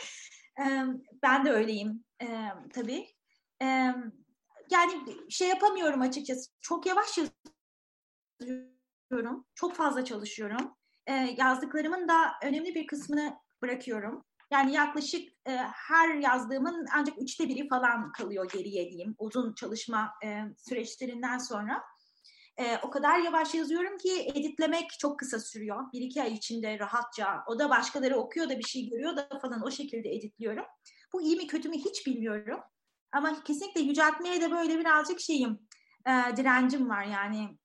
E, 0.60 0.84
ben 1.22 1.44
de 1.44 1.50
öyleyim 1.50 2.04
e, 2.22 2.48
tabii. 2.74 3.06
E, 3.62 3.66
yani 4.70 4.92
şey 5.30 5.48
yapamıyorum 5.48 6.00
açıkçası. 6.00 6.50
Çok 6.60 6.86
yavaş 6.86 7.18
yazıyorum. 8.48 9.46
Çok 9.54 9.74
fazla 9.74 10.04
çalışıyorum. 10.04 10.74
E, 11.06 11.12
yazdıklarımın 11.12 12.08
da 12.08 12.32
önemli 12.42 12.74
bir 12.74 12.86
kısmını 12.86 13.34
bırakıyorum. 13.62 14.24
Yani 14.50 14.72
yaklaşık 14.72 15.28
e, 15.46 15.50
her 15.56 16.14
yazdığımın 16.14 16.86
ancak 16.94 17.22
üçte 17.22 17.48
biri 17.48 17.68
falan 17.68 18.12
kalıyor 18.12 18.50
geriye 18.52 18.90
diyeyim 18.90 19.14
uzun 19.18 19.54
çalışma 19.54 20.12
e, 20.24 20.40
süreçlerinden 20.56 21.38
sonra. 21.38 21.82
E, 22.56 22.78
o 22.82 22.90
kadar 22.90 23.18
yavaş 23.18 23.54
yazıyorum 23.54 23.98
ki 23.98 24.28
editlemek 24.34 24.90
çok 24.98 25.18
kısa 25.18 25.40
sürüyor. 25.40 25.92
Bir 25.92 26.00
iki 26.00 26.22
ay 26.22 26.32
içinde 26.32 26.78
rahatça. 26.78 27.44
O 27.46 27.58
da 27.58 27.70
başkaları 27.70 28.16
okuyor 28.16 28.48
da 28.48 28.58
bir 28.58 28.64
şey 28.64 28.88
görüyor 28.88 29.16
da 29.16 29.28
falan 29.42 29.62
o 29.66 29.70
şekilde 29.70 30.10
editliyorum. 30.10 30.64
Bu 31.12 31.22
iyi 31.22 31.36
mi 31.36 31.46
kötü 31.46 31.68
mü 31.68 31.76
hiç 31.76 32.06
bilmiyorum. 32.06 32.60
Ama 33.12 33.44
kesinlikle 33.44 33.80
yüceltmeye 33.80 34.40
de 34.40 34.50
böyle 34.50 34.78
birazcık 34.78 35.20
şeyim, 35.20 35.58
e, 36.06 36.36
direncim 36.36 36.88
var 36.88 37.04
yani. 37.04 37.58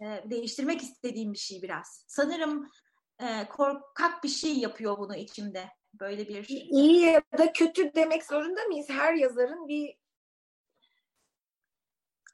E, 0.00 0.30
değiştirmek 0.30 0.82
istediğim 0.82 1.32
bir 1.32 1.38
şey 1.38 1.62
biraz. 1.62 2.04
Sanırım 2.08 2.70
e, 3.18 3.48
korkak 3.48 4.24
bir 4.24 4.28
şey 4.28 4.58
yapıyor 4.58 4.98
bunu 4.98 5.16
içimde 5.16 5.68
böyle 6.00 6.28
bir... 6.28 6.48
iyi 6.48 7.00
ya 7.00 7.22
da 7.38 7.52
kötü 7.52 7.94
demek 7.94 8.24
zorunda 8.24 8.64
mıyız? 8.64 8.90
Her 8.90 9.14
yazarın 9.14 9.68
bir... 9.68 9.98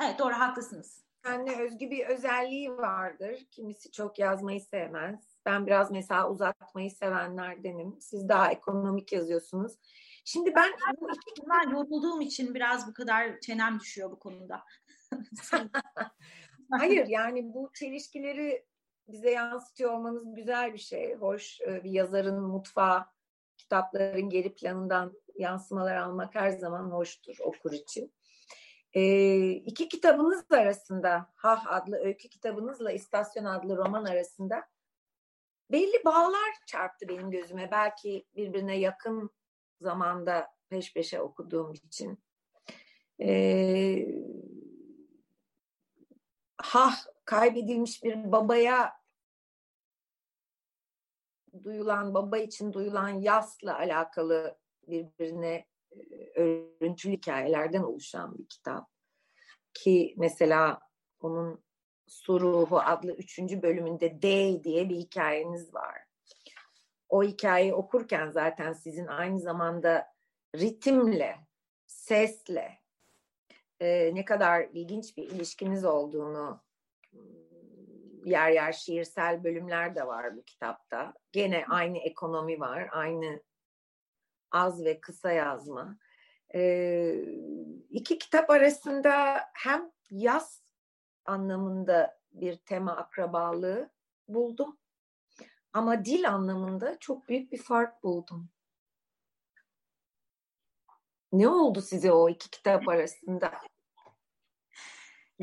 Evet 0.03 0.19
doğru 0.19 0.35
haklısınız. 0.35 1.03
Kendine 1.25 1.63
özgü 1.63 1.91
bir 1.91 2.07
özelliği 2.07 2.71
vardır. 2.71 3.47
Kimisi 3.51 3.91
çok 3.91 4.19
yazmayı 4.19 4.61
sevmez. 4.61 5.39
Ben 5.47 5.67
biraz 5.67 5.91
mesela 5.91 6.31
uzatmayı 6.31 6.91
sevenlerdenim. 6.91 8.01
Siz 8.01 8.29
daha 8.29 8.53
ekonomik 8.53 9.13
yazıyorsunuz. 9.13 9.73
Şimdi 10.25 10.55
ben 10.55 10.73
ben 11.49 11.71
yorulduğum 11.71 12.21
için 12.21 12.55
biraz 12.55 12.89
bu 12.89 12.95
kadar 12.95 13.41
çenem 13.41 13.81
düşüyor 13.81 14.11
bu 14.11 14.19
konuda. 14.19 14.65
Hayır 16.73 17.07
yani 17.07 17.55
bu 17.55 17.71
çelişkileri 17.75 18.67
bize 19.09 19.31
yansıtıyor 19.31 19.93
olmanız 19.93 20.35
güzel 20.35 20.73
bir 20.73 20.79
şey. 20.79 21.15
Hoş 21.15 21.61
e, 21.61 21.85
bir 21.85 21.91
yazarın 21.91 22.41
mutfağı 22.43 23.07
kitapların 23.57 24.29
geri 24.29 24.55
planından 24.55 25.13
yansımalar 25.35 25.97
almak 25.97 26.35
her 26.35 26.51
zaman 26.51 26.91
hoştur 26.91 27.37
okur 27.41 27.73
için. 27.73 28.15
E, 28.93 29.51
iki 29.51 29.89
kitabınız 29.89 30.45
arasında, 30.51 31.33
Hah 31.35 31.67
adlı 31.73 31.97
öykü 31.97 32.29
kitabınızla 32.29 32.93
İstasyon 32.93 33.45
adlı 33.45 33.77
roman 33.77 34.05
arasında 34.05 34.65
belli 35.71 36.05
bağlar 36.05 36.55
çarptı 36.67 37.09
benim 37.09 37.31
gözüme. 37.31 37.71
Belki 37.71 38.27
birbirine 38.37 38.79
yakın 38.79 39.31
zamanda 39.81 40.49
peş 40.69 40.95
peşe 40.95 41.21
okuduğum 41.21 41.73
için. 41.73 42.19
Ee, 43.21 44.07
ha 46.63 46.95
kaybedilmiş 47.25 48.05
bir 48.05 48.33
babaya 48.33 48.93
duyulan, 51.65 52.15
baba 52.15 52.39
için 52.39 52.73
duyulan 52.73 53.09
yasla 53.09 53.79
alakalı 53.79 54.59
birbirine 54.89 55.67
e, 56.37 56.43
örüntülü 56.81 57.13
hikayelerden 57.13 57.83
oluşan 57.83 58.39
bir 58.39 58.49
kitap. 58.49 58.91
Ki 59.75 60.15
mesela 60.19 60.81
onun 61.21 61.65
Suruhu 62.07 62.79
adlı 62.79 63.13
üçüncü 63.13 63.63
bölümünde 63.63 64.23
Day 64.23 64.65
diye 64.65 64.89
bir 64.89 64.97
hikayeniz 64.97 65.75
var. 65.75 66.05
O 67.09 67.23
hikayeyi 67.23 67.75
okurken 67.75 68.31
zaten 68.31 68.73
sizin 68.73 69.07
aynı 69.07 69.41
zamanda 69.41 70.15
ritimle, 70.57 71.47
sesle 71.87 72.82
e, 73.83 74.15
ne 74.15 74.25
kadar 74.25 74.69
ilginç 74.73 75.17
bir 75.17 75.31
ilişkiniz 75.31 75.85
olduğunu 75.85 76.63
yer 78.25 78.51
yer 78.51 78.73
şiirsel 78.73 79.45
bölümler 79.45 79.95
de 79.95 80.07
var 80.07 80.37
bu 80.37 80.43
kitapta. 80.43 81.15
Gene 81.33 81.65
aynı 81.69 81.99
ekonomi 81.99 82.61
var, 82.61 82.89
aynı 82.93 83.43
az 84.51 84.85
ve 84.85 85.01
kısa 85.01 85.33
yazma. 85.33 85.99
Ee, 86.55 87.25
iki 87.91 88.19
kitap 88.19 88.51
arasında 88.51 89.41
hem 89.55 89.93
yaz 90.11 90.65
anlamında 91.25 92.19
bir 92.33 92.57
tema 92.57 92.97
akrabalığı 92.97 93.91
buldum. 94.29 94.79
Ama 95.73 96.05
dil 96.05 96.31
anlamında 96.31 96.99
çok 96.99 97.29
büyük 97.29 97.53
bir 97.53 97.63
fark 97.63 98.03
buldum. 98.03 98.51
Ne 101.33 101.49
oldu 101.49 101.81
size 101.81 102.13
o 102.13 102.29
iki 102.29 102.51
kitap 102.51 102.89
arasında? 102.89 103.53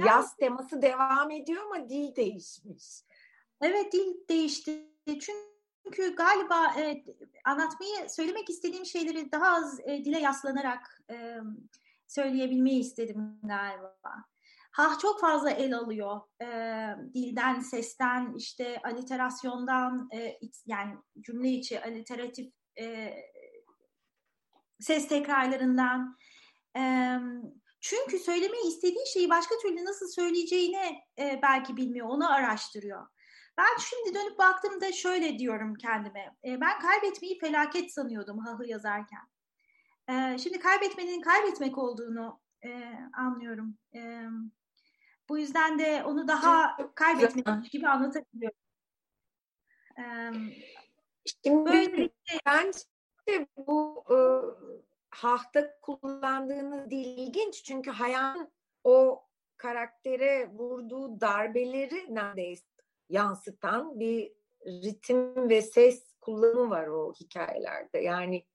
Yaz 0.07 0.35
teması 0.35 0.81
devam 0.81 1.31
ediyor 1.31 1.63
ama 1.65 1.89
dil 1.89 2.15
değişmiş. 2.15 3.03
Evet 3.61 3.93
dil 3.93 4.27
değişti. 4.29 4.89
Çünkü 5.85 6.15
galiba 6.15 6.73
e, 6.79 7.03
anlatmayı, 7.45 8.09
söylemek 8.09 8.49
istediğim 8.49 8.85
şeyleri 8.85 9.31
daha 9.31 9.55
az 9.55 9.79
e, 9.79 10.05
dile 10.05 10.19
yaslanarak 10.19 11.03
e, 11.11 11.37
söyleyebilmeyi 12.07 12.79
istedim 12.79 13.39
galiba. 13.43 14.25
Ha 14.71 14.97
çok 15.01 15.21
fazla 15.21 15.49
el 15.49 15.77
alıyor. 15.77 16.21
E, 16.41 16.47
dilden, 17.13 17.59
sesten, 17.59 18.33
işte 18.37 18.81
aliterasyondan, 18.83 20.09
e, 20.13 20.39
yani 20.65 20.97
cümle 21.21 21.49
içi 21.49 21.81
aliteratif 21.81 22.53
e, 22.79 23.13
ses 24.79 25.07
tekrarlarından. 25.07 26.17
E, 26.77 27.15
çünkü 27.79 28.19
söylemeyi 28.19 28.67
istediği 28.67 29.07
şeyi 29.13 29.29
başka 29.29 29.55
türlü 29.61 29.85
nasıl 29.85 30.07
söyleyeceğini 30.07 30.99
e, 31.19 31.39
belki 31.43 31.77
bilmiyor, 31.77 32.07
onu 32.09 32.33
araştırıyor. 32.33 33.07
Ben 33.57 33.77
şimdi 33.79 34.17
dönüp 34.17 34.39
baktığımda 34.39 34.91
şöyle 34.91 35.39
diyorum 35.39 35.75
kendime. 35.75 36.35
E, 36.45 36.61
ben 36.61 36.79
kaybetmeyi 36.79 37.39
felaket 37.39 37.93
sanıyordum 37.93 38.39
Hah'ı 38.39 38.67
yazarken. 38.67 39.27
E, 40.09 40.37
şimdi 40.37 40.59
kaybetmenin 40.59 41.21
kaybetmek 41.21 41.77
olduğunu 41.77 42.39
e, 42.65 42.93
anlıyorum. 43.17 43.77
E, 43.95 44.23
bu 45.29 45.37
yüzden 45.37 45.79
de 45.79 46.03
onu 46.03 46.27
daha 46.27 46.77
kaybetmemiş 46.95 47.69
gibi 47.69 47.87
anlatabiliyorum. 47.87 48.57
E, 49.99 50.03
şimdi 51.43 51.65
böyle, 51.71 52.09
bence 52.45 52.79
bu 53.57 54.03
e, 54.09 54.17
Hah'ta 55.09 55.79
kullandığınız 55.81 56.89
dil 56.89 57.17
ilginç 57.17 57.63
çünkü 57.63 57.91
Hayal 57.91 58.47
o 58.83 59.23
karaktere 59.57 60.49
vurduğu 60.49 61.21
darbeleri 61.21 62.15
neredeyse 62.15 62.65
yansıtan 63.09 63.99
bir 63.99 64.31
ritim 64.65 65.49
ve 65.49 65.61
ses 65.61 66.13
kullanımı 66.21 66.69
var 66.69 66.87
o 66.87 67.13
hikayelerde. 67.13 67.99
Yani 67.99 68.45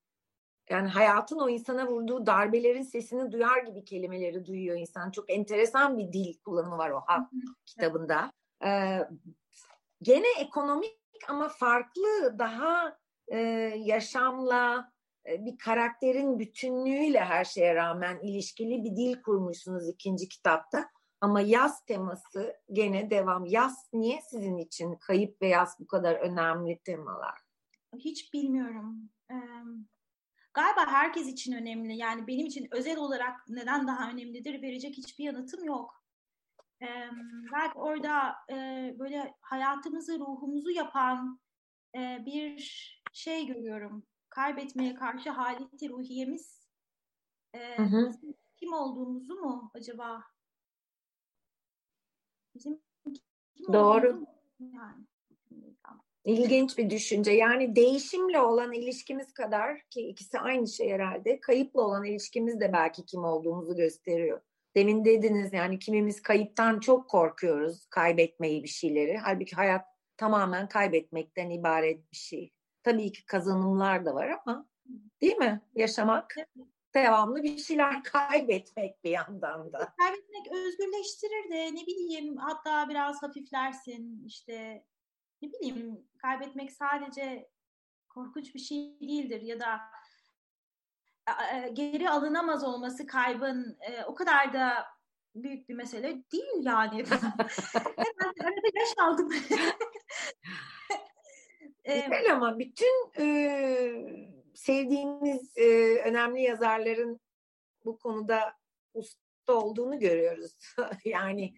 yani 0.70 0.88
hayatın 0.88 1.38
o 1.38 1.48
insana 1.48 1.86
vurduğu 1.86 2.26
darbelerin 2.26 2.82
sesini 2.82 3.32
duyar 3.32 3.62
gibi 3.62 3.84
kelimeleri 3.84 4.46
duyuyor 4.46 4.76
insan. 4.76 5.10
Çok 5.10 5.32
enteresan 5.32 5.98
bir 5.98 6.12
dil 6.12 6.38
kullanımı 6.44 6.78
var 6.78 6.90
o 6.90 7.00
Hak 7.06 7.30
kitabında. 7.66 8.32
Ee, 8.64 8.98
gene 10.02 10.26
ekonomik 10.38 10.98
ama 11.28 11.48
farklı, 11.48 12.38
daha 12.38 12.98
e, 13.28 13.38
yaşamla, 13.76 14.92
bir 15.26 15.58
karakterin 15.58 16.38
bütünlüğüyle 16.38 17.20
her 17.20 17.44
şeye 17.44 17.74
rağmen 17.74 18.18
ilişkili 18.20 18.84
bir 18.84 18.96
dil 18.96 19.22
kurmuşsunuz 19.22 19.88
ikinci 19.88 20.28
kitapta. 20.28 20.90
Ama 21.20 21.40
yaz 21.40 21.84
teması 21.84 22.56
gene 22.72 23.10
devam. 23.10 23.46
Yaz 23.46 23.88
niye 23.92 24.20
sizin 24.20 24.58
için 24.58 24.94
kayıp 24.94 25.42
ve 25.42 25.48
yaz 25.48 25.76
bu 25.80 25.86
kadar 25.86 26.14
önemli 26.14 26.78
temalar? 26.84 27.38
Hiç 27.98 28.32
bilmiyorum. 28.32 29.10
Ee, 29.30 29.34
galiba 30.54 30.86
herkes 30.86 31.26
için 31.26 31.52
önemli. 31.52 31.96
Yani 31.96 32.26
benim 32.26 32.46
için 32.46 32.68
özel 32.70 32.98
olarak 32.98 33.48
neden 33.48 33.86
daha 33.86 34.10
önemlidir 34.10 34.62
verecek 34.62 34.96
hiçbir 34.96 35.24
yanıtım 35.24 35.64
yok. 35.64 36.04
Ee, 36.82 37.10
belki 37.52 37.78
orada 37.78 38.34
e, 38.50 38.54
böyle 38.98 39.34
hayatımızı, 39.40 40.18
ruhumuzu 40.18 40.70
yapan 40.70 41.40
e, 41.96 42.22
bir 42.26 42.58
şey 43.12 43.46
görüyorum 43.46 44.06
kaybetmeye 44.34 44.94
karşı 44.94 45.30
haleti 45.30 45.88
ruhiyemiz 45.88 46.68
e, 47.54 47.78
hı 47.78 47.82
hı. 47.82 48.10
kim 48.56 48.72
olduğumuzu 48.72 49.34
mu 49.34 49.70
acaba? 49.74 50.24
Bizim 52.54 52.80
kim 53.56 53.72
Doğru. 53.72 54.26
Yani. 54.60 55.06
İlginç 56.24 56.78
bir 56.78 56.90
düşünce. 56.90 57.32
Yani 57.32 57.76
değişimle 57.76 58.40
olan 58.40 58.72
ilişkimiz 58.72 59.32
kadar 59.32 59.82
ki 59.90 60.00
ikisi 60.00 60.38
aynı 60.38 60.68
şey 60.68 60.90
herhalde. 60.90 61.40
Kayıpla 61.40 61.82
olan 61.82 62.04
ilişkimiz 62.04 62.60
de 62.60 62.72
belki 62.72 63.04
kim 63.04 63.24
olduğumuzu 63.24 63.76
gösteriyor. 63.76 64.40
Demin 64.76 65.04
dediniz 65.04 65.52
yani 65.52 65.78
kimimiz 65.78 66.22
kayıptan 66.22 66.80
çok 66.80 67.10
korkuyoruz. 67.10 67.86
Kaybetmeyi 67.86 68.62
bir 68.62 68.68
şeyleri. 68.68 69.16
Halbuki 69.16 69.56
hayat 69.56 69.84
tamamen 70.16 70.68
kaybetmekten 70.68 71.50
ibaret 71.50 72.12
bir 72.12 72.16
şey. 72.16 72.53
Tabii 72.84 73.12
ki 73.12 73.26
kazanımlar 73.26 74.04
da 74.04 74.14
var 74.14 74.40
ama 74.46 74.66
değil 75.20 75.36
mi? 75.36 75.60
Yaşamak 75.74 76.36
devamlı 76.94 77.42
bir 77.42 77.58
şeyler 77.58 78.02
kaybetmek 78.04 79.04
bir 79.04 79.10
yandan 79.10 79.72
da. 79.72 79.94
Kaybetmek 79.98 80.52
özgürleştirir 80.52 81.50
de 81.50 81.74
ne 81.74 81.86
bileyim 81.86 82.36
hatta 82.36 82.88
biraz 82.88 83.22
hafiflersin 83.22 84.24
işte 84.26 84.84
ne 85.42 85.52
bileyim 85.52 86.08
kaybetmek 86.18 86.72
sadece 86.72 87.50
korkunç 88.08 88.54
bir 88.54 88.60
şey 88.60 89.00
değildir 89.00 89.40
ya 89.42 89.60
da 89.60 89.80
geri 91.72 92.10
alınamaz 92.10 92.64
olması 92.64 93.06
kaybın 93.06 93.78
e, 93.80 94.04
o 94.04 94.14
kadar 94.14 94.52
da 94.52 94.86
büyük 95.34 95.68
bir 95.68 95.74
mesele 95.74 96.24
değil 96.32 96.62
yani. 96.62 97.04
Hemen 97.96 98.34
arada 98.40 98.68
yaş 98.74 98.98
aldım. 98.98 99.28
Güzel 101.84 102.32
ama 102.32 102.58
bütün 102.58 103.12
e, 103.18 103.26
sevdiğimiz 104.54 105.52
e, 105.56 105.68
önemli 106.04 106.42
yazarların 106.42 107.20
bu 107.84 107.98
konuda 107.98 108.56
usta 108.94 109.52
olduğunu 109.52 109.98
görüyoruz. 109.98 110.56
yani 111.04 111.54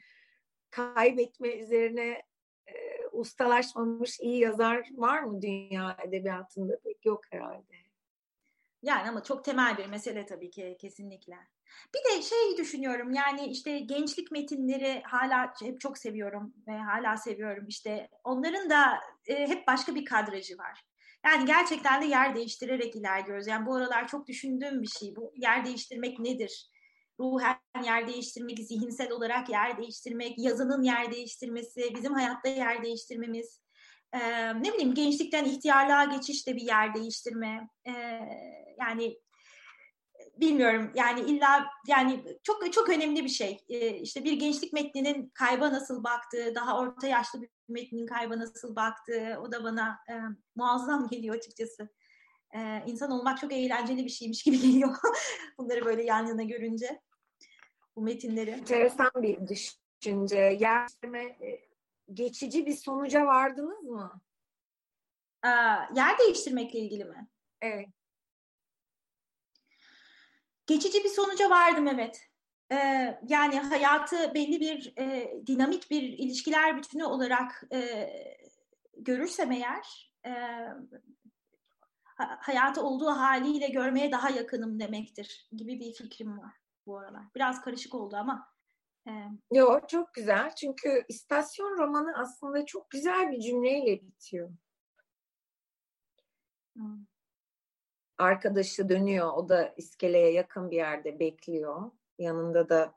kaybetme 0.71 1.49
üzerine 1.49 2.23
e, 2.67 3.07
ustalaşmamış 3.13 4.21
iyi 4.21 4.39
yazar 4.39 4.89
var 4.93 5.23
mı 5.23 5.43
dünya 5.43 5.97
edebiyatında? 6.05 6.79
Pek 6.85 7.07
yok 7.07 7.21
herhalde. 7.31 7.86
Yani 8.87 9.09
ama 9.09 9.23
çok 9.23 9.45
temel 9.45 9.79
bir 9.79 9.87
mesele 9.87 10.27
tabii 10.27 10.51
ki 10.51 10.77
kesinlikle. 10.81 11.37
Bir 11.95 11.99
de 12.19 12.23
şey 12.23 12.57
düşünüyorum 12.59 13.13
yani 13.13 13.47
işte 13.47 13.79
gençlik 13.79 14.31
metinleri 14.31 15.03
hala 15.05 15.53
hep 15.63 15.81
çok 15.81 15.99
seviyorum 15.99 16.55
ve 16.67 16.73
hala 16.73 17.17
seviyorum 17.17 17.65
işte 17.69 18.09
onların 18.25 18.71
da 18.71 19.01
e, 19.27 19.49
hep 19.49 19.67
başka 19.67 19.95
bir 19.95 20.05
kadrajı 20.05 20.59
var. 20.59 20.85
Yani 21.25 21.47
gerçekten 21.47 22.03
de 22.03 22.07
yer 22.07 22.35
değiştirerek 22.35 22.97
ilerliyoruz. 22.97 23.47
Yani 23.47 23.67
bu 23.67 23.75
aralar 23.75 24.09
çok 24.09 24.27
düşündüğüm 24.27 24.83
bir 24.83 24.89
şey 24.89 25.17
bu. 25.17 25.33
Yer 25.37 25.65
değiştirmek 25.65 26.19
nedir? 26.19 26.71
Ruhen 27.21 27.59
yer 27.85 28.09
değiştirmek, 28.09 28.59
zihinsel 28.59 29.13
olarak 29.13 29.49
yer 29.49 29.79
değiştirmek, 29.79 30.39
yazının 30.39 30.83
yer 30.83 31.13
değiştirmesi, 31.13 31.95
bizim 31.95 32.15
hayatta 32.15 32.49
yer 32.49 32.83
değiştirmemiz. 32.83 33.61
Ee, 34.13 34.63
ne 34.63 34.73
bileyim 34.73 34.95
gençlikten 34.95 35.45
ihtiyarlığa 35.45 36.05
geçiş 36.05 36.47
de 36.47 36.57
bir 36.57 36.63
yer 36.63 36.95
değiştirme. 36.95 37.69
Ee, 37.87 38.21
yani 38.81 39.17
bilmiyorum 40.37 40.91
yani 40.95 41.21
illa 41.21 41.67
yani 41.87 42.25
çok 42.43 42.73
çok 42.73 42.89
önemli 42.89 43.25
bir 43.25 43.29
şey. 43.29 43.65
E, 43.69 43.91
işte 43.91 44.25
bir 44.25 44.33
gençlik 44.33 44.73
metninin 44.73 45.31
kayba 45.35 45.73
nasıl 45.73 46.05
baktığı, 46.05 46.55
daha 46.55 46.81
orta 46.81 47.07
yaşlı 47.07 47.43
bir 47.43 47.49
metnin 47.69 48.07
kayba 48.07 48.39
nasıl 48.39 48.77
baktığı 48.77 49.39
o 49.43 49.53
da 49.53 49.65
bana 49.65 49.99
e, 50.11 50.15
muazzam 50.57 51.09
geliyor 51.09 51.35
açıkçası. 51.35 51.89
E, 52.57 52.83
insan 52.87 53.11
olmak 53.11 53.39
çok 53.39 53.53
eğlenceli 53.53 54.05
bir 54.05 54.11
şeymiş 54.11 54.43
gibi 54.43 54.61
geliyor. 54.63 54.97
Bunları 55.59 55.85
böyle 55.85 56.03
yan 56.03 56.27
yana 56.27 56.43
görünce 56.43 57.01
bu 57.97 58.03
metinleri. 58.03 58.51
Enteresan 58.51 59.11
bir 59.17 59.39
düşünce. 59.49 60.39
Yerleştirme 60.39 61.37
geçici 62.15 62.67
bir 62.67 62.77
sonuca 62.77 63.27
vardınız 63.27 63.83
mı? 63.83 64.21
Ee, 65.45 65.49
yer 65.95 66.19
değiştirmekle 66.19 66.79
ilgili 66.79 67.05
mi? 67.05 67.29
Evet. 67.63 67.89
Geçici 70.67 71.05
bir 71.05 71.09
sonuca 71.09 71.51
vardım 71.51 71.89
evet. 71.89 72.21
Ee, 72.73 73.21
yani 73.29 73.59
hayatı 73.61 74.35
belli 74.35 74.61
bir 74.61 74.93
e, 74.99 75.33
dinamik 75.47 75.91
bir 75.91 76.03
ilişkiler 76.03 76.77
bütünü 76.77 77.05
olarak 77.05 77.65
e, 77.73 78.09
görürsem 78.97 79.53
eğer 79.53 80.13
e, 80.27 80.33
hayatı 82.19 82.83
olduğu 82.83 83.11
haliyle 83.11 83.69
görmeye 83.69 84.13
daha 84.13 84.31
yakınım 84.31 84.81
demektir 84.81 85.49
gibi 85.53 85.81
bir 85.81 85.93
fikrim 85.93 86.39
var 86.39 86.55
bu 86.87 86.99
aralar. 86.99 87.25
Biraz 87.35 87.61
karışık 87.61 87.95
oldu 87.95 88.17
ama. 88.17 88.56
Yok 89.53 89.89
çok 89.89 90.15
güzel 90.15 90.55
çünkü 90.55 91.05
istasyon 91.09 91.79
romanı 91.79 92.19
aslında 92.19 92.67
çok 92.67 92.91
güzel 92.91 93.33
bir 93.33 93.41
cümleyle 93.41 94.03
bitiyor. 94.03 94.51
Hmm. 96.77 97.07
Arkadaşı 98.19 98.89
dönüyor. 98.89 99.33
O 99.33 99.49
da 99.49 99.75
iskeleye 99.77 100.33
yakın 100.33 100.71
bir 100.71 100.77
yerde 100.77 101.19
bekliyor. 101.21 101.91
Yanında 102.19 102.69
da 102.69 102.95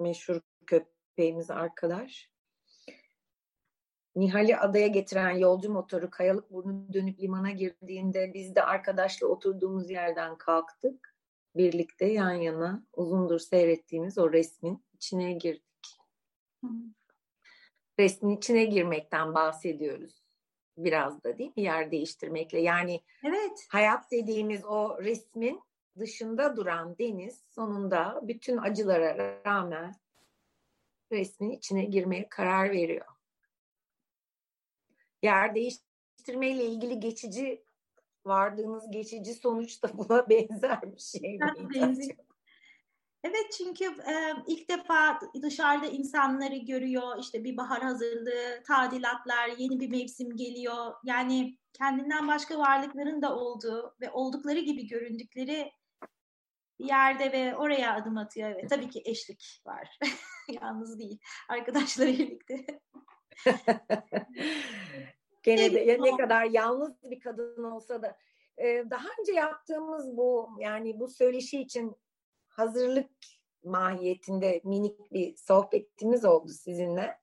meşhur 0.00 0.40
köpeğimiz 0.66 1.50
arkadaş. 1.50 2.30
Nihal'i 4.16 4.56
adaya 4.56 4.86
getiren 4.86 5.30
yolcu 5.30 5.72
motoru 5.72 6.10
kayalık 6.10 6.52
burnu 6.52 6.92
dönüp 6.92 7.20
limana 7.20 7.50
girdiğinde 7.50 8.34
biz 8.34 8.54
de 8.54 8.62
arkadaşla 8.62 9.26
oturduğumuz 9.26 9.90
yerden 9.90 10.38
kalktık. 10.38 11.14
Birlikte 11.56 12.06
yan 12.06 12.32
yana 12.32 12.86
uzundur 12.92 13.38
seyrettiğimiz 13.38 14.18
o 14.18 14.32
resmin 14.32 14.84
içine 15.04 15.32
girdik. 15.32 15.98
Hı. 16.64 16.68
Resmin 17.98 18.36
içine 18.36 18.64
girmekten 18.64 19.34
bahsediyoruz 19.34 20.24
biraz 20.76 21.24
da 21.24 21.38
değil 21.38 21.52
mi 21.56 21.62
yer 21.62 21.90
değiştirmekle 21.90 22.60
yani 22.60 23.00
evet. 23.24 23.66
hayat 23.68 24.10
dediğimiz 24.10 24.64
o 24.64 25.02
resmin 25.02 25.60
dışında 25.98 26.56
duran 26.56 26.98
deniz 26.98 27.44
sonunda 27.48 28.20
bütün 28.22 28.56
acılara 28.56 29.40
rağmen 29.46 29.94
resmin 31.12 31.50
içine 31.50 31.84
girmeye 31.84 32.28
karar 32.28 32.70
veriyor. 32.70 33.06
Yer 35.22 35.54
değiştirmeyle 35.54 36.64
ilgili 36.64 37.00
geçici 37.00 37.64
vardığınız 38.24 38.90
geçici 38.90 39.34
sonuç 39.34 39.82
da 39.82 39.98
buna 39.98 40.28
benzer 40.30 40.82
bir 40.82 41.00
şey. 41.00 41.38
Benziyor. 41.74 42.16
Evet 43.24 43.52
çünkü 43.58 43.84
e, 43.84 44.34
ilk 44.46 44.70
defa 44.70 45.20
dışarıda 45.42 45.86
insanları 45.86 46.56
görüyor, 46.56 47.18
işte 47.20 47.44
bir 47.44 47.56
bahar 47.56 47.82
hazırlığı, 47.82 48.62
tadilatlar, 48.66 49.48
yeni 49.58 49.80
bir 49.80 49.90
mevsim 49.90 50.36
geliyor. 50.36 50.94
Yani 51.04 51.58
kendinden 51.72 52.28
başka 52.28 52.58
varlıkların 52.58 53.22
da 53.22 53.36
olduğu 53.36 53.96
ve 54.00 54.10
oldukları 54.10 54.60
gibi 54.60 54.86
göründükleri 54.86 55.72
yerde 56.78 57.32
ve 57.32 57.56
oraya 57.56 57.94
adım 57.94 58.18
atıyor. 58.18 58.50
Evet, 58.50 58.70
tabii 58.70 58.90
ki 58.90 59.02
eşlik 59.04 59.62
var. 59.66 59.98
Yalnız 60.62 60.98
değil, 60.98 61.18
arkadaşları 61.48 62.08
birlikte. 62.08 62.66
Gene 65.42 65.74
de 65.74 65.98
ne 66.00 66.16
kadar 66.16 66.44
yalnız 66.44 67.02
bir 67.02 67.20
kadın 67.20 67.64
olsa 67.64 68.02
da 68.02 68.16
daha 68.90 69.08
önce 69.20 69.32
yaptığımız 69.32 70.16
bu 70.16 70.50
yani 70.58 71.00
bu 71.00 71.08
söyleşi 71.08 71.60
için 71.60 71.96
hazırlık 72.56 73.10
mahiyetinde 73.64 74.60
minik 74.64 75.12
bir 75.12 75.36
sohbetimiz 75.36 76.24
oldu 76.24 76.48
sizinle. 76.48 77.18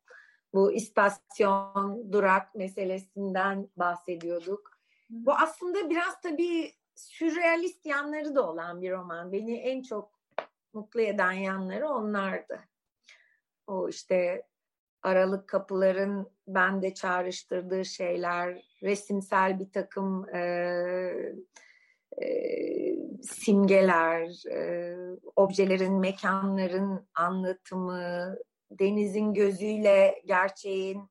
Bu 0.53 0.71
istasyon, 0.71 2.11
durak 2.11 2.55
meselesinden 2.55 3.69
bahsediyorduk. 3.77 4.71
Bu 5.09 5.33
aslında 5.33 5.89
biraz 5.89 6.21
tabii 6.21 6.71
sürrealist 6.95 7.85
yanları 7.85 8.35
da 8.35 8.49
olan 8.49 8.81
bir 8.81 8.91
roman. 8.91 9.31
Beni 9.31 9.57
en 9.57 9.81
çok 9.81 10.19
mutlu 10.73 11.01
eden 11.01 11.31
yanları 11.31 11.87
onlardı. 11.87 12.59
O 13.67 13.89
işte 13.89 14.47
aralık 15.03 15.47
kapıların 15.49 16.31
bende 16.47 16.93
çağrıştırdığı 16.93 17.85
şeyler, 17.85 18.63
resimsel 18.83 19.59
bir 19.59 19.71
takım 19.71 20.35
e, 20.35 21.35
simgeler, 23.21 24.45
e, 24.51 24.95
objelerin, 25.35 25.99
mekanların 25.99 27.07
anlatımı, 27.15 28.37
denizin 28.71 29.33
gözüyle 29.33 30.21
gerçeğin 30.25 31.09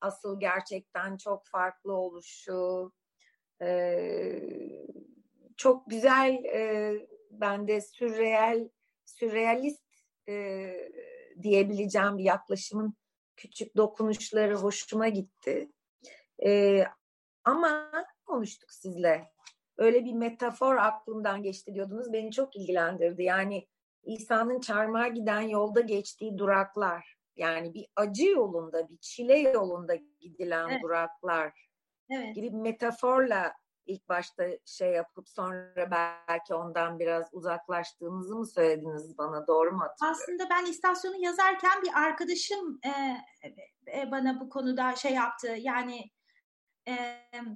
asıl 0.00 0.40
gerçekten 0.40 1.16
çok 1.16 1.46
farklı 1.46 1.92
oluşu, 1.92 2.92
e, 3.62 4.42
çok 5.56 5.90
güzel 5.90 6.44
e, 6.44 6.92
bende 7.30 7.80
sürreel, 7.80 8.68
sürrealist 9.04 9.84
e, 10.28 10.74
diyebileceğim 11.42 12.18
bir 12.18 12.24
yaklaşımın 12.24 12.94
küçük 13.36 13.76
dokunuşları 13.76 14.54
hoşuma 14.54 15.08
gitti. 15.08 15.68
E, 16.44 16.84
ama 17.44 17.90
konuştuk 18.24 18.72
sizle 18.72 19.31
öyle 19.82 20.04
bir 20.04 20.12
metafor 20.12 20.76
aklımdan 20.76 21.42
geçti 21.42 21.74
diyordunuz. 21.74 22.12
Beni 22.12 22.32
çok 22.32 22.56
ilgilendirdi. 22.56 23.22
Yani 23.22 23.66
İsa'nın 24.04 24.60
çarmıha 24.60 25.08
giden 25.08 25.40
yolda 25.40 25.80
geçtiği 25.80 26.38
duraklar. 26.38 27.16
Yani 27.36 27.74
bir 27.74 27.86
acı 27.96 28.24
yolunda, 28.24 28.88
bir 28.88 28.96
çile 28.96 29.38
yolunda 29.38 29.94
gidilen 30.20 30.68
evet. 30.68 30.82
duraklar 30.82 31.68
evet. 32.10 32.34
gibi 32.34 32.52
bir 32.52 32.58
metaforla 32.58 33.52
ilk 33.86 34.08
başta 34.08 34.44
şey 34.64 34.92
yapıp 34.92 35.28
sonra 35.28 35.90
belki 35.90 36.54
ondan 36.54 36.98
biraz 36.98 37.28
uzaklaştığınızı 37.32 38.36
mı 38.36 38.46
söylediniz 38.46 39.18
bana 39.18 39.46
doğru 39.46 39.72
mu 39.72 39.80
hatırlıyorum? 39.80 40.22
Aslında 40.22 40.50
ben 40.50 40.70
istasyonu 40.70 41.16
yazarken 41.16 41.82
bir 41.82 41.90
arkadaşım 41.94 42.80
e, 42.84 42.90
e, 43.98 44.10
bana 44.10 44.40
bu 44.40 44.48
konuda 44.48 44.96
şey 44.96 45.12
yaptı 45.12 45.56
yani 45.58 46.10
e, 46.88 46.94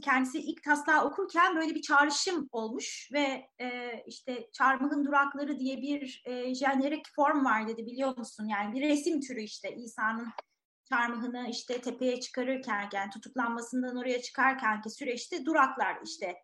kendisi 0.03 0.39
ilk 0.39 0.63
taslağı 0.63 1.05
okurken 1.05 1.57
böyle 1.57 1.75
bir 1.75 1.83
çağrışım 1.83 2.49
olmuş 2.53 3.11
ve 3.13 3.49
e, 3.61 3.93
işte 4.07 4.51
Çarmıhın 4.53 5.05
Durakları 5.05 5.59
diye 5.59 5.77
bir 5.77 6.23
e, 6.25 6.55
jenerik 6.55 7.07
form 7.17 7.45
var 7.45 7.69
dedi 7.69 7.87
biliyor 7.87 8.19
musun? 8.19 8.49
Yani 8.49 8.75
bir 8.75 8.89
resim 8.89 9.21
türü 9.21 9.43
işte 9.43 9.77
İsa'nın 9.77 10.29
çarmıhını 10.89 11.49
işte 11.51 11.81
tepeye 11.81 12.21
çıkarırken 12.21 12.89
yani 12.93 13.11
tutuklanmasından 13.11 13.97
oraya 13.97 14.23
çıkarken 14.23 14.81
ki 14.81 14.91
süreçte 14.91 15.45
duraklar 15.45 15.99
işte 16.05 16.37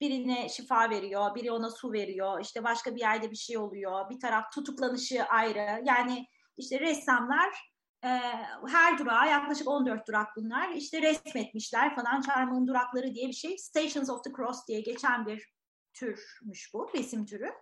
birine 0.00 0.48
şifa 0.48 0.90
veriyor, 0.90 1.34
biri 1.34 1.52
ona 1.52 1.70
su 1.70 1.92
veriyor, 1.92 2.40
işte 2.40 2.64
başka 2.64 2.94
bir 2.94 3.00
yerde 3.00 3.30
bir 3.30 3.36
şey 3.36 3.58
oluyor, 3.58 4.10
bir 4.10 4.20
taraf 4.20 4.52
tutuklanışı 4.52 5.24
ayrı. 5.24 5.82
Yani 5.84 6.26
işte 6.56 6.80
ressamlar 6.80 7.71
her 8.68 8.98
durağa 8.98 9.26
yaklaşık 9.26 9.68
14 9.68 10.08
durak 10.08 10.36
bunlar. 10.36 10.68
İşte 10.68 11.02
resmetmişler 11.02 11.96
falan 11.96 12.20
Çarmıhın 12.20 12.66
durakları 12.66 13.14
diye 13.14 13.28
bir 13.28 13.32
şey. 13.32 13.58
Stations 13.58 14.10
of 14.10 14.24
the 14.24 14.30
Cross 14.36 14.68
diye 14.68 14.80
geçen 14.80 15.26
bir 15.26 15.52
türmüş 15.94 16.74
bu 16.74 16.90
resim 16.94 17.26
türü. 17.26 17.52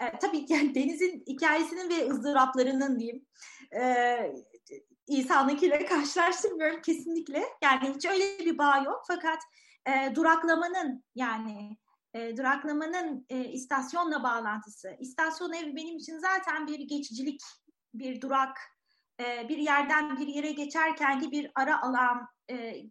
E, 0.00 0.18
tabii 0.18 0.46
yani 0.48 0.74
Deniz'in 0.74 1.24
hikayesinin 1.26 1.90
ve 1.90 2.10
ızdıraplarının 2.10 2.98
diyeyim 2.98 3.26
e, 3.74 4.16
İsa'nınkiyle 5.06 5.84
karşılaştırmıyorum 5.84 6.82
kesinlikle. 6.82 7.44
Yani 7.62 7.94
hiç 7.94 8.06
öyle 8.06 8.38
bir 8.38 8.58
bağ 8.58 8.76
yok. 8.76 9.04
Fakat 9.06 9.38
e, 9.86 10.14
duraklamanın 10.14 11.04
yani 11.14 11.76
e, 12.14 12.36
duraklamanın 12.36 13.26
e, 13.28 13.44
istasyonla 13.44 14.22
bağlantısı. 14.22 14.96
İstasyon 15.00 15.52
evi 15.52 15.76
benim 15.76 15.96
için 15.96 16.18
zaten 16.18 16.66
bir 16.66 16.80
geçicilik, 16.80 17.40
bir 17.94 18.20
durak, 18.20 18.58
bir 19.48 19.58
yerden 19.58 20.18
bir 20.18 20.26
yere 20.26 20.52
geçerken 20.52 21.20
ki 21.20 21.30
bir 21.30 21.50
ara 21.54 21.82
alan 21.82 22.28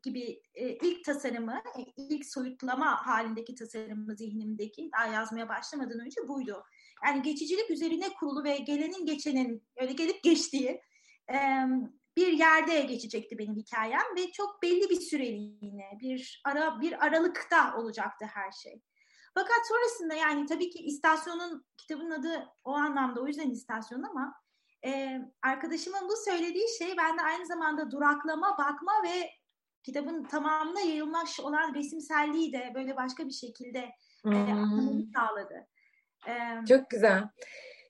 gibi 0.04 0.42
ilk 0.56 1.06
tasarımı, 1.06 1.62
ilk 1.98 2.26
soyutlama 2.26 3.08
halindeki 3.08 3.56
tasarımı 3.56 4.16
zihnimdeki 4.16 4.90
daha 4.98 5.08
yazmaya 5.08 5.50
başlamadan 5.50 6.00
önce 6.00 6.28
buydu. 6.28 6.64
Yani 7.06 7.22
geçicilik 7.22 7.72
üzerine 7.72 8.10
kurulu 8.20 8.44
ve 8.44 8.58
gelenin 8.58 9.06
geçenin 9.06 9.68
öyle 9.78 9.94
gelip 9.94 10.24
geçtiği 10.24 10.82
bir 12.18 12.34
yerde 12.34 12.82
geçecekti 12.82 13.38
benim 13.38 13.56
hikayem 13.56 14.16
ve 14.18 14.32
çok 14.32 14.62
belli 14.64 14.90
bir 14.90 15.00
süreliğine 15.00 15.98
bir 16.02 16.42
ara 16.46 16.82
bir 16.82 17.06
aralıkta 17.06 17.78
olacaktı 17.78 18.26
her 18.26 18.52
şey. 18.52 18.82
Fakat 19.34 19.68
sonrasında 19.68 20.14
yani 20.14 20.46
tabii 20.46 20.70
ki 20.70 20.80
istasyonun 20.80 21.66
kitabın 21.78 22.12
adı 22.12 22.46
o 22.64 22.72
anlamda 22.72 23.22
o 23.22 23.28
yüzden 23.28 23.50
istasyon 23.50 24.04
ama 24.04 24.34
e, 24.86 25.22
arkadaşımın 25.44 26.10
bu 26.10 26.14
söylediği 26.26 26.66
şey 26.78 26.98
bende 26.98 27.22
aynı 27.22 27.46
zamanda 27.46 27.92
duraklama, 27.92 28.58
bakma 28.58 28.92
ve 29.04 29.30
kitabın 29.84 30.24
tamamına 30.24 30.82
yayılmış 30.82 31.40
olan 31.40 31.74
resimselliği 31.74 32.54
de 32.54 32.72
böyle 32.76 32.96
başka 32.96 33.26
bir 33.26 33.34
şekilde 33.34 33.90
hmm. 34.24 34.34
e, 34.34 35.04
sağladı. 35.16 35.68
E, 36.28 36.66
Çok 36.66 36.90
güzel. 36.90 37.24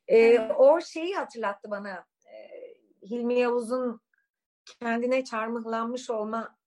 E, 0.07 0.39
o 0.39 0.81
şeyi 0.81 1.15
hatırlattı 1.15 1.71
bana. 1.71 2.05
E, 2.25 2.33
Hilmi 3.09 3.39
Yavuz'un 3.39 4.01
kendine 4.79 5.23
çarmıhlanmış 5.23 6.09
olma 6.09 6.57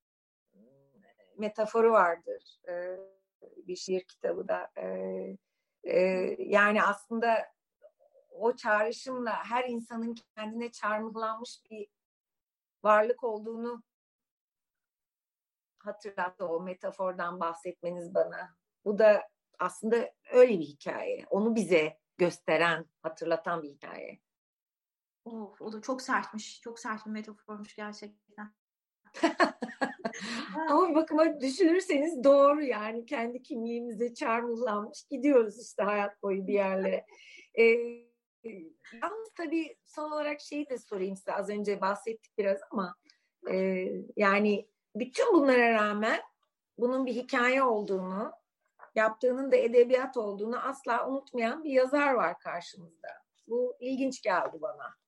metaforu 1.39 1.93
vardır. 1.93 2.61
E, 2.68 2.97
bir 3.43 3.77
şiir 3.77 4.05
kitabı 4.05 4.49
da. 4.49 4.71
E, 4.77 4.87
e, 5.85 5.99
yani 6.39 6.83
aslında 6.83 7.47
o 8.41 8.57
çağrışımla 8.57 9.45
her 9.45 9.64
insanın 9.68 10.14
kendine 10.36 10.72
çarmıhlanmış 10.72 11.61
bir 11.70 11.88
varlık 12.84 13.24
olduğunu 13.24 13.82
hatırlattı 15.78 16.49
o 16.49 16.61
metafordan 16.61 17.41
bahsetmeniz 17.41 18.14
bana. 18.14 18.55
Bu 18.84 18.99
da 18.99 19.28
aslında 19.59 20.11
öyle 20.32 20.59
bir 20.59 20.64
hikaye. 20.64 21.26
Onu 21.30 21.55
bize 21.55 21.99
gösteren, 22.18 22.86
hatırlatan 23.03 23.62
bir 23.62 23.68
hikaye. 23.68 24.20
Of, 25.24 25.62
o 25.62 25.72
da 25.72 25.80
çok 25.80 26.03
sertmiş. 26.03 26.61
Çok 26.61 26.78
sert 26.78 27.07
bir 27.07 27.11
metaformuş 27.11 27.76
gerçekten. 27.76 28.55
Ama 30.68 30.95
bakıma 30.95 31.41
düşünürseniz 31.41 32.24
doğru 32.24 32.62
yani 32.62 33.07
kendi 33.07 33.43
kimliğimize 33.43 34.14
çarmıhlanmış 34.14 35.05
gidiyoruz 35.11 35.61
işte 35.62 35.82
hayat 35.82 36.22
boyu 36.22 36.47
bir 36.47 36.53
yerlere. 36.53 37.07
Ee, 37.59 38.10
yalnız 39.03 39.30
tabii 39.36 39.76
son 39.84 40.11
olarak 40.11 40.41
şeyi 40.41 40.68
de 40.68 40.78
sorayım 40.78 41.16
size 41.16 41.32
az 41.32 41.49
önce 41.49 41.80
bahsettik 41.80 42.38
biraz 42.38 42.61
ama 42.70 42.95
e, 43.51 43.86
yani 44.16 44.68
bütün 44.97 45.34
bunlara 45.34 45.72
rağmen 45.72 46.20
bunun 46.78 47.07
bir 47.07 47.14
hikaye 47.14 47.62
olduğunu 47.62 48.32
yaptığının 48.95 49.53
da 49.53 49.57
edebiyat 49.57 50.16
olduğunu 50.16 50.59
asla 50.59 51.09
unutmayan 51.09 51.64
bir 51.64 51.70
yazar 51.70 52.12
var 52.12 52.38
karşımızda. 52.38 53.09
Bu 53.47 53.76
ilginç 53.80 54.22
geldi 54.22 54.59
bana 54.61 55.01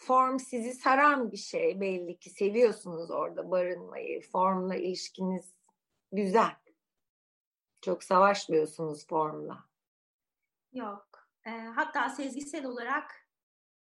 form 0.00 0.38
sizi 0.38 0.74
saran 0.74 1.32
bir 1.32 1.36
şey 1.36 1.80
belli 1.80 2.18
ki 2.18 2.30
seviyorsunuz 2.30 3.10
orada 3.10 3.50
barınmayı, 3.50 4.22
formla 4.30 4.74
ilişkiniz 4.74 5.54
güzel. 6.12 6.56
Çok 7.80 8.04
savaşmıyorsunuz 8.04 9.06
formla. 9.06 9.64
Yok. 10.72 11.09
E, 11.46 11.50
hatta 11.50 12.08
sezgisel 12.08 12.66
olarak 12.66 13.28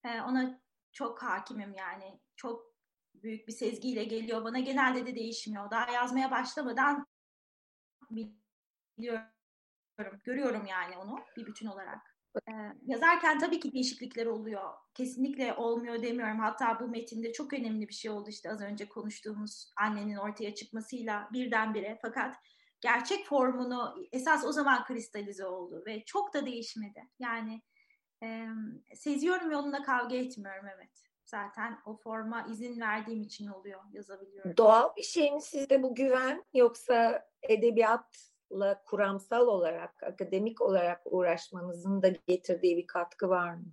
e, 0.05 0.21
ona 0.21 0.61
çok 0.93 1.23
hakimim 1.23 1.75
yani. 1.75 2.21
Çok 2.37 2.73
büyük 3.15 3.49
bir 3.49 3.53
sezgiyle 3.53 4.05
geliyor 4.05 4.45
bana. 4.45 4.59
Genelde 4.59 5.07
de 5.07 5.15
değişmiyor. 5.15 5.71
Daha 5.71 5.93
yazmaya 5.93 6.31
başlamadan 6.31 7.07
biliyorum. 8.11 9.25
Görüyorum 10.25 10.67
yani 10.67 10.99
onu 10.99 11.19
bir 11.37 11.47
bütün 11.47 11.67
olarak. 11.67 12.13
Ee, 12.49 12.53
yazarken 12.87 13.39
tabii 13.39 13.61
ki 13.61 13.73
değişiklikler 13.73 14.27
oluyor. 14.27 14.71
Kesinlikle 14.95 15.55
olmuyor 15.55 16.03
demiyorum. 16.03 16.39
Hatta 16.39 16.81
bu 16.81 16.89
metinde 16.89 17.33
çok 17.33 17.53
önemli 17.53 17.89
bir 17.89 17.95
şey 17.95 18.11
oldu 18.11 18.31
işte 18.31 18.51
az 18.51 18.61
önce 18.61 18.89
konuştuğumuz 18.89 19.73
annenin 19.77 20.17
ortaya 20.17 20.55
çıkmasıyla 20.55 21.29
birdenbire. 21.33 21.99
Fakat 22.03 22.37
gerçek 22.83 23.27
formunu 23.27 23.95
esas 24.13 24.45
o 24.45 24.53
zaman 24.53 24.85
kristalize 24.85 25.47
oldu 25.47 25.83
ve 25.87 26.05
çok 26.05 26.35
da 26.35 26.47
değişmedi. 26.47 27.09
Yani 27.19 27.63
e, 28.23 28.47
seziyorum 28.95 29.51
yolunda 29.51 29.83
kavga 29.83 30.17
etmiyorum 30.17 30.67
evet. 30.77 31.03
Zaten 31.25 31.79
o 31.87 31.97
forma 31.97 32.47
izin 32.51 32.81
verdiğim 32.81 33.23
için 33.23 33.47
oluyor, 33.47 33.81
yazabiliyorum. 33.93 34.57
Doğal 34.57 34.97
bir 34.97 35.03
şey 35.03 35.33
mi 35.33 35.43
sizde 35.43 35.83
bu 35.83 35.95
güven 35.95 36.45
yoksa 36.55 37.29
edebiyat 37.43 38.33
la 38.53 38.83
kuramsal 38.83 39.47
olarak, 39.47 40.03
akademik 40.03 40.61
olarak 40.61 41.01
uğraşmanızın 41.05 42.03
da 42.03 42.09
getirdiği 42.09 42.77
bir 42.77 42.87
katkı 42.87 43.29
var 43.29 43.55
mı? 43.55 43.73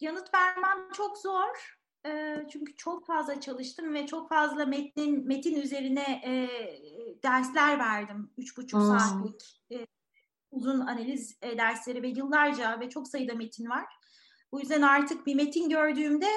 Yanıt 0.00 0.34
vermem 0.34 0.90
çok 0.92 1.18
zor. 1.18 1.77
Çünkü 2.52 2.76
çok 2.76 3.06
fazla 3.06 3.40
çalıştım 3.40 3.94
ve 3.94 4.06
çok 4.06 4.28
fazla 4.28 4.66
metnin 4.66 5.26
metin 5.26 5.56
üzerine 5.56 6.22
dersler 7.22 7.78
verdim. 7.78 8.30
Üç 8.36 8.56
buçuk 8.56 8.80
hmm. 8.80 8.98
saatlik 8.98 9.60
uzun 10.50 10.80
analiz 10.80 11.40
dersleri 11.42 12.02
ve 12.02 12.08
yıllarca 12.08 12.80
ve 12.80 12.90
çok 12.90 13.08
sayıda 13.08 13.34
metin 13.34 13.70
var. 13.70 13.84
Bu 14.52 14.60
yüzden 14.60 14.82
artık 14.82 15.26
bir 15.26 15.34
metin 15.34 15.68
gördüğümde 15.68 16.28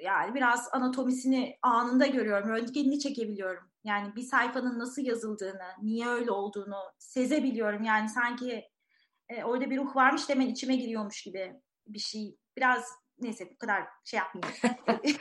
yani 0.00 0.34
biraz 0.34 0.68
anatomisini 0.72 1.58
anında 1.62 2.06
görüyorum. 2.06 2.48
Röntgenini 2.48 2.98
çekebiliyorum. 2.98 3.70
Yani 3.84 4.16
bir 4.16 4.22
sayfanın 4.22 4.78
nasıl 4.78 5.02
yazıldığını, 5.02 5.66
niye 5.82 6.08
öyle 6.08 6.30
olduğunu 6.30 6.78
sezebiliyorum. 6.98 7.82
Yani 7.84 8.08
sanki 8.08 8.68
e, 9.28 9.44
orada 9.44 9.70
bir 9.70 9.78
ruh 9.78 9.96
varmış 9.96 10.28
da 10.28 10.32
hemen 10.32 10.46
içime 10.46 10.76
giriyormuş 10.76 11.22
gibi 11.22 11.60
bir 11.86 11.98
şey. 11.98 12.36
Biraz 12.56 12.84
neyse 13.20 13.50
bu 13.54 13.58
kadar 13.58 13.82
şey 14.04 14.18
yapmayayım. 14.18 14.56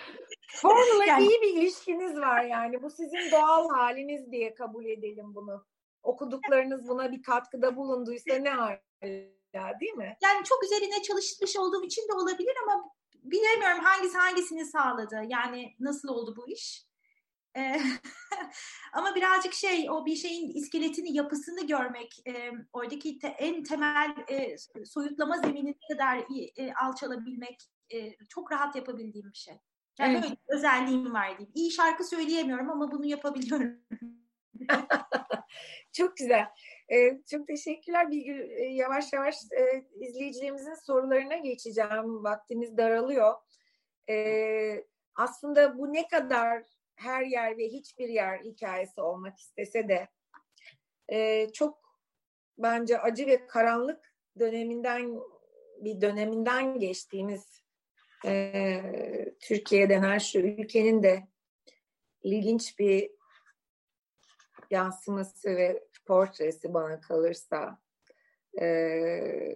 Formula 0.51 1.05
yani, 1.05 1.27
iyi 1.27 1.41
bir 1.41 1.61
ilişkiniz 1.61 2.17
var 2.17 2.43
yani. 2.43 2.83
Bu 2.83 2.89
sizin 2.89 3.31
doğal 3.31 3.69
haliniz 3.69 4.31
diye 4.31 4.53
kabul 4.53 4.85
edelim 4.85 5.35
bunu. 5.35 5.65
Okuduklarınız 6.03 6.87
buna 6.87 7.11
bir 7.11 7.23
katkıda 7.23 7.75
bulunduysa 7.75 8.35
ne 8.35 8.49
hala 8.49 9.79
değil 9.79 9.93
mi? 9.93 10.17
Yani 10.23 10.43
çok 10.43 10.63
üzerine 10.63 11.01
çalışmış 11.01 11.57
olduğum 11.57 11.83
için 11.83 12.07
de 12.07 12.13
olabilir 12.13 12.55
ama 12.63 12.91
bilemiyorum 13.13 13.79
hangisi 13.79 14.17
hangisini 14.17 14.65
sağladı. 14.65 15.21
Yani 15.27 15.75
nasıl 15.79 16.07
oldu 16.07 16.35
bu 16.37 16.49
iş? 16.49 16.89
ama 18.93 19.15
birazcık 19.15 19.53
şey 19.53 19.89
o 19.89 20.05
bir 20.05 20.15
şeyin 20.15 20.53
iskeletini 20.53 21.13
yapısını 21.13 21.67
görmek 21.67 22.27
e, 22.27 22.51
oradaki 22.73 23.19
te, 23.19 23.27
en 23.27 23.63
temel 23.63 24.15
e, 24.27 24.55
soyutlama 24.85 25.37
zeminine 25.37 25.75
kadar 25.91 26.17
e, 26.57 26.73
alçalabilmek 26.73 27.69
e, 27.93 28.15
çok 28.29 28.51
rahat 28.51 28.75
yapabildiğim 28.75 29.31
bir 29.31 29.37
şey. 29.37 29.55
Yani 29.99 30.13
evet. 30.13 30.23
böyle 30.23 30.33
bir 30.33 30.55
özelliğim 30.55 31.13
var 31.13 31.27
diyeyim. 31.27 31.51
İyi 31.55 31.71
şarkı 31.71 32.03
söyleyemiyorum 32.03 32.69
ama 32.69 32.91
bunu 32.91 33.05
yapabiliyorum. 33.05 33.79
çok 35.93 36.17
güzel. 36.17 36.45
Ee, 36.91 37.21
çok 37.31 37.47
teşekkürler. 37.47 38.11
Bir 38.11 38.39
e, 38.39 38.63
yavaş 38.63 39.13
yavaş 39.13 39.35
e, 39.35 39.85
izleyicilerimizin 39.99 40.73
sorularına 40.73 41.37
geçeceğim. 41.37 42.23
Vaktimiz 42.23 42.77
daralıyor. 42.77 43.33
Ee, 44.09 44.85
aslında 45.15 45.77
bu 45.77 45.93
ne 45.93 46.07
kadar 46.07 46.63
her 46.95 47.25
yer 47.25 47.57
ve 47.57 47.67
hiçbir 47.67 48.09
yer 48.09 48.39
hikayesi 48.39 49.01
olmak 49.01 49.39
istese 49.39 49.87
de 49.87 50.07
e, 51.07 51.49
çok 51.53 51.99
bence 52.57 52.99
acı 52.99 53.27
ve 53.27 53.47
karanlık 53.47 54.15
döneminden 54.39 55.19
bir 55.77 56.01
döneminden 56.01 56.79
geçtiğimiz 56.79 57.63
e, 58.25 58.81
Türkiye 59.39 59.89
denen 59.89 60.17
şu 60.17 60.39
ülkenin 60.39 61.03
de 61.03 61.27
ilginç 62.23 62.79
bir 62.79 63.11
yansıması 64.71 65.49
ve 65.49 65.87
portresi 66.05 66.73
bana 66.73 67.01
kalırsa 67.01 67.79
e, 68.61 69.55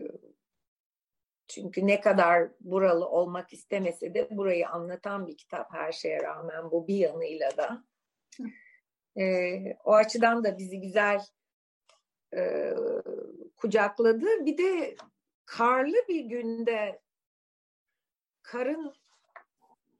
çünkü 1.48 1.88
ne 1.88 2.02
kadar 2.02 2.50
buralı 2.60 3.08
olmak 3.10 3.54
istemese 3.54 4.14
de 4.14 4.28
burayı 4.32 4.70
anlatan 4.70 5.28
bir 5.28 5.38
kitap 5.38 5.74
her 5.74 5.92
şeye 5.92 6.24
rağmen 6.24 6.72
bu 6.72 6.88
bir 6.88 6.96
yanıyla 6.96 7.58
da. 7.58 7.84
E, 9.18 9.58
o 9.84 9.94
açıdan 9.94 10.44
da 10.44 10.58
bizi 10.58 10.82
güzel 10.82 11.22
e, 12.36 12.74
kucakladı. 13.56 14.46
Bir 14.46 14.58
de 14.58 14.96
karlı 15.46 15.96
bir 16.10 16.26
günde 16.26 17.03
karın 18.44 18.94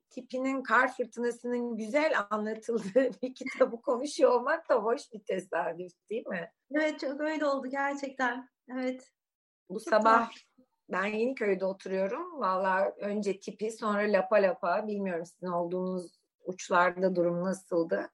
tipinin 0.10 0.64
kar 0.64 0.94
fırtınasının 0.94 1.78
güzel 1.78 2.14
anlatıldığı 2.30 3.12
bir 3.22 3.34
kitabı 3.34 3.82
konuşuyor 3.82 4.32
olmak 4.32 4.70
da 4.70 4.76
hoş 4.76 5.14
bir 5.14 5.20
tesadüf 5.20 5.92
değil 6.10 6.28
mi? 6.28 6.52
Evet 6.72 7.00
çok 7.00 7.22
öyle 7.22 7.46
oldu 7.46 7.68
gerçekten. 7.68 8.50
Evet. 8.70 9.12
Bu 9.70 9.80
çok 9.80 9.90
sabah 9.90 10.32
ben 10.90 11.06
Yeniköy'de 11.06 11.66
oturuyorum. 11.66 12.40
Valla 12.40 12.94
önce 12.98 13.40
tipi 13.40 13.72
sonra 13.72 14.14
lapa 14.14 14.36
lapa. 14.36 14.88
Bilmiyorum 14.88 15.26
sizin 15.26 15.48
olduğunuz 15.48 16.20
uçlarda 16.46 17.16
durum 17.16 17.44
nasıldı? 17.44 18.10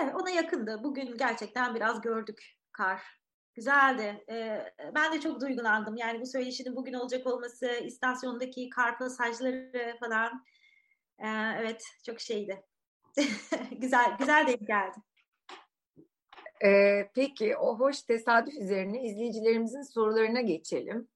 Evet 0.00 0.14
ona 0.14 0.30
yakındı. 0.30 0.80
Bugün 0.84 1.16
gerçekten 1.16 1.74
biraz 1.74 2.00
gördük 2.00 2.58
kar. 2.72 3.17
Güzeldi. 3.58 4.24
Ee, 4.30 4.72
ben 4.94 5.12
de 5.12 5.20
çok 5.20 5.40
duygulandım. 5.40 5.96
Yani 5.96 6.20
bu 6.20 6.26
söyleşinin 6.26 6.76
bugün 6.76 6.92
olacak 6.92 7.26
olması, 7.26 7.66
istasyondaki 7.66 8.70
kar 8.70 8.98
pasajları 8.98 9.96
falan. 10.00 10.44
Ee, 11.18 11.28
evet 11.60 11.84
çok 12.06 12.20
şeydi. 12.20 12.62
güzel 13.70 14.16
güzel 14.18 14.46
denk 14.46 14.66
geldi. 14.66 14.96
Ee, 16.64 17.10
peki 17.14 17.56
o 17.56 17.78
hoş 17.78 18.02
tesadüf 18.02 18.54
üzerine 18.54 19.02
izleyicilerimizin 19.02 19.82
sorularına 19.82 20.40
geçelim. 20.40 21.08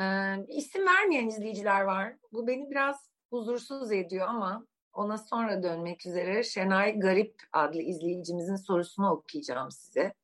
Ee, 0.00 0.36
isim 0.48 0.86
vermeyen 0.86 1.26
izleyiciler 1.26 1.80
var. 1.80 2.16
Bu 2.32 2.46
beni 2.46 2.70
biraz 2.70 3.10
huzursuz 3.30 3.92
ediyor 3.92 4.28
ama 4.28 4.66
ona 4.92 5.18
sonra 5.18 5.62
dönmek 5.62 6.06
üzere 6.06 6.42
Şenay 6.42 6.98
Garip 6.98 7.42
adlı 7.52 7.82
izleyicimizin 7.82 8.56
sorusunu 8.56 9.10
okuyacağım 9.10 9.70
size. 9.70 10.19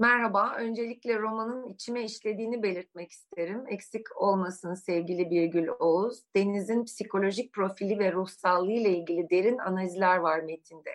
Merhaba, 0.00 0.54
öncelikle 0.58 1.18
romanın 1.18 1.68
içime 1.68 2.04
işlediğini 2.04 2.62
belirtmek 2.62 3.10
isterim. 3.10 3.64
Eksik 3.68 4.22
olmasın 4.22 4.74
sevgili 4.74 5.30
Birgül 5.30 5.68
Oğuz. 5.68 6.22
Deniz'in 6.36 6.84
psikolojik 6.84 7.52
profili 7.52 7.98
ve 7.98 8.12
ruhsallığı 8.12 8.72
ile 8.72 8.90
ilgili 8.90 9.30
derin 9.30 9.58
analizler 9.58 10.16
var 10.16 10.40
metinde. 10.40 10.90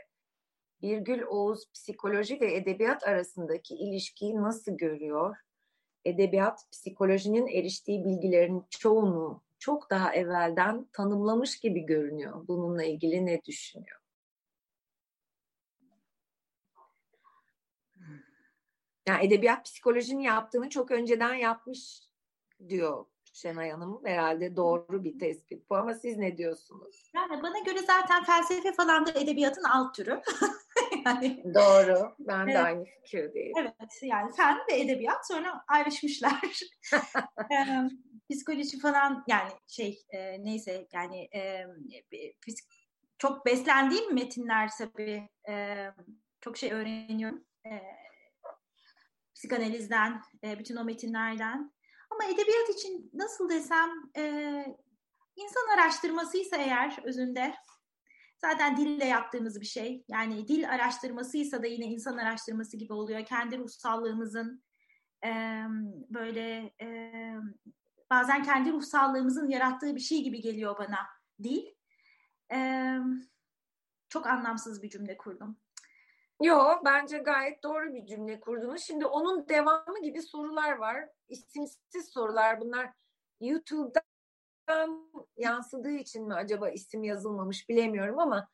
Birgül 0.81 1.23
Oğuz 1.23 1.71
psikoloji 1.73 2.41
ve 2.41 2.55
edebiyat 2.55 3.03
arasındaki 3.07 3.75
ilişkiyi 3.75 4.35
nasıl 4.35 4.77
görüyor? 4.77 5.35
Edebiyat, 6.05 6.71
psikolojinin 6.71 7.47
eriştiği 7.47 8.05
bilgilerin 8.05 8.63
çoğunu 8.69 9.43
çok 9.59 9.89
daha 9.89 10.13
evvelden 10.13 10.85
tanımlamış 10.93 11.59
gibi 11.59 11.85
görünüyor. 11.85 12.47
Bununla 12.47 12.83
ilgili 12.83 13.25
ne 13.25 13.43
düşünüyor? 13.43 14.04
Yani 19.07 19.25
edebiyat 19.25 19.65
psikolojinin 19.65 20.21
yaptığını 20.21 20.69
çok 20.69 20.91
önceden 20.91 21.33
yapmış 21.33 22.01
diyor 22.69 23.05
Şenay 23.35 23.71
Hanım. 23.71 24.01
Herhalde 24.05 24.55
doğru 24.55 25.03
bir 25.03 25.19
tespit 25.19 25.69
bu 25.69 25.75
ama 25.75 25.93
siz 25.93 26.17
ne 26.17 26.37
diyorsunuz? 26.37 27.11
Yani 27.15 27.43
bana 27.43 27.59
göre 27.59 27.79
zaten 27.79 28.23
felsefe 28.23 28.73
falan 28.73 29.05
da 29.05 29.11
edebiyatın 29.11 29.63
alt 29.63 29.95
türü. 29.95 30.21
yani, 31.05 31.43
doğru. 31.53 32.15
Ben 32.19 32.43
evet. 32.43 32.55
de 32.55 32.59
aynı 32.59 32.85
fikirdeyim. 32.85 33.57
Evet 33.57 33.99
yani 34.01 34.31
fen 34.35 34.57
ve 34.69 34.79
edebiyat 34.79 35.27
sonra 35.27 35.63
ayrışmışlar. 35.67 36.41
psikoloji 38.31 38.79
falan 38.79 39.23
yani 39.27 39.49
şey 39.67 40.01
e, 40.09 40.43
neyse 40.43 40.87
yani 40.93 41.29
e, 41.35 41.65
çok 43.17 43.45
beslendiğim 43.45 44.13
metinler 44.13 44.69
tabii 44.77 45.29
e, 45.49 45.75
çok 46.41 46.57
şey 46.57 46.73
öğreniyorum. 46.73 47.43
E, 47.65 47.71
psikanalizden, 49.35 50.21
e, 50.43 50.59
bütün 50.59 50.75
o 50.75 50.83
metinlerden. 50.83 51.71
Ama 52.09 52.25
edebiyat 52.25 52.69
için 52.77 53.09
nasıl 53.13 53.49
desem 53.49 53.89
e, 54.17 54.23
insan 55.35 55.77
araştırmasıysa 55.77 56.57
eğer 56.57 56.97
özünde 57.03 57.53
zaten 58.37 58.77
dille 58.77 59.05
yaptığımız 59.05 59.61
bir 59.61 59.65
şey. 59.65 60.05
Yani 60.07 60.47
dil 60.47 60.69
araştırmasıysa 60.69 61.63
da 61.63 61.67
yine 61.67 61.85
insan 61.85 62.17
araştırması 62.17 62.77
gibi 62.77 62.93
oluyor. 62.93 63.25
Kendi 63.25 63.57
ruhsallığımızın 63.57 64.63
e, 65.25 65.61
böyle 66.09 66.73
e, 66.81 67.11
bazen 68.09 68.43
kendi 68.43 68.71
ruhsallığımızın 68.71 69.49
yarattığı 69.49 69.95
bir 69.95 70.01
şey 70.01 70.23
gibi 70.23 70.41
geliyor 70.41 70.77
bana 70.79 70.99
dil. 71.43 71.65
E, 72.53 72.89
çok 74.09 74.27
anlamsız 74.27 74.83
bir 74.83 74.89
cümle 74.89 75.17
kurdum. 75.17 75.57
Yo 76.41 76.59
bence 76.85 77.17
gayet 77.17 77.63
doğru 77.63 77.93
bir 77.93 78.05
cümle 78.05 78.39
kurdunuz. 78.39 78.81
Şimdi 78.81 79.05
onun 79.05 79.49
devamı 79.49 80.01
gibi 80.03 80.21
sorular 80.21 80.77
var. 80.77 81.09
İsimsiz 81.29 82.09
sorular 82.13 82.61
bunlar. 82.61 82.89
YouTube'dan 83.41 85.11
yansıdığı 85.37 85.91
için 85.91 86.27
mi 86.27 86.33
acaba 86.33 86.69
isim 86.69 87.03
yazılmamış 87.03 87.69
bilemiyorum 87.69 88.19
ama 88.19 88.49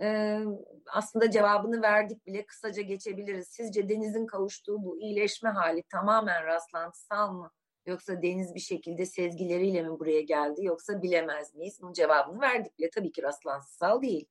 e, 0.00 0.38
aslında 0.86 1.30
cevabını 1.30 1.82
verdik 1.82 2.26
bile 2.26 2.46
kısaca 2.46 2.82
geçebiliriz. 2.82 3.48
Sizce 3.48 3.88
Deniz'in 3.88 4.26
kavuştuğu 4.26 4.84
bu 4.84 4.98
iyileşme 4.98 5.50
hali 5.50 5.82
tamamen 5.82 6.44
rastlantısal 6.44 7.32
mı? 7.32 7.50
Yoksa 7.86 8.22
Deniz 8.22 8.54
bir 8.54 8.60
şekilde 8.60 9.06
sezgileriyle 9.06 9.82
mi 9.82 9.98
buraya 9.98 10.20
geldi 10.20 10.64
yoksa 10.64 11.02
bilemez 11.02 11.54
miyiz? 11.54 11.78
Bunun 11.82 11.92
cevabını 11.92 12.40
verdik 12.40 12.78
bile. 12.78 12.90
Tabii 12.90 13.12
ki 13.12 13.22
rastlantısal 13.22 14.02
değil. 14.02 14.26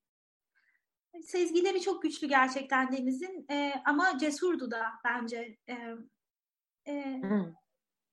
Sezgileri 1.22 1.82
çok 1.82 2.02
güçlü 2.02 2.28
gerçekten 2.28 2.92
Deniz'in 2.92 3.46
e, 3.52 3.74
ama 3.86 4.18
cesurdu 4.18 4.72
da 4.72 4.86
bence. 5.06 5.58
E, 5.70 5.74
e, 6.88 7.22
hmm. 7.22 7.54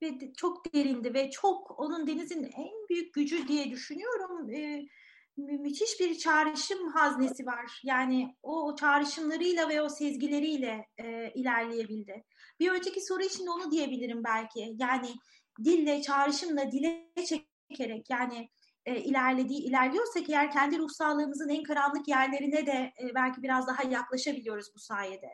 Ve 0.02 0.32
çok 0.36 0.74
derindi 0.74 1.14
ve 1.14 1.30
çok 1.30 1.80
onun 1.80 2.06
Deniz'in 2.06 2.44
en 2.44 2.88
büyük 2.90 3.14
gücü 3.14 3.48
diye 3.48 3.70
düşünüyorum. 3.70 4.50
E, 4.50 4.88
mü 5.36 5.58
müthiş 5.58 6.00
bir 6.00 6.18
çağrışım 6.18 6.88
haznesi 6.88 7.46
var. 7.46 7.80
Yani 7.84 8.36
o, 8.42 8.66
o 8.66 8.76
çağrışımlarıyla 8.76 9.68
ve 9.68 9.82
o 9.82 9.88
sezgileriyle 9.88 10.86
e, 10.98 11.32
ilerleyebildi. 11.34 12.24
Bir 12.60 12.70
önceki 12.70 13.00
soru 13.00 13.22
için 13.22 13.46
de 13.46 13.50
onu 13.50 13.70
diyebilirim 13.70 14.24
belki. 14.24 14.74
Yani 14.78 15.08
dille, 15.64 16.02
çağrışımla 16.02 16.72
dile 16.72 17.12
çekerek 17.16 18.10
yani 18.10 18.50
e, 18.86 18.96
ilerlediği 18.96 19.60
ilerliyorsak 19.60 20.30
eğer 20.30 20.50
kendi 20.50 20.78
ruh 20.78 20.88
sağlığımızın 20.88 21.48
en 21.48 21.62
karanlık 21.62 22.08
yerlerine 22.08 22.66
de 22.66 22.92
e, 23.02 23.14
belki 23.14 23.42
biraz 23.42 23.66
daha 23.66 23.82
yaklaşabiliyoruz 23.82 24.74
bu 24.74 24.78
sayede. 24.78 25.30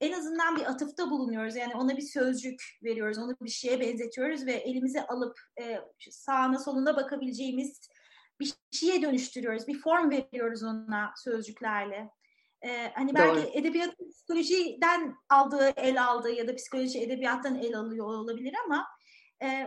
En 0.00 0.12
azından 0.12 0.56
bir 0.56 0.70
atıfta 0.70 1.10
bulunuyoruz. 1.10 1.56
Yani 1.56 1.74
ona 1.74 1.96
bir 1.96 2.02
sözcük 2.02 2.62
veriyoruz, 2.82 3.18
onu 3.18 3.36
bir 3.40 3.50
şeye 3.50 3.80
benzetiyoruz 3.80 4.46
ve 4.46 4.52
elimize 4.52 5.06
alıp 5.06 5.40
e, 5.60 5.80
sağına 6.10 6.58
soluna 6.58 6.96
bakabileceğimiz 6.96 7.80
bir 8.40 8.52
şeye 8.70 9.02
dönüştürüyoruz. 9.02 9.68
Bir 9.68 9.78
form 9.78 10.10
veriyoruz 10.10 10.62
ona 10.62 11.12
sözcüklerle. 11.16 12.10
Ee, 12.62 12.92
hani 12.94 13.14
belki 13.14 13.42
Doğru. 13.42 13.50
edebiyat 13.52 13.94
psikolojiden 14.10 15.14
aldığı, 15.28 15.72
el 15.76 16.04
aldığı 16.04 16.30
ya 16.30 16.48
da 16.48 16.54
psikoloji 16.54 17.02
edebiyattan 17.02 17.54
el 17.54 17.76
alıyor 17.76 18.06
olabilir 18.06 18.54
ama 18.64 18.86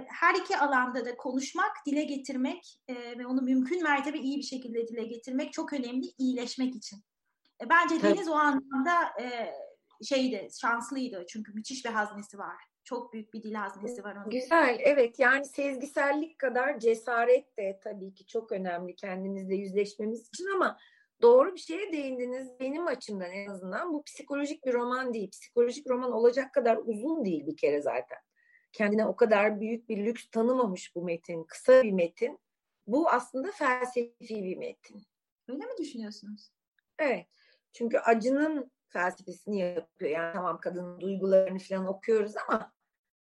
her 0.07 0.35
iki 0.35 0.57
alanda 0.57 1.05
da 1.05 1.17
konuşmak, 1.17 1.71
dile 1.85 2.03
getirmek 2.03 2.79
e, 2.87 2.95
ve 3.17 3.27
onu 3.27 3.41
mümkün 3.41 3.83
mertebe 3.83 4.17
iyi 4.17 4.37
bir 4.37 4.43
şekilde 4.43 4.87
dile 4.87 5.03
getirmek 5.03 5.53
çok 5.53 5.73
önemli 5.73 6.05
iyileşmek 6.17 6.75
için. 6.75 6.97
E, 7.63 7.69
bence 7.69 7.99
Tabii. 7.99 8.13
Deniz 8.13 8.29
o 8.29 8.33
anlamda 8.33 9.21
e, 9.21 9.53
şeydi, 10.03 10.47
şanslıydı 10.61 11.25
çünkü 11.29 11.53
müthiş 11.53 11.85
bir 11.85 11.89
haznesi 11.89 12.37
var. 12.37 12.55
Çok 12.83 13.13
büyük 13.13 13.33
bir 13.33 13.43
dil 13.43 13.53
haznesi 13.53 14.03
var 14.03 14.15
onun. 14.15 14.29
Güzel, 14.29 14.77
evet 14.79 15.19
yani 15.19 15.45
sezgisellik 15.45 16.39
kadar 16.39 16.79
cesaret 16.79 17.57
de 17.57 17.79
tabii 17.83 18.13
ki 18.13 18.25
çok 18.25 18.51
önemli 18.51 18.95
kendimizle 18.95 19.55
yüzleşmemiz 19.55 20.27
için 20.27 20.45
ama 20.55 20.77
doğru 21.21 21.55
bir 21.55 21.59
şeye 21.59 21.91
değindiniz 21.91 22.59
benim 22.59 22.87
açımdan 22.87 23.31
en 23.31 23.49
azından. 23.49 23.93
Bu 23.93 24.03
psikolojik 24.03 24.65
bir 24.65 24.73
roman 24.73 25.13
değil. 25.13 25.31
Psikolojik 25.31 25.89
roman 25.89 26.11
olacak 26.11 26.53
kadar 26.53 26.77
uzun 26.85 27.25
değil 27.25 27.47
bir 27.47 27.57
kere 27.57 27.81
zaten 27.81 28.17
kendine 28.71 29.05
o 29.05 29.15
kadar 29.15 29.59
büyük 29.59 29.89
bir 29.89 30.05
lüks 30.05 30.29
tanımamış 30.29 30.95
bu 30.95 31.03
metin. 31.03 31.43
Kısa 31.43 31.83
bir 31.83 31.91
metin. 31.91 32.39
Bu 32.87 33.09
aslında 33.09 33.51
felsefi 33.51 34.43
bir 34.43 34.57
metin. 34.57 35.03
Öyle 35.47 35.65
mi 35.65 35.77
düşünüyorsunuz? 35.77 36.51
Evet. 36.99 37.27
Çünkü 37.73 37.97
acının 37.97 38.71
felsefesini 38.89 39.59
yapıyor. 39.59 40.11
Yani 40.11 40.33
tamam 40.33 40.59
kadının 40.59 41.01
duygularını 41.01 41.59
falan 41.59 41.85
okuyoruz 41.85 42.33
ama 42.47 42.73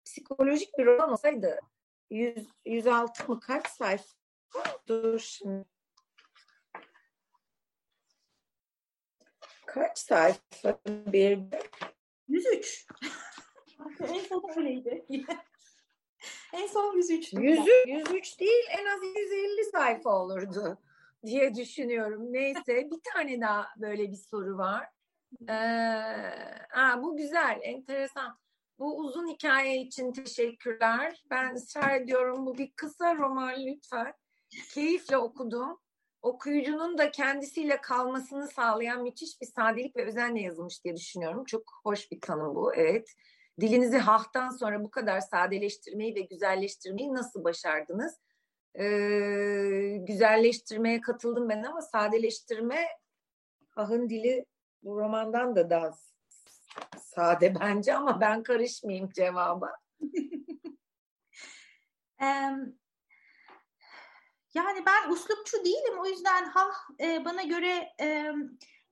psikolojik 0.05 0.77
bir 0.77 0.85
roman 0.85 1.11
olsaydı 1.11 1.59
100, 2.09 2.47
106 2.65 3.31
mı 3.31 3.39
kaç 3.39 3.67
sayfa? 3.67 4.03
Dur 4.87 5.19
şimdi. 5.19 5.65
Kaç 9.65 9.97
sayfa 9.97 10.79
bir? 10.87 11.39
103. 12.27 12.87
en 13.99 14.19
son 14.19 14.43
öyleydi. 14.57 15.05
en 16.53 16.67
son 16.67 16.97
103. 16.97 17.33
100, 17.33 17.59
103 17.87 18.39
değil 18.39 18.63
en 18.79 18.85
az 18.85 19.03
150 19.03 19.65
sayfa 19.71 20.09
olurdu 20.09 20.77
diye 21.25 21.55
düşünüyorum. 21.55 22.33
Neyse 22.33 22.89
bir 22.91 22.99
tane 23.13 23.41
daha 23.41 23.67
böyle 23.77 24.11
bir 24.11 24.17
soru 24.29 24.57
var. 24.57 24.89
Ee, 25.49 25.53
aa, 26.75 27.03
bu 27.03 27.17
güzel, 27.17 27.59
enteresan. 27.61 28.39
Bu 28.79 28.97
uzun 28.97 29.27
hikaye 29.27 29.81
için 29.81 30.11
teşekkürler. 30.11 31.23
Ben 31.29 31.55
ısrar 31.55 32.01
ediyorum 32.01 32.45
bu 32.45 32.57
bir 32.57 32.71
kısa 32.75 33.15
roman 33.15 33.65
lütfen. 33.65 34.13
Keyifle 34.73 35.17
okudum. 35.17 35.79
Okuyucunun 36.21 36.97
da 36.97 37.11
kendisiyle 37.11 37.81
kalmasını 37.81 38.47
sağlayan 38.47 39.03
müthiş 39.03 39.41
bir 39.41 39.45
sadelik 39.45 39.95
ve 39.95 40.05
özenle 40.05 40.41
yazılmış 40.41 40.83
diye 40.83 40.95
düşünüyorum. 40.95 41.45
Çok 41.45 41.63
hoş 41.83 42.11
bir 42.11 42.21
tanım 42.21 42.55
bu, 42.55 42.75
evet. 42.75 43.13
Dilinizi 43.61 43.97
hahtan 43.97 44.49
sonra 44.49 44.83
bu 44.83 44.91
kadar 44.91 45.19
sadeleştirmeyi 45.19 46.15
ve 46.15 46.21
güzelleştirmeyi 46.21 47.13
nasıl 47.13 47.43
başardınız? 47.43 48.19
Ee, 48.79 49.97
güzelleştirmeye 49.99 51.01
katıldım 51.01 51.49
ben 51.49 51.63
ama 51.63 51.81
sadeleştirme 51.81 52.87
hahın 53.69 54.09
dili 54.09 54.45
bu 54.83 54.97
romandan 54.97 55.55
da 55.55 55.69
daha 55.69 55.91
sade 56.99 57.55
bence 57.59 57.95
ama 57.95 58.21
ben 58.21 58.43
karışmayayım 58.43 59.09
cevaba. 59.09 59.71
yani 64.57 64.85
ben 64.85 65.09
uslupçu 65.11 65.65
değilim 65.65 65.99
o 65.99 66.05
yüzden 66.05 66.45
ha 66.45 66.71
e, 67.01 67.25
bana 67.25 67.43
göre 67.43 67.89
e, 68.01 68.33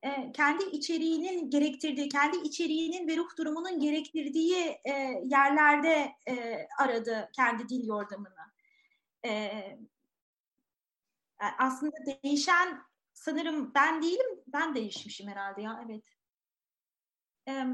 e, 0.04 0.32
kendi 0.32 0.64
içeriğinin 0.66 1.50
gerektirdiği, 1.50 2.10
kendi 2.10 2.38
içeriğinin 2.38 3.08
ve 3.08 3.18
ruh 3.18 3.38
durumunun 3.38 3.80
gerektirdiği 3.80 4.78
e, 4.86 4.92
yerlerde 5.24 6.12
e, 6.28 6.68
aradı 6.80 7.30
kendi 7.36 7.70
dil 7.70 7.88
yordamını. 7.88 8.46
E, 9.26 9.52
aslında 11.60 11.96
değişen 12.24 12.82
sanırım 13.14 13.72
ben 13.76 14.02
değilim, 14.02 14.44
ben 14.48 14.76
değişmişim 14.76 15.28
herhalde 15.28 15.62
ya, 15.62 15.86
evet. 15.86 16.04
E, 17.48 17.66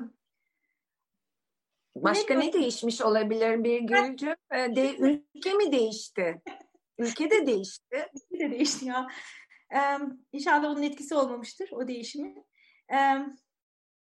Başka 1.96 2.34
ne, 2.34 2.48
ne 2.48 2.54
değişmiş 2.54 3.02
olabilir 3.02 3.64
bir 3.64 3.80
Gülcüm? 3.80 4.36
De, 4.52 4.96
ülke 5.00 5.54
mi 5.54 5.72
değişti? 5.72 6.42
Ülke 6.98 7.30
de 7.30 7.48
değişti. 7.48 8.08
Ülke 8.32 8.46
de 8.46 8.52
değişti 8.52 8.86
ya. 8.86 9.08
Ee, 9.74 10.00
inşallah 10.32 10.70
onun 10.70 10.82
etkisi 10.82 11.16
olmamıştır 11.16 11.70
o 11.72 11.88
değişimin. 11.88 12.46
Ee, 12.94 13.26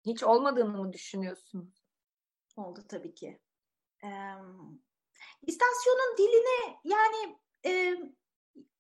Hiç 0.07 0.23
olmadığını 0.23 0.79
mı 0.79 0.93
düşünüyorsun? 0.93 1.75
Oldu 2.57 2.85
tabii 2.89 3.15
ki. 3.15 3.41
Ee, 4.05 4.09
istasyonun 5.47 6.17
diline 6.19 6.79
yani 6.85 7.37
e, 7.67 7.71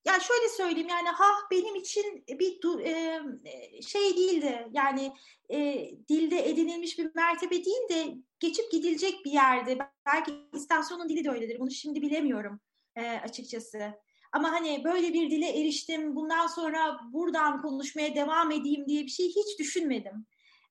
ya 0.05 0.21
şöyle 0.21 0.49
söyleyeyim 0.49 0.89
yani 0.89 1.09
ha 1.09 1.29
benim 1.51 1.75
için 1.75 2.25
bir 2.29 2.61
e, 2.85 3.83
şey 3.83 4.17
değildi 4.17 4.69
yani 4.73 5.13
e, 5.51 5.91
dilde 6.09 6.49
edinilmiş 6.49 6.99
bir 6.99 7.15
mertebe 7.15 7.65
değil 7.65 7.89
de 7.91 8.15
geçip 8.41 8.71
gidilecek 8.73 9.25
bir 9.25 9.31
yerde 9.31 9.79
belki 10.07 10.33
istasyonun 10.53 11.09
dili 11.09 11.25
de 11.25 11.31
öyledir 11.31 11.61
bunu 11.61 11.71
şimdi 11.71 12.03
bilemiyorum 12.03 12.61
e, 12.97 13.11
açıkçası 13.11 13.93
ama 14.33 14.53
hani 14.53 14.85
böyle 14.85 15.13
bir 15.13 15.31
dile 15.31 15.61
eriştim, 15.61 16.17
bundan 16.17 16.47
sonra 16.47 17.01
buradan 17.13 17.63
konuşmaya 17.63 18.15
devam 18.15 18.51
edeyim 18.51 18.87
diye 18.87 19.03
bir 19.03 19.11
şey 19.11 19.29
hiç 19.29 19.59
düşünmedim. 19.59 20.27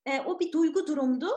E, 0.05 0.21
o 0.21 0.39
bir 0.39 0.51
duygu 0.51 0.87
durumdu. 0.87 1.29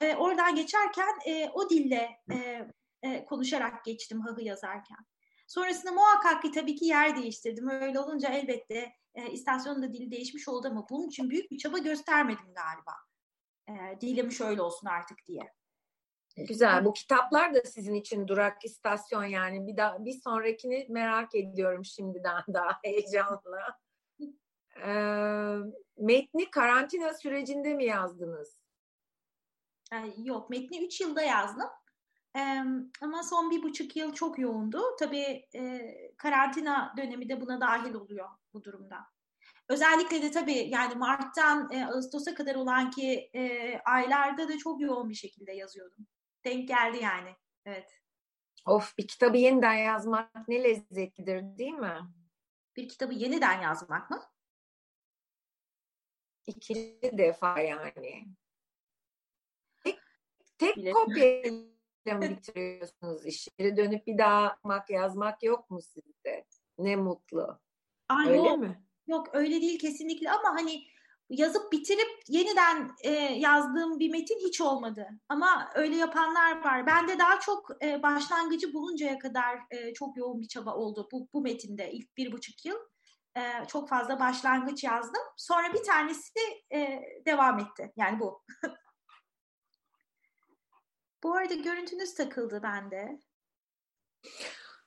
E, 0.00 0.14
oradan 0.16 0.54
geçerken 0.54 1.18
e, 1.26 1.48
o 1.54 1.70
dille 1.70 2.10
e, 2.32 2.68
e, 3.02 3.24
konuşarak 3.24 3.84
geçtim 3.84 4.20
Hah'ı 4.20 4.42
yazarken. 4.42 4.98
Sonrasında 5.46 5.92
muhakkak 5.92 6.42
ki 6.42 6.50
tabii 6.50 6.76
ki 6.76 6.84
yer 6.84 7.16
değiştirdim. 7.16 7.68
Öyle 7.68 8.00
olunca 8.00 8.28
elbette 8.28 8.92
e, 9.14 9.30
istasyonun 9.30 9.92
dili 9.92 10.10
değişmiş 10.10 10.48
oldu 10.48 10.68
ama 10.70 10.86
bunun 10.90 11.08
için 11.08 11.30
büyük 11.30 11.50
bir 11.50 11.58
çaba 11.58 11.78
göstermedim 11.78 12.54
galiba. 12.54 12.94
E, 13.68 14.00
dilim 14.00 14.32
şöyle 14.32 14.62
olsun 14.62 14.86
artık 14.86 15.18
diye. 15.26 15.52
Güzel. 16.36 16.84
Bu 16.84 16.92
kitaplar 16.92 17.54
da 17.54 17.60
sizin 17.64 17.94
için 17.94 18.28
durak 18.28 18.64
istasyon 18.64 19.24
yani. 19.24 19.66
Bir 19.66 19.76
daha 19.76 20.04
bir 20.04 20.20
sonrakini 20.24 20.86
merak 20.88 21.34
ediyorum 21.34 21.84
şimdiden 21.84 22.42
daha 22.54 22.78
heyecanla. 22.84 23.78
Ee, 24.86 25.56
metni 25.96 26.50
karantina 26.50 27.14
sürecinde 27.14 27.74
mi 27.74 27.84
yazdınız? 27.84 28.60
Ee, 29.92 29.96
yok, 30.16 30.50
metni 30.50 30.84
3 30.84 31.00
yılda 31.00 31.22
yazdım. 31.22 31.68
Ee, 32.36 32.62
ama 33.02 33.22
son 33.22 33.50
bir 33.50 33.62
buçuk 33.62 33.96
yıl 33.96 34.12
çok 34.12 34.38
yoğundu. 34.38 34.82
Tabii 34.98 35.48
e, 35.54 35.80
karantina 36.16 36.94
dönemi 36.96 37.28
de 37.28 37.40
buna 37.40 37.60
dahil 37.60 37.94
oluyor 37.94 38.28
bu 38.54 38.64
durumda. 38.64 38.96
Özellikle 39.68 40.22
de 40.22 40.30
tabii 40.30 40.68
yani 40.68 40.94
Mart'tan 40.94 41.72
e, 41.72 41.86
Ağustos'a 41.86 42.34
kadar 42.34 42.54
olan 42.54 42.90
ki 42.90 43.30
e, 43.34 43.78
aylarda 43.78 44.48
da 44.48 44.58
çok 44.58 44.80
yoğun 44.80 45.08
bir 45.08 45.14
şekilde 45.14 45.52
yazıyordum 45.52 46.06
denk 46.44 46.68
geldi 46.68 46.98
yani. 47.02 47.36
Evet. 47.64 48.00
Of 48.66 48.98
bir 48.98 49.06
kitabı 49.08 49.36
yeniden 49.36 49.74
yazmak 49.74 50.48
ne 50.48 50.64
lezzetlidir 50.64 51.58
değil 51.58 51.72
mi? 51.72 51.98
Bir 52.76 52.88
kitabı 52.88 53.14
yeniden 53.14 53.60
yazmak 53.60 54.10
mı? 54.10 54.22
İkinci 56.46 57.18
defa 57.18 57.60
yani. 57.60 58.26
Tek, 59.84 59.98
tek 60.58 60.94
kopyayla 60.94 62.20
bitiriyorsunuz 62.20 63.26
işi? 63.26 63.50
Dönüp 63.58 64.06
bir 64.06 64.18
daha 64.18 64.58
yazmak 64.88 65.42
yok 65.42 65.70
mu 65.70 65.82
sizde? 65.82 66.46
Ne 66.78 66.96
mutlu. 66.96 67.60
Aa, 68.08 68.28
öyle 68.28 68.36
yok. 68.36 68.58
mi? 68.58 68.84
Yok 69.06 69.28
öyle 69.32 69.60
değil 69.60 69.78
kesinlikle 69.78 70.30
ama 70.30 70.48
hani 70.48 70.86
yazıp 71.30 71.72
bitirip 71.72 72.22
yeniden 72.28 72.90
e, 73.02 73.10
yazdığım 73.20 73.98
bir 73.98 74.10
metin 74.10 74.38
hiç 74.38 74.60
olmadı. 74.60 75.08
Ama 75.28 75.70
öyle 75.74 75.96
yapanlar 75.96 76.64
var. 76.64 76.86
Ben 76.86 77.08
de 77.08 77.18
daha 77.18 77.40
çok 77.40 77.84
e, 77.84 78.02
başlangıcı 78.02 78.72
buluncaya 78.74 79.18
kadar 79.18 79.58
e, 79.70 79.94
çok 79.94 80.16
yoğun 80.16 80.40
bir 80.40 80.48
çaba 80.48 80.74
oldu 80.74 81.08
bu, 81.12 81.28
bu 81.32 81.40
metinde 81.40 81.92
ilk 81.92 82.16
bir 82.16 82.32
buçuk 82.32 82.64
yıl. 82.64 82.76
E, 83.36 83.66
çok 83.68 83.88
fazla 83.88 84.20
başlangıç 84.20 84.84
yazdım. 84.84 85.22
Sonra 85.36 85.74
bir 85.74 85.82
tanesi 85.82 86.40
e, 86.72 87.02
devam 87.26 87.58
etti. 87.58 87.92
Yani 87.96 88.20
bu. 88.20 88.42
bu 91.22 91.34
arada 91.34 91.54
görüntünüz 91.54 92.14
takıldı 92.14 92.62
bende. 92.62 93.20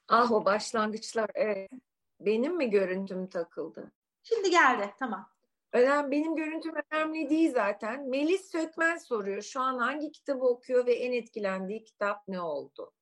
Ah 0.07 0.31
o 0.31 0.45
başlangıçlar. 0.45 1.29
Evet. 1.35 1.71
Benim 2.19 2.57
mi 2.57 2.69
görüntüm 2.69 3.29
takıldı? 3.29 3.91
Şimdi 4.23 4.49
geldi. 4.49 4.93
Tamam. 4.99 5.32
Önemli, 5.73 6.11
benim 6.11 6.35
görüntüm 6.35 6.73
önemli 6.91 7.29
değil 7.29 7.53
zaten. 7.53 8.09
Melis 8.09 8.51
Sökmen 8.51 8.97
soruyor. 8.97 9.41
Şu 9.41 9.61
an 9.61 9.77
hangi 9.77 10.11
kitabı 10.11 10.45
okuyor 10.45 10.85
ve 10.85 10.93
en 10.93 11.13
etkilendiği 11.13 11.83
kitap 11.83 12.27
ne 12.27 12.41
oldu? 12.41 12.93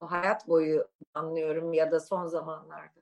Hayat 0.00 0.48
boyu 0.48 0.88
anlıyorum 1.14 1.72
ya 1.72 1.92
da 1.92 2.00
son 2.00 2.26
zamanlarda. 2.26 3.00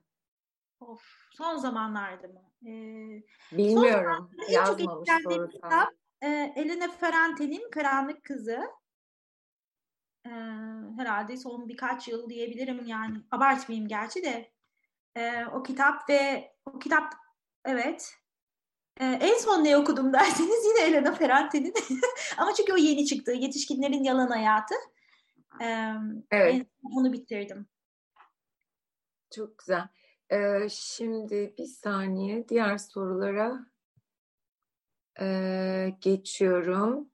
Of, 0.79 1.01
son 1.31 1.55
zamanlarda 1.55 2.27
mı? 2.27 2.41
Ee, 2.63 3.23
Bilmiyorum. 3.51 4.31
Yazmamış 4.49 5.09
soru 5.23 5.49
kitap, 5.49 5.93
e, 6.21 6.53
Elena 6.55 6.87
Ferrante'nin 6.87 7.71
Karanlık 7.71 8.23
Kızı. 8.23 8.59
E, 10.25 10.29
herhalde 10.97 11.37
son 11.37 11.69
birkaç 11.69 12.07
yıl 12.07 12.29
diyebilirim 12.29 12.85
yani. 12.85 13.17
Abartmayayım 13.31 13.87
gerçi 13.87 14.23
de. 14.23 14.51
E, 15.15 15.45
o 15.45 15.63
kitap 15.63 16.09
ve 16.09 16.51
o 16.65 16.79
kitap 16.79 17.13
evet 17.65 18.19
ee, 18.99 19.05
en 19.05 19.37
son 19.37 19.63
ne 19.63 19.77
okudum 19.77 20.13
derseniz 20.13 20.65
yine 20.65 20.87
Elena 20.87 21.15
Ferrante'nin. 21.15 21.73
Ama 22.37 22.53
çünkü 22.53 22.73
o 22.73 22.77
yeni 22.77 23.05
çıktı. 23.05 23.31
Yetişkinlerin 23.31 24.03
Yalan 24.03 24.27
Hayatı. 24.27 24.75
Ee, 25.61 25.93
evet. 26.31 26.67
onu 26.83 27.13
bitirdim. 27.13 27.67
Çok 29.35 29.57
güzel. 29.57 29.87
Ee, 30.31 30.69
şimdi 30.69 31.53
bir 31.57 31.65
saniye 31.65 32.49
diğer 32.49 32.77
sorulara 32.77 33.65
ee, 35.21 35.95
geçiyorum. 36.01 37.09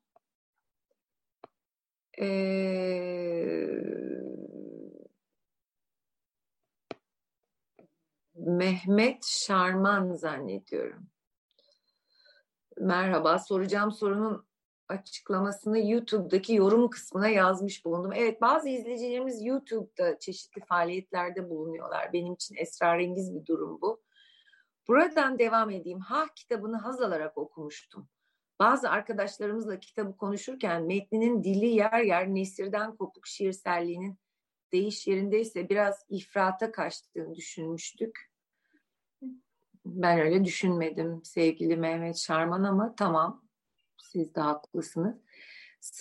Ee, 2.22 3.36
Mehmet 8.36 9.26
Şarman 9.26 10.14
zannediyorum. 10.14 11.15
Merhaba, 12.80 13.40
soracağım 13.40 13.92
sorunun 13.92 14.46
açıklamasını 14.90 15.80
YouTube'daki 15.80 16.54
yorum 16.54 16.90
kısmına 16.90 17.28
yazmış 17.28 17.86
bulundum. 17.86 18.14
Evet, 18.14 18.42
bazı 18.42 18.70
izleyicilerimiz 18.70 19.46
YouTube'da 19.46 20.20
çeşitli 20.20 20.62
faaliyetlerde 20.66 21.50
bulunuyorlar. 21.50 22.14
Benim 22.14 22.34
için 22.34 22.56
esrarengiz 22.56 23.36
bir 23.36 23.46
durum 23.46 23.82
bu. 23.82 24.04
Buradan 24.88 25.40
devam 25.40 25.70
edeyim. 25.70 26.00
Ha 26.00 26.26
kitabını 26.36 26.78
haz 26.78 27.02
alarak 27.02 27.38
okumuştum. 27.38 28.10
Bazı 28.60 28.90
arkadaşlarımızla 28.90 29.80
kitabı 29.80 30.18
konuşurken 30.18 30.84
metninin 30.84 31.44
dili 31.44 31.66
yer 31.66 32.02
yer 32.02 32.28
nesirden 32.28 32.96
kopuk 32.96 33.28
şiirselliğinin 33.28 34.20
değiş 34.72 35.08
yerindeyse 35.08 35.70
biraz 35.70 36.06
ifrata 36.10 36.72
kaçtığını 36.72 37.36
düşünmüştük. 37.36 38.35
Ben 39.86 40.20
öyle 40.20 40.46
düşünmedim 40.46 41.22
sevgili 41.24 41.78
Mehmet 41.78 42.18
Şarman 42.18 42.64
ama 42.64 42.96
tamam 42.96 43.44
siz 43.98 44.36
de 44.36 44.42
haklısınız. 44.42 45.16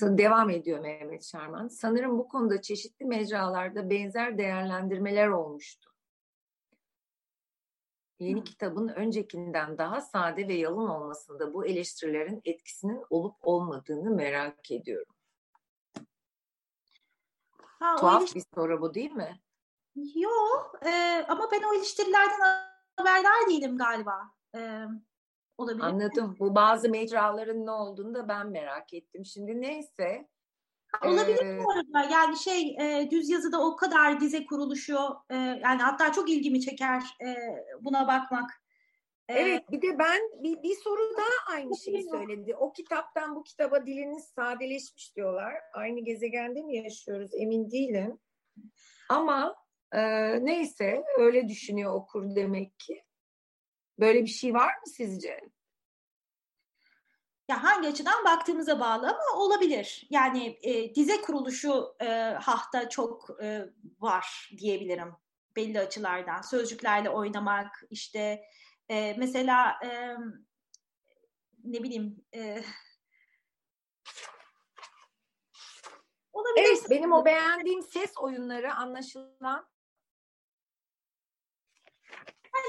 Devam 0.00 0.50
ediyor 0.50 0.80
Mehmet 0.80 1.24
Şarman. 1.24 1.68
Sanırım 1.68 2.18
bu 2.18 2.28
konuda 2.28 2.62
çeşitli 2.62 3.06
mecralarda 3.06 3.90
benzer 3.90 4.38
değerlendirmeler 4.38 5.28
olmuştu. 5.28 5.90
Yeni 8.18 8.36
hmm. 8.36 8.44
kitabın 8.44 8.88
öncekinden 8.88 9.78
daha 9.78 10.00
sade 10.00 10.48
ve 10.48 10.54
yalın 10.54 10.88
olmasında 10.88 11.54
bu 11.54 11.66
eleştirilerin 11.66 12.40
etkisinin 12.44 13.04
olup 13.10 13.36
olmadığını 13.42 14.10
merak 14.10 14.70
ediyorum. 14.70 15.14
Ha, 17.60 17.96
Tuhaf 17.96 18.22
eleştir- 18.22 18.34
bir 18.34 18.44
soru 18.54 18.80
bu 18.80 18.94
değil 18.94 19.12
mi? 19.12 19.40
Yok 20.14 20.80
e, 20.86 21.24
ama 21.28 21.48
ben 21.52 21.62
o 21.62 21.74
eleştirilerden 21.74 22.73
haberdar 22.96 23.48
değilim 23.50 23.78
galiba. 23.78 24.30
Ee, 24.56 24.84
olabilir. 25.58 25.84
Anladım. 25.84 26.36
Bu 26.38 26.54
bazı 26.54 26.88
mecraların 26.88 27.66
ne 27.66 27.70
olduğunu 27.70 28.14
da 28.14 28.28
ben 28.28 28.46
merak 28.46 28.94
ettim. 28.94 29.24
Şimdi 29.24 29.60
neyse. 29.60 30.28
olabilir 31.04 31.46
ee, 31.46 31.58
bu 31.64 31.70
arada. 31.70 32.12
Yani 32.12 32.36
şey 32.36 32.76
e, 32.80 33.10
düz 33.10 33.30
yazıda 33.30 33.66
o 33.66 33.76
kadar 33.76 34.20
dize 34.20 34.46
kuruluşu 34.46 34.98
e, 35.30 35.36
yani 35.36 35.82
hatta 35.82 36.12
çok 36.12 36.30
ilgimi 36.30 36.60
çeker 36.60 37.02
e, 37.26 37.36
buna 37.80 38.08
bakmak. 38.08 38.64
Evet 39.28 39.70
bir 39.70 39.82
de 39.82 39.98
ben 39.98 40.20
bir, 40.42 40.62
bir 40.62 40.74
soru 40.74 41.16
daha 41.16 41.56
aynı 41.56 41.76
şeyi 41.76 42.02
söyledi. 42.02 42.56
O 42.56 42.72
kitaptan 42.72 43.36
bu 43.36 43.42
kitaba 43.42 43.86
diliniz 43.86 44.24
sadeleşmiş 44.24 45.16
diyorlar. 45.16 45.54
Aynı 45.72 46.00
gezegende 46.00 46.62
mi 46.62 46.76
yaşıyoruz 46.76 47.30
emin 47.34 47.70
değilim. 47.70 48.18
Ama 49.08 49.56
neyse 50.40 51.04
öyle 51.18 51.48
düşünüyor 51.48 51.94
okur 51.94 52.36
demek 52.36 52.78
ki. 52.78 53.04
Böyle 53.98 54.22
bir 54.22 54.30
şey 54.30 54.54
var 54.54 54.68
mı 54.68 54.86
sizce? 54.86 55.40
Ya 57.48 57.62
hangi 57.62 57.88
açıdan 57.88 58.24
baktığımıza 58.24 58.80
bağlı 58.80 59.06
ama 59.08 59.42
olabilir. 59.42 60.06
Yani 60.10 60.58
e, 60.62 60.94
dize 60.94 61.20
kuruluşu 61.20 61.96
e, 62.00 62.06
hafta 62.40 62.88
çok 62.88 63.42
e, 63.42 63.64
var 64.00 64.50
diyebilirim 64.58 65.12
belli 65.56 65.80
açılardan. 65.80 66.40
Sözcüklerle 66.40 67.10
oynamak, 67.10 67.82
işte 67.90 68.44
e, 68.88 69.14
mesela 69.18 69.78
e, 69.84 70.16
ne 71.64 71.82
bileyim 71.82 72.24
e, 72.34 72.62
olabilir. 76.32 76.66
Evet, 76.68 76.90
benim 76.90 77.12
o 77.12 77.24
beğendiğim 77.24 77.82
ses 77.82 78.12
oyunları 78.18 78.74
anlaşılan 78.74 79.73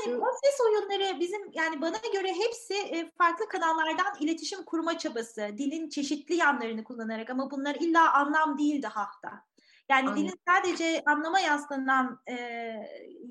yani 0.06 0.18
o 0.18 0.26
ses 0.44 0.62
oyunları 0.62 1.20
bizim 1.20 1.52
yani 1.53 1.82
bana 1.82 1.98
göre 2.14 2.34
hepsi 2.34 2.74
e, 2.74 3.12
farklı 3.18 3.48
kanallardan 3.48 4.16
iletişim 4.20 4.64
kurma 4.66 4.98
çabası. 4.98 5.49
Dilin 5.57 5.90
çeşitli 5.90 6.36
yanlarını 6.36 6.84
kullanarak 6.84 7.30
ama 7.30 7.52
bunlar 7.52 7.76
illa 7.76 8.14
anlam 8.14 8.57
değil 8.57 8.82
daha 8.82 9.02
da. 9.24 9.45
Yani 9.90 10.10
Aynen. 10.10 10.16
dilin 10.16 10.40
sadece 10.48 11.03
anlama 11.06 11.40
yaslanan 11.40 12.22
e, 12.30 12.36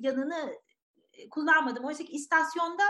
yanını 0.01 0.55
kullanmadım. 1.31 1.85
Oysa 1.85 2.05
ki 2.05 2.13
istasyonda 2.13 2.85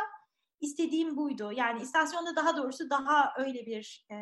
istediğim 0.61 1.17
buydu. 1.17 1.53
Yani 1.53 1.83
istasyonda 1.83 2.37
daha 2.37 2.57
doğrusu 2.57 2.91
daha 2.91 3.35
öyle 3.39 3.67
bir 3.67 4.07
e, 4.11 4.17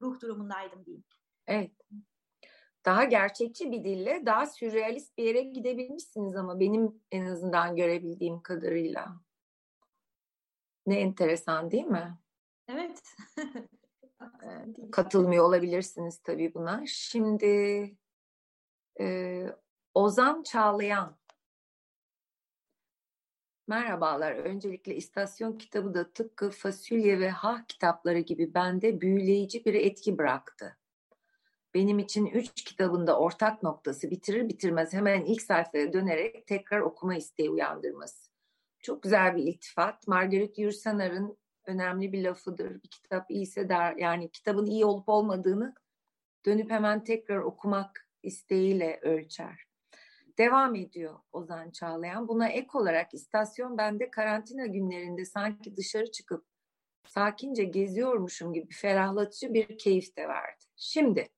ruh 0.00 0.20
durumundaydım 0.20 0.84
diyeyim. 0.84 1.04
Evet. 1.46 1.72
Daha 2.86 3.04
gerçekçi 3.04 3.72
bir 3.72 3.84
dille 3.84 4.22
daha 4.26 4.46
sürrealist 4.46 5.18
bir 5.18 5.24
yere 5.24 5.42
gidebilmişsiniz 5.42 6.36
ama 6.36 6.60
benim 6.60 7.02
en 7.10 7.26
azından 7.26 7.76
görebildiğim 7.76 8.42
kadarıyla. 8.42 9.20
Ne 10.86 11.00
enteresan 11.00 11.70
değil 11.70 11.86
mi? 11.86 12.18
Evet. 12.68 13.02
Katılmıyor 14.92 15.44
olabilirsiniz 15.44 16.18
tabii 16.18 16.54
buna. 16.54 16.82
Şimdi 16.86 17.46
e, 19.00 19.46
Ozan 19.94 20.42
Çağlayan 20.42 21.16
Merhabalar. 23.68 24.32
Öncelikle 24.32 24.94
istasyon 24.94 25.58
kitabı 25.58 25.94
da 25.94 26.12
tıpkı 26.12 26.50
fasulye 26.50 27.20
ve 27.20 27.30
hah 27.30 27.66
kitapları 27.68 28.18
gibi 28.18 28.54
bende 28.54 29.00
büyüleyici 29.00 29.64
bir 29.64 29.74
etki 29.74 30.18
bıraktı. 30.18 30.78
Benim 31.76 31.98
için 31.98 32.26
üç 32.26 32.64
kitabında 32.64 33.18
ortak 33.18 33.62
noktası 33.62 34.10
bitirir 34.10 34.48
bitirmez 34.48 34.92
hemen 34.92 35.24
ilk 35.24 35.42
sayfaya 35.42 35.92
dönerek 35.92 36.46
tekrar 36.46 36.80
okuma 36.80 37.16
isteği 37.16 37.50
uyandırması. 37.50 38.30
Çok 38.82 39.02
güzel 39.02 39.36
bir 39.36 39.42
iltifat. 39.42 40.08
Margaret 40.08 40.58
Yursanar'ın 40.58 41.38
önemli 41.66 42.12
bir 42.12 42.24
lafıdır. 42.24 42.82
Bir 42.82 42.88
kitap 42.88 43.30
iyiyse 43.30 43.68
der 43.68 43.96
yani 43.96 44.30
kitabın 44.30 44.66
iyi 44.66 44.84
olup 44.84 45.08
olmadığını 45.08 45.74
dönüp 46.46 46.70
hemen 46.70 47.04
tekrar 47.04 47.38
okumak 47.38 48.08
isteğiyle 48.22 49.00
ölçer. 49.02 49.64
Devam 50.38 50.74
ediyor 50.74 51.18
Ozan 51.32 51.70
Çağlayan. 51.70 52.28
Buna 52.28 52.48
ek 52.48 52.68
olarak 52.74 53.14
istasyon 53.14 53.78
bende 53.78 54.10
karantina 54.10 54.66
günlerinde 54.66 55.24
sanki 55.24 55.76
dışarı 55.76 56.10
çıkıp 56.10 56.46
sakince 57.06 57.64
geziyormuşum 57.64 58.52
gibi 58.52 58.72
ferahlatıcı 58.72 59.54
bir 59.54 59.78
keyif 59.78 60.16
de 60.16 60.28
verdi. 60.28 60.64
Şimdi 60.76 61.28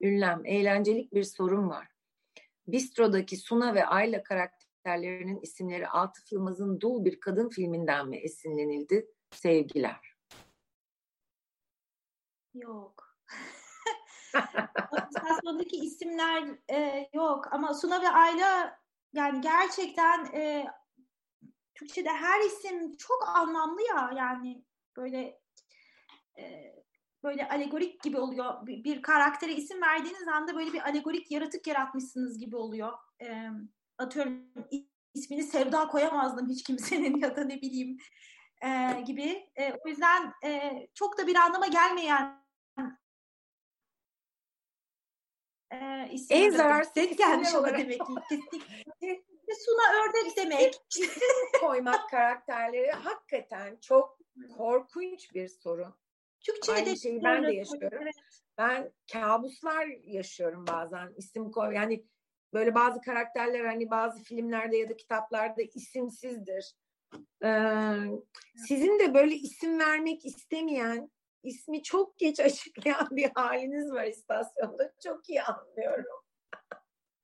ünlem, 0.00 0.42
eğlencelik 0.46 1.14
bir 1.14 1.22
sorun 1.22 1.70
var. 1.70 1.88
Bistro'daki 2.66 3.36
Suna 3.36 3.74
ve 3.74 3.86
Ayla 3.86 4.22
karakterlerinin 4.22 5.40
isimleri 5.40 5.88
Atıf 5.88 6.32
Yılmaz'ın 6.32 6.80
Dul 6.80 7.04
bir 7.04 7.20
kadın 7.20 7.48
filminden 7.48 8.08
mi 8.08 8.16
esinlenildi? 8.16 9.06
Sevgiler. 9.30 10.16
Yok. 12.54 13.16
İstasyondaki 15.10 15.76
isimler 15.76 16.58
e, 16.70 17.08
yok 17.12 17.48
ama 17.52 17.74
Suna 17.74 18.02
ve 18.02 18.08
Ayla 18.08 18.78
yani 19.12 19.40
gerçekten 19.40 20.24
e, 20.24 20.66
Türkçe'de 21.74 22.10
her 22.10 22.40
isim 22.40 22.96
çok 22.96 23.28
anlamlı 23.28 23.82
ya 23.82 24.10
yani 24.16 24.64
böyle 24.96 25.40
e, 26.38 26.74
böyle 27.24 27.48
alegorik 27.48 28.02
gibi 28.02 28.18
oluyor. 28.18 28.66
Bir, 28.66 28.84
bir 28.84 29.02
karaktere 29.02 29.52
isim 29.52 29.82
verdiğiniz 29.82 30.28
anda 30.28 30.56
böyle 30.56 30.72
bir 30.72 30.80
alegorik 30.80 31.30
yaratık 31.30 31.66
yaratmışsınız 31.66 32.38
gibi 32.38 32.56
oluyor. 32.56 32.92
E, 33.22 33.48
atıyorum 33.98 34.52
ismini 35.14 35.42
Sevda 35.42 35.88
koyamazdım 35.88 36.48
hiç 36.48 36.62
kimsenin 36.62 37.16
ya 37.20 37.36
da 37.36 37.44
ne 37.44 37.62
bileyim 37.62 37.98
e, 38.62 39.00
gibi. 39.00 39.50
E, 39.56 39.72
o 39.84 39.88
yüzden 39.88 40.32
e, 40.44 40.72
çok 40.94 41.18
da 41.18 41.26
bir 41.26 41.36
anlama 41.36 41.66
gelmeyen 41.66 42.44
e, 45.72 46.08
isim 46.12 46.36
en 46.36 46.50
zararsız 46.50 47.16
gelmiş 47.16 47.54
olarak 47.54 47.78
demek 47.78 48.06
ki. 48.06 48.14
Kesinlikle. 48.28 49.54
Suna 49.66 50.04
ördek 50.04 50.36
demek. 50.36 50.74
koymak 51.60 52.10
karakterleri 52.10 52.90
hakikaten 52.90 53.76
çok 53.80 54.18
korkunç 54.56 55.34
bir 55.34 55.48
sorun. 55.48 55.94
Türkçe'de 56.44 56.76
Aynı 56.76 56.96
şeyi 56.96 57.22
ben 57.22 57.42
de 57.42 57.52
yaşıyorum. 57.52 57.98
Evet. 58.02 58.14
Ben 58.58 58.92
kabuslar 59.12 59.86
yaşıyorum 60.04 60.64
bazen 60.66 61.14
isim 61.16 61.50
koy 61.50 61.74
yani 61.74 62.04
böyle 62.54 62.74
bazı 62.74 63.00
karakterler 63.00 63.64
hani 63.64 63.90
bazı 63.90 64.22
filmlerde 64.22 64.76
ya 64.76 64.88
da 64.88 64.96
kitaplarda 64.96 65.62
isimsizdir. 65.62 66.74
Ee, 67.44 67.96
sizin 68.68 68.98
de 68.98 69.14
böyle 69.14 69.34
isim 69.34 69.78
vermek 69.78 70.26
istemeyen 70.26 71.10
ismi 71.42 71.82
çok 71.82 72.18
geç 72.18 72.40
açıklayan 72.40 73.08
bir 73.10 73.30
haliniz 73.34 73.92
var 73.92 74.04
istasyonda. 74.04 74.92
Çok 75.04 75.28
iyi 75.28 75.42
anlıyorum. 75.42 76.04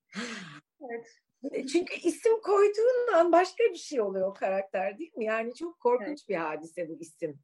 evet. 0.80 1.06
E, 1.52 1.66
çünkü 1.66 1.94
isim 1.94 2.40
koyduğun 2.40 3.12
an 3.14 3.32
başka 3.32 3.64
bir 3.64 3.78
şey 3.78 4.00
oluyor 4.00 4.28
o 4.28 4.34
karakter 4.34 4.98
değil 4.98 5.16
mi? 5.16 5.24
Yani 5.24 5.54
çok 5.54 5.80
korkunç 5.80 6.08
evet. 6.08 6.28
bir 6.28 6.34
hadise 6.34 6.88
bu 6.88 7.00
isim. 7.00 7.40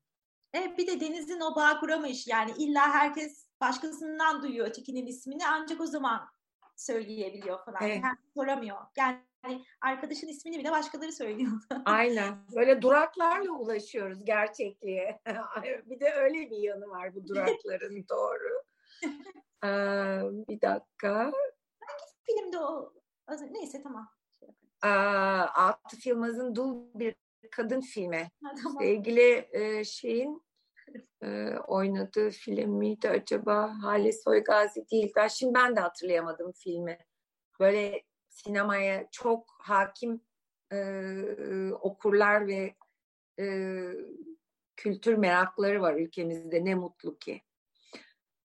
Evet 0.57 0.78
bir 0.78 0.87
de 0.87 1.01
Deniz'in 1.01 1.41
o 1.41 1.57
bağ 1.57 1.81
kuramış. 1.81 2.27
Yani 2.27 2.51
illa 2.59 2.81
herkes 2.81 3.47
başkasından 3.61 4.43
duyuyor 4.43 4.66
ötekinin 4.66 5.07
ismini 5.07 5.49
ancak 5.49 5.81
o 5.81 5.87
zaman 5.87 6.28
söyleyebiliyor 6.77 7.65
falan. 7.65 7.83
Evet. 7.83 8.01
Yani 8.03 8.16
soramıyor. 8.35 8.77
Yani 8.97 9.65
arkadaşın 9.81 10.28
ismini 10.28 10.59
bile 10.59 10.70
başkaları 10.70 11.12
söylüyor. 11.12 11.53
Aynen. 11.85 12.35
Böyle 12.57 12.83
duraklarla 12.83 13.53
ulaşıyoruz 13.53 14.24
gerçekliğe. 14.24 15.20
bir 15.87 16.01
de 16.01 16.12
öyle 16.12 16.51
bir 16.51 16.57
yanı 16.57 16.89
var 16.89 17.15
bu 17.15 17.28
durakların 17.28 18.05
doğru. 18.11 18.62
Ee, 19.65 19.69
bir 20.49 20.61
dakika. 20.61 21.33
Hangi 21.81 22.05
filmde 22.27 22.59
o? 22.59 22.93
Neyse 23.51 23.83
tamam. 23.83 24.09
Ee, 24.85 24.89
Atıf 24.89 26.07
Yılmaz'ın 26.07 26.55
Dul 26.55 26.85
bir 26.95 27.15
kadın 27.51 27.81
filmi. 27.81 28.31
Ha, 28.45 28.55
tamam. 28.62 28.83
ilgili 28.83 29.49
e, 29.53 29.85
şeyin 29.85 30.45
e, 31.22 31.51
oynadığı 31.66 32.30
film 32.30 32.70
miydi 32.70 33.09
acaba? 33.09 33.82
Hale 33.82 34.12
Soygazi 34.12 34.90
değil. 34.90 35.12
Ben 35.16 35.28
şimdi 35.28 35.55
ben 35.55 35.76
de 35.76 35.80
hatırlayamadım 35.80 36.52
filmi. 36.52 36.98
Böyle 37.60 38.02
sinemaya 38.28 39.09
çok 39.10 39.47
hakim 39.59 40.20
e, 40.72 40.78
okurlar 41.80 42.47
ve 42.47 42.74
e, 43.40 43.47
kültür 44.76 45.14
merakları 45.14 45.80
var 45.80 45.94
ülkemizde. 45.94 46.64
Ne 46.64 46.74
mutlu 46.74 47.18
ki. 47.18 47.43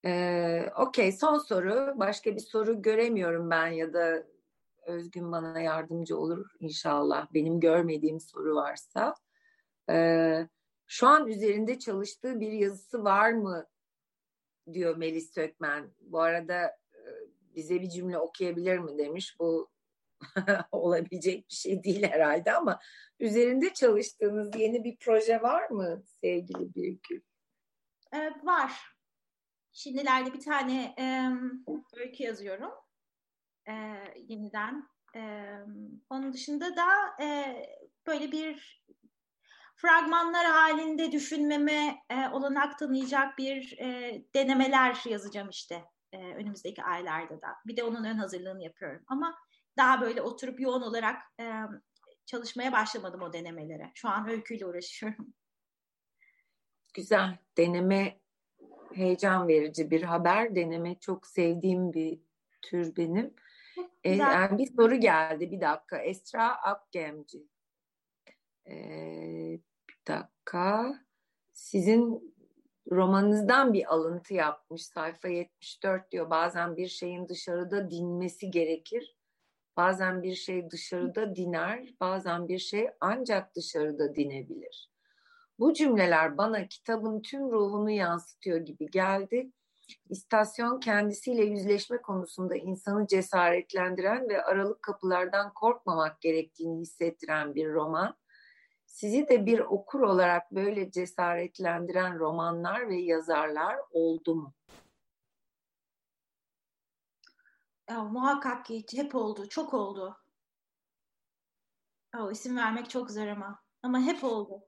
E, 0.05 0.71
Okey 0.77 1.11
son 1.11 1.37
soru. 1.37 1.93
Başka 1.95 2.35
bir 2.35 2.41
soru 2.41 2.81
göremiyorum 2.81 3.49
ben 3.49 3.67
ya 3.67 3.93
da 3.93 4.23
Özgün 4.85 5.31
bana 5.31 5.61
yardımcı 5.61 6.17
olur 6.17 6.51
inşallah. 6.59 7.27
Benim 7.33 7.59
görmediğim 7.59 8.19
soru 8.19 8.55
varsa. 8.55 9.15
Ee, 9.89 10.47
şu 10.91 11.07
an 11.07 11.27
üzerinde 11.27 11.79
çalıştığı 11.79 12.39
bir 12.39 12.51
yazısı 12.51 13.03
var 13.03 13.31
mı 13.31 13.67
diyor 14.73 14.97
Melis 14.97 15.33
Sökmen. 15.33 15.91
Bu 15.99 16.19
arada 16.19 16.65
e, 16.93 16.99
bize 17.55 17.81
bir 17.81 17.89
cümle 17.89 18.17
okuyabilir 18.17 18.77
mi 18.77 18.97
demiş. 18.97 19.35
Bu 19.39 19.69
olabilecek 20.71 21.49
bir 21.49 21.55
şey 21.55 21.83
değil 21.83 22.03
herhalde 22.03 22.53
ama 22.53 22.79
üzerinde 23.19 23.73
çalıştığınız 23.73 24.55
yeni 24.55 24.83
bir 24.83 24.97
proje 24.97 25.41
var 25.41 25.69
mı 25.69 26.03
sevgili 26.21 26.75
Birgül? 26.75 27.21
Evet 28.11 28.45
var. 28.45 28.95
Şimdilerde 29.71 30.33
bir 30.33 30.41
tane 30.41 30.95
e, 30.99 31.31
öykü 31.99 32.23
yazıyorum. 32.23 32.71
E, 33.67 33.73
yeniden. 34.17 34.89
E, 35.15 35.53
onun 36.09 36.33
dışında 36.33 36.75
da 36.75 36.87
e, 37.23 37.55
böyle 38.07 38.31
bir 38.31 38.81
fragmanlar 39.81 40.45
halinde 40.45 41.11
düşünmeme 41.11 41.97
e, 42.09 42.27
olanak 42.29 42.79
tanıyacak 42.79 43.37
bir 43.37 43.77
e, 43.79 44.21
denemeler 44.33 45.01
yazacağım 45.05 45.49
işte 45.49 45.85
e, 46.13 46.17
önümüzdeki 46.17 46.83
aylarda 46.83 47.41
da. 47.41 47.47
Bir 47.65 47.77
de 47.77 47.83
onun 47.83 48.03
ön 48.03 48.17
hazırlığını 48.17 48.63
yapıyorum. 48.63 49.03
Ama 49.07 49.35
daha 49.77 50.01
böyle 50.01 50.21
oturup 50.21 50.59
yoğun 50.59 50.81
olarak 50.81 51.21
e, 51.39 51.53
çalışmaya 52.25 52.71
başlamadım 52.71 53.21
o 53.21 53.33
denemelere. 53.33 53.91
Şu 53.93 54.09
an 54.09 54.29
öyküyle 54.29 54.65
uğraşıyorum. 54.65 55.33
Güzel. 56.93 57.37
Deneme 57.57 58.19
heyecan 58.93 59.47
verici 59.47 59.91
bir 59.91 60.03
haber. 60.03 60.55
Deneme 60.55 60.99
çok 60.99 61.27
sevdiğim 61.27 61.93
bir 61.93 62.19
tür 62.61 62.95
benim. 62.95 63.33
Ee, 64.03 64.15
yani 64.15 64.57
bir 64.57 64.75
soru 64.75 64.95
geldi 64.95 65.51
bir 65.51 65.61
dakika. 65.61 65.97
Esra 65.97 66.55
Akgemci. 66.55 67.47
Ee, 68.67 69.59
dakika. 70.07 70.95
Sizin 71.51 72.33
romanınızdan 72.91 73.73
bir 73.73 73.93
alıntı 73.93 74.33
yapmış. 74.33 74.85
Sayfa 74.85 75.27
74 75.27 76.11
diyor. 76.11 76.29
Bazen 76.29 76.77
bir 76.77 76.87
şeyin 76.87 77.29
dışarıda 77.29 77.91
dinmesi 77.91 78.51
gerekir. 78.51 79.17
Bazen 79.77 80.23
bir 80.23 80.35
şey 80.35 80.71
dışarıda 80.71 81.35
diner. 81.35 81.93
Bazen 81.99 82.47
bir 82.47 82.59
şey 82.59 82.89
ancak 82.99 83.55
dışarıda 83.55 84.15
dinebilir. 84.15 84.91
Bu 85.59 85.73
cümleler 85.73 86.37
bana 86.37 86.67
kitabın 86.67 87.21
tüm 87.21 87.51
ruhunu 87.51 87.89
yansıtıyor 87.89 88.57
gibi 88.57 88.91
geldi. 88.91 89.51
İstasyon 90.09 90.79
kendisiyle 90.79 91.43
yüzleşme 91.43 92.01
konusunda 92.01 92.55
insanı 92.55 93.07
cesaretlendiren 93.07 94.29
ve 94.29 94.43
aralık 94.43 94.81
kapılardan 94.81 95.53
korkmamak 95.53 96.21
gerektiğini 96.21 96.81
hissettiren 96.81 97.55
bir 97.55 97.73
roman. 97.73 98.15
Sizi 98.91 99.29
de 99.29 99.45
bir 99.45 99.59
okur 99.59 99.99
olarak 99.99 100.51
böyle 100.51 100.91
cesaretlendiren 100.91 102.19
romanlar 102.19 102.89
ve 102.89 102.95
yazarlar 102.95 103.77
oldu 103.91 104.35
mu? 104.35 104.53
Ya, 107.89 108.03
muhakkak 108.03 108.65
ki 108.65 108.85
hep 108.95 109.15
oldu, 109.15 109.49
çok 109.49 109.73
oldu. 109.73 110.17
O 112.17 112.31
isim 112.31 112.57
vermek 112.57 112.89
çok 112.89 113.11
zor 113.11 113.27
ama. 113.27 113.59
Ama 113.83 113.99
hep 113.99 114.23
oldu. 114.23 114.61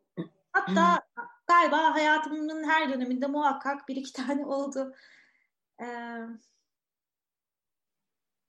Hatta 0.52 1.08
galiba 1.48 1.94
hayatımın 1.94 2.64
her 2.64 2.94
döneminde 2.94 3.28
muhakkak 3.28 3.88
bir 3.88 3.96
iki 3.96 4.14
tane 4.26 4.46
oldu. 4.46 4.96
Ee, 5.82 6.20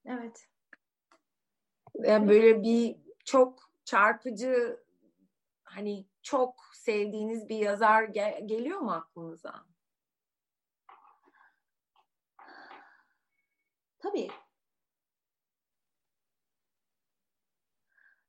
evet. 0.05 0.49
Yani 1.95 2.29
böyle 2.29 2.63
bir 2.63 2.97
çok 3.25 3.71
çarpıcı 3.85 4.84
hani 5.75 6.07
çok 6.23 6.55
sevdiğiniz 6.75 7.49
bir 7.49 7.57
yazar 7.57 8.05
gel- 8.05 8.47
geliyor 8.47 8.79
mu 8.79 8.93
aklınıza? 8.93 9.65
Tabii. 13.99 14.31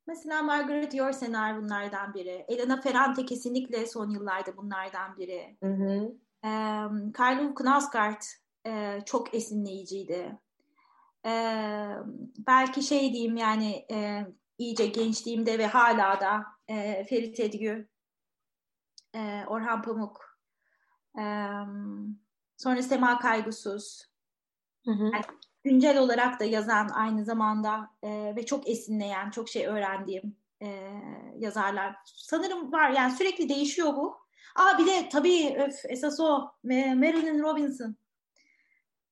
Mesela 0.07 0.43
Margaret 0.43 0.93
Yourcenar 0.93 1.57
bunlardan 1.57 2.13
biri. 2.13 2.45
Elena 2.47 2.81
Ferrante 2.81 3.25
kesinlikle 3.25 3.87
son 3.87 4.09
yıllarda 4.09 4.57
bunlardan 4.57 5.17
biri. 5.17 5.57
Hı 5.63 5.69
hı. 5.69 6.15
E, 6.43 6.49
Karl 7.13 7.55
Knausgaard 7.55 8.21
e, 8.67 8.99
çok 9.05 9.35
esinleyiciydi. 9.35 10.39
E, 11.25 11.31
belki 12.47 12.81
şey 12.83 13.13
diyeyim 13.13 13.37
yani 13.37 13.85
e, 13.91 14.27
iyice 14.57 14.85
gençliğimde 14.85 15.59
ve 15.59 15.67
hala 15.67 16.21
da 16.21 16.54
e, 16.67 17.05
Ferit 17.09 17.39
Edgü, 17.39 17.89
e, 19.15 19.43
Orhan 19.47 19.81
Pamuk, 19.81 20.39
e, 21.17 21.23
sonra 22.57 22.81
Sema 22.81 23.19
Kaygusuz. 23.19 24.05
Hı 24.85 24.91
hı. 24.91 25.03
Yani 25.03 25.23
güncel 25.63 25.97
olarak 25.97 26.39
da 26.39 26.43
yazan 26.43 26.89
aynı 26.89 27.25
zamanda 27.25 27.89
e, 28.03 28.35
ve 28.35 28.45
çok 28.45 28.69
esinleyen, 28.69 29.29
çok 29.29 29.49
şey 29.49 29.67
öğrendiğim 29.67 30.37
e, 30.61 30.91
yazarlar. 31.37 31.95
Sanırım 32.05 32.71
var 32.71 32.89
yani 32.89 33.15
sürekli 33.15 33.49
değişiyor 33.49 33.95
bu. 33.95 34.17
Aa 34.55 34.79
bir 34.79 34.85
de 34.85 35.09
tabii 35.09 35.55
öf, 35.59 35.85
esas 35.85 36.19
o 36.19 36.51
Marilyn 36.63 37.43
Robinson. 37.43 37.95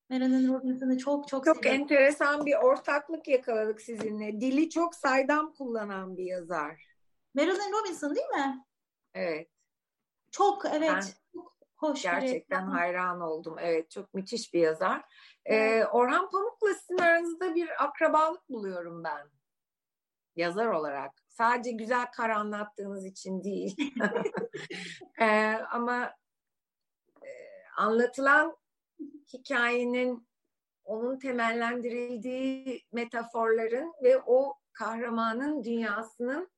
Marilyn 0.10 0.54
Robinson'ı 0.54 0.98
çok 0.98 1.28
çok 1.28 1.46
Çok 1.46 1.58
seviyorum. 1.58 1.82
enteresan 1.82 2.46
bir 2.46 2.56
ortaklık 2.56 3.28
yakaladık 3.28 3.82
sizinle. 3.82 4.42
Dili 4.42 4.70
çok 4.70 4.96
saydam 4.96 5.54
kullanan 5.54 6.18
bir 6.18 6.24
yazar. 6.24 6.93
Marilyn 7.34 7.73
Robinson 7.73 8.15
değil 8.15 8.27
mi? 8.27 8.65
Evet. 9.14 9.49
Çok 10.31 10.65
evet. 10.65 10.91
Ben 10.91 11.01
çok 11.34 11.57
hoş. 11.76 12.01
Gerçekten 12.01 12.68
bir 12.68 12.72
hayran 12.72 13.22
oldum. 13.22 13.55
Evet 13.60 13.91
çok 13.91 14.14
müthiş 14.14 14.53
bir 14.53 14.60
yazar. 14.60 15.03
Ee, 15.45 15.85
Orhan 15.85 16.30
Pamuk'la 16.30 16.73
sizin 16.73 16.97
aranızda 16.97 17.55
bir 17.55 17.84
akrabalık 17.84 18.49
buluyorum 18.49 19.03
ben. 19.03 19.30
Yazar 20.35 20.68
olarak. 20.68 21.11
Sadece 21.27 21.72
güzel 21.72 22.11
kar 22.11 22.30
anlattığınız 22.30 23.05
için 23.05 23.43
değil. 23.43 23.93
ee, 25.19 25.60
ama 25.72 26.14
e, 27.23 27.30
anlatılan 27.77 28.57
hikayenin 29.34 30.27
onun 30.84 31.19
temellendirildiği 31.19 32.84
metaforların 32.91 33.93
ve 34.03 34.22
o 34.26 34.57
kahramanın 34.73 35.64
dünyasının 35.64 36.53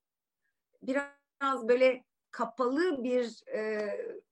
biraz 0.81 1.68
böyle 1.68 2.06
kapalı 2.31 3.03
bir 3.03 3.43
e, 3.53 3.89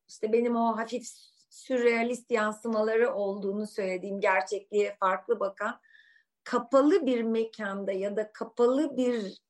işte 0.07 0.33
benim 0.33 0.55
o 0.55 0.77
hafif 0.77 1.07
sürrealist 1.49 2.31
yansımaları 2.31 3.13
olduğunu 3.13 3.67
söylediğim 3.67 4.19
gerçekliğe 4.19 4.95
farklı 4.99 5.39
bakan 5.39 5.79
kapalı 6.43 7.05
bir 7.05 7.21
mekanda 7.21 7.91
ya 7.91 8.15
da 8.15 8.33
kapalı 8.33 8.97
bir 8.97 9.41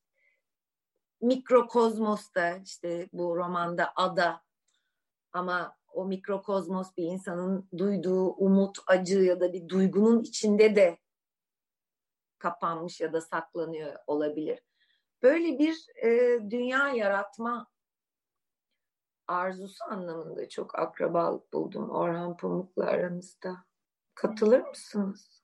mikrokozmosta 1.22 2.58
işte 2.58 3.10
bu 3.14 3.36
romanda 3.36 3.94
ada 3.96 4.42
ama 5.32 5.78
o 5.94 6.06
mikrokozmos 6.06 6.88
bir 6.98 7.04
insanın 7.04 7.70
duyduğu 7.78 8.28
umut, 8.28 8.78
acı 8.88 9.20
ya 9.20 9.40
da 9.40 9.54
bir 9.54 9.70
duygunun 9.70 10.22
içinde 10.22 10.76
de 10.76 10.98
kapanmış 12.38 13.02
ya 13.02 13.14
da 13.14 13.22
saklanıyor 13.22 13.96
olabilir. 14.08 14.60
Böyle 15.24 15.60
bir 15.60 15.86
e, 16.04 16.40
dünya 16.52 16.90
yaratma 16.90 17.68
arzusu 19.28 19.84
anlamında 19.84 20.50
çok 20.50 20.80
akrabalık 20.80 21.54
buldum 21.54 21.90
Orhan 21.90 22.38
Pamuk'la 22.38 22.86
aramızda. 22.86 23.66
Katılır 24.16 24.62
mısınız? 24.62 25.44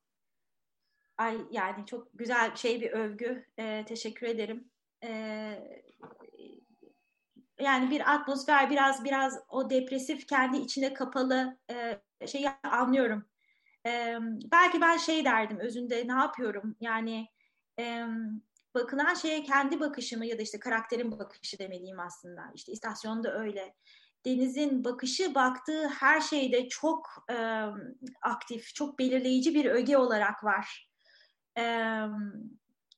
Ay 1.17 1.37
yani 1.51 1.85
çok 1.85 2.07
güzel 2.13 2.55
şey 2.55 2.81
bir 2.81 2.91
övgü. 2.91 3.45
Ee, 3.59 3.85
teşekkür 3.87 4.27
ederim. 4.27 4.71
Ee, 5.03 5.83
yani 7.59 7.91
bir 7.91 8.13
atmosfer 8.13 8.69
biraz 8.69 9.03
biraz 9.03 9.39
o 9.49 9.69
depresif 9.69 10.27
kendi 10.27 10.57
içine 10.57 10.93
kapalı 10.93 11.57
e, 11.71 12.01
şeyi 12.27 12.49
anlıyorum. 12.49 13.25
E, 13.85 14.17
belki 14.51 14.81
ben 14.81 14.97
şey 14.97 15.25
derdim 15.25 15.59
özünde 15.59 16.07
ne 16.07 16.13
yapıyorum 16.13 16.75
yani 16.79 17.27
e, 17.79 18.05
bakılan 18.75 19.13
şeye 19.13 19.43
kendi 19.43 19.79
bakışımı 19.79 20.25
ya 20.25 20.37
da 20.37 20.41
işte 20.41 20.59
karakterin 20.59 21.11
bakışı 21.11 21.59
demeliyim 21.59 21.99
aslında. 21.99 22.41
İşte 22.55 22.71
istasyonda 22.71 23.39
öyle. 23.39 23.75
Deniz'in 24.25 24.83
bakışı 24.83 25.35
baktığı 25.35 25.87
her 25.87 26.21
şeyde 26.21 26.69
çok 26.69 27.25
e, 27.31 27.65
aktif, 28.21 28.75
çok 28.75 28.99
belirleyici 28.99 29.55
bir 29.55 29.65
öge 29.65 29.97
olarak 29.97 30.43
var. 30.43 30.89
E, 31.57 31.63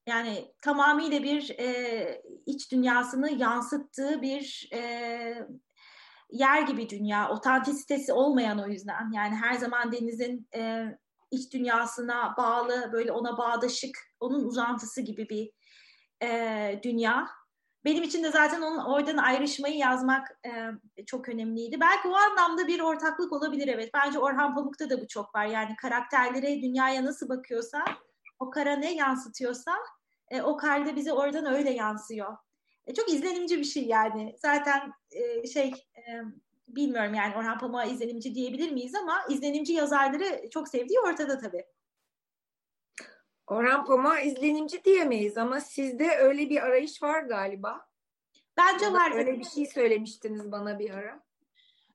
yani 0.08 0.54
tamamıyla 0.62 1.24
bir 1.24 1.50
e, 1.60 2.22
iç 2.46 2.72
dünyasını 2.72 3.32
yansıttığı 3.32 4.22
bir 4.22 4.70
e, 4.74 4.82
yer 6.32 6.62
gibi 6.62 6.90
dünya. 6.90 7.30
Otantisitesi 7.30 8.14
olmayan 8.14 8.60
o 8.60 8.68
yüzden. 8.68 9.12
Yani 9.12 9.36
her 9.36 9.54
zaman 9.54 9.92
Deniz'in 9.92 10.48
e, 10.56 10.86
iç 11.32 11.54
dünyasına 11.54 12.34
bağlı, 12.38 12.90
böyle 12.94 13.12
ona 13.12 13.38
bağdaşık, 13.38 13.98
onun 14.20 14.44
uzantısı 14.44 15.02
gibi 15.02 15.30
bir 15.30 15.52
e, 16.24 16.80
dünya. 16.84 17.28
Benim 17.86 18.04
için 18.04 18.24
de 18.24 18.32
zaten 18.32 18.62
onun 18.62 18.86
oradan 18.86 19.18
ayrışmayı 19.18 19.78
yazmak 19.78 20.40
e, 20.46 20.52
çok 21.06 21.30
önemliydi. 21.30 21.80
Belki 21.80 22.08
o 22.08 22.14
anlamda 22.16 22.68
bir 22.68 22.80
ortaklık 22.80 23.34
olabilir 23.34 23.68
evet. 23.68 23.90
Bence 23.94 24.20
Orhan 24.20 24.56
Pamuk'ta 24.56 24.90
da 24.90 25.02
bu 25.02 25.08
çok 25.08 25.36
var. 25.36 25.46
Yani 25.46 25.76
karakterlere 25.76 26.62
dünyaya 26.62 27.06
nasıl 27.06 27.30
bakıyorsa, 27.30 27.86
o 28.40 28.50
kara 28.50 28.76
ne 28.76 28.94
yansıtıyorsa 28.94 29.76
e, 30.30 30.42
o 30.42 30.58
karda 30.58 30.96
bize 30.96 31.14
oradan 31.14 31.46
öyle 31.46 31.70
yansıyor. 31.70 32.38
E, 32.88 32.94
çok 32.94 33.10
izlenimci 33.10 33.60
bir 33.60 33.64
şey 33.64 33.86
yani. 33.86 34.36
Zaten 34.38 34.94
e, 35.12 35.48
şey 35.48 35.74
e, 35.98 36.02
bilmiyorum 36.68 37.14
yani 37.14 37.36
Orhan 37.36 37.58
Pamuk'a 37.58 37.84
izlenimci 37.84 38.36
diyebilir 38.36 38.72
miyiz 38.72 38.96
ama 38.96 39.26
izlenimci 39.30 39.74
yazarları 39.74 40.50
çok 40.50 40.68
sevdiği 40.68 41.00
ortada 41.00 41.38
tabii. 41.38 41.66
Orhan 43.52 43.86
Pamuk'a 43.86 44.20
izlenimci 44.20 44.84
diyemeyiz 44.84 45.38
ama 45.38 45.62
sizde 45.62 46.16
öyle 46.16 46.50
bir 46.50 46.62
arayış 46.62 47.04
var 47.04 47.24
galiba. 47.24 47.88
Bence 48.58 48.94
var. 48.94 49.12
Öyle 49.16 49.40
bir 49.40 49.46
şey 49.46 49.66
söylemiştiniz 49.66 50.52
bana 50.52 50.80
bir 50.80 50.90
ara. 50.90 51.24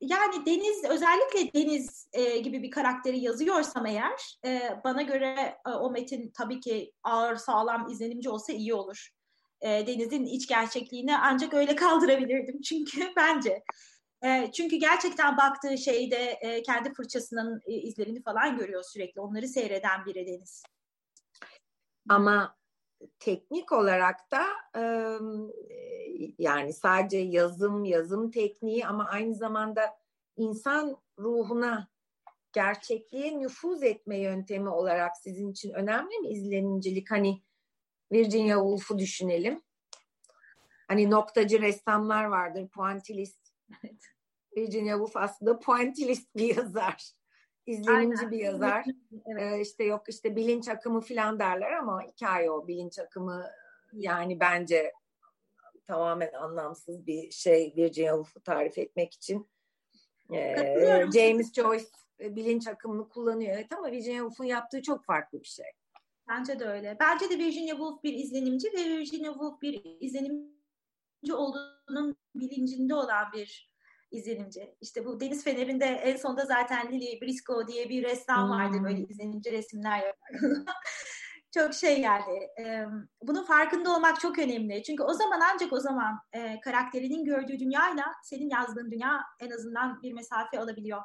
Yani 0.01 0.47
Deniz 0.47 0.85
özellikle 0.85 1.61
Deniz 1.61 2.09
e, 2.13 2.39
gibi 2.39 2.63
bir 2.63 2.71
karakteri 2.71 3.19
yazıyorsam 3.19 3.87
eğer 3.87 4.39
e, 4.45 4.81
bana 4.85 5.03
göre 5.03 5.59
e, 5.67 5.71
o 5.71 5.91
metin 5.91 6.31
tabii 6.31 6.61
ki 6.61 6.93
ağır 7.03 7.37
sağlam 7.37 7.89
izlenimci 7.91 8.31
olsa 8.31 8.53
iyi 8.53 8.75
olur. 8.75 9.09
E, 9.61 9.87
Deniz'in 9.87 10.25
iç 10.25 10.49
gerçekliğini 10.49 11.19
ancak 11.19 11.55
öyle 11.55 11.77
kaldırabilirdim 11.77 12.61
çünkü 12.61 13.13
bence. 13.17 13.63
E, 14.25 14.51
çünkü 14.53 14.77
gerçekten 14.77 15.37
baktığı 15.37 15.79
şeyde 15.79 16.39
e, 16.41 16.63
kendi 16.63 16.95
fırçasının 16.95 17.63
e, 17.67 17.73
izlerini 17.73 18.23
falan 18.23 18.57
görüyor 18.57 18.83
sürekli. 18.83 19.21
Onları 19.21 19.49
seyreden 19.49 20.07
biri 20.07 20.27
Deniz. 20.27 20.63
Ama 22.09 22.57
teknik 23.19 23.73
olarak 23.73 24.31
da 24.31 24.45
e, 24.77 24.83
yani 26.39 26.73
sadece 26.73 27.19
yazım 27.19 27.85
yazım 27.85 28.31
tekniği 28.31 28.87
ama 28.87 29.05
aynı 29.09 29.35
zamanda 29.35 29.97
insan 30.37 30.97
ruhuna 31.19 31.89
gerçekliğe 32.53 33.41
nüfuz 33.41 33.83
etme 33.83 34.19
yöntemi 34.19 34.69
olarak 34.69 35.17
sizin 35.17 35.53
için 35.53 35.71
önemli 35.71 36.19
mi 36.19 36.29
izlenimcilik? 36.29 37.11
Hani 37.11 37.43
Virginia 38.13 38.57
Woolf'u 38.57 38.99
düşünelim. 38.99 39.63
Hani 40.89 41.11
noktacı 41.11 41.61
ressamlar 41.61 42.25
vardır, 42.25 42.69
puantilist. 42.69 43.47
Evet. 43.85 44.05
Virginia 44.57 44.97
Woolf 44.97 45.17
aslında 45.17 45.59
puantilist 45.59 46.37
bir 46.37 46.57
yazar. 46.57 47.13
İzlenimci 47.67 48.19
Aynen. 48.19 48.31
bir 48.31 48.39
yazar. 48.39 48.85
Evet. 49.27 49.43
Ee, 49.43 49.61
işte 49.61 49.85
yok 49.85 50.09
işte 50.09 50.37
bilinç 50.37 50.69
akımı 50.69 51.01
falan 51.01 51.39
derler 51.39 51.73
ama 51.73 52.03
hikaye 52.03 52.51
o 52.51 52.69
bilinç 52.69 52.99
akımı 52.99 53.47
yani 53.93 54.41
bence 54.41 54.93
tamamen 55.85 56.33
anlamsız 56.33 57.07
bir 57.07 57.31
şey 57.31 57.75
Virginia 57.77 58.13
Woolf'u 58.13 58.41
tarif 58.41 58.79
etmek 58.79 59.15
için. 59.15 59.49
Ee, 60.35 61.07
James 61.15 61.53
Joyce 61.53 61.87
bilinç 62.21 62.67
akımını 62.67 63.09
kullanıyor. 63.09 63.55
Evet 63.55 63.73
ama 63.73 63.93
Virginia 63.93 64.19
Woolf'un 64.19 64.45
yaptığı 64.45 64.83
çok 64.83 65.05
farklı 65.05 65.41
bir 65.41 65.49
şey. 65.49 65.67
Bence 66.29 66.59
de 66.59 66.65
öyle. 66.65 66.97
Bence 67.01 67.31
de 67.31 67.39
Virginia 67.39 67.77
Woolf 67.77 68.03
bir 68.03 68.13
izlenimci 68.13 68.69
ve 68.73 68.99
Virginia 68.99 69.33
Woolf 69.33 69.63
bir 69.63 69.97
izlenimci 70.01 71.35
olduğunun 71.35 72.17
bilincinde 72.35 72.95
olan 72.95 73.33
bir 73.33 73.76
izlenimci. 74.17 74.77
İşte 74.81 75.05
bu 75.05 75.21
Deniz 75.21 75.45
Feneri'nde 75.45 75.85
en 75.85 76.17
sonunda 76.17 76.45
zaten 76.45 76.93
Lily 76.93 77.21
Briscoe 77.21 77.67
diye 77.67 77.89
bir 77.89 78.03
ressam 78.05 78.43
hmm. 78.43 78.51
vardı. 78.51 78.77
Böyle 78.85 78.99
izlenimci 78.99 79.53
resimler 79.53 79.99
yapar. 79.99 80.31
çok 81.55 81.75
şey 81.75 82.01
yani. 82.01 82.35
E, 82.61 82.87
bunun 83.23 83.45
farkında 83.45 83.97
olmak 83.97 84.21
çok 84.21 84.39
önemli. 84.39 84.83
Çünkü 84.83 85.03
o 85.03 85.13
zaman 85.13 85.41
ancak 85.53 85.73
o 85.73 85.81
zaman 85.81 86.19
e, 86.33 86.61
karakterinin 86.61 87.25
gördüğü 87.25 87.59
dünyayla 87.59 88.05
senin 88.23 88.51
yazdığın 88.51 88.91
dünya 88.91 89.25
en 89.41 89.51
azından 89.51 90.03
bir 90.03 90.13
mesafe 90.13 90.61
alabiliyor. 90.61 91.03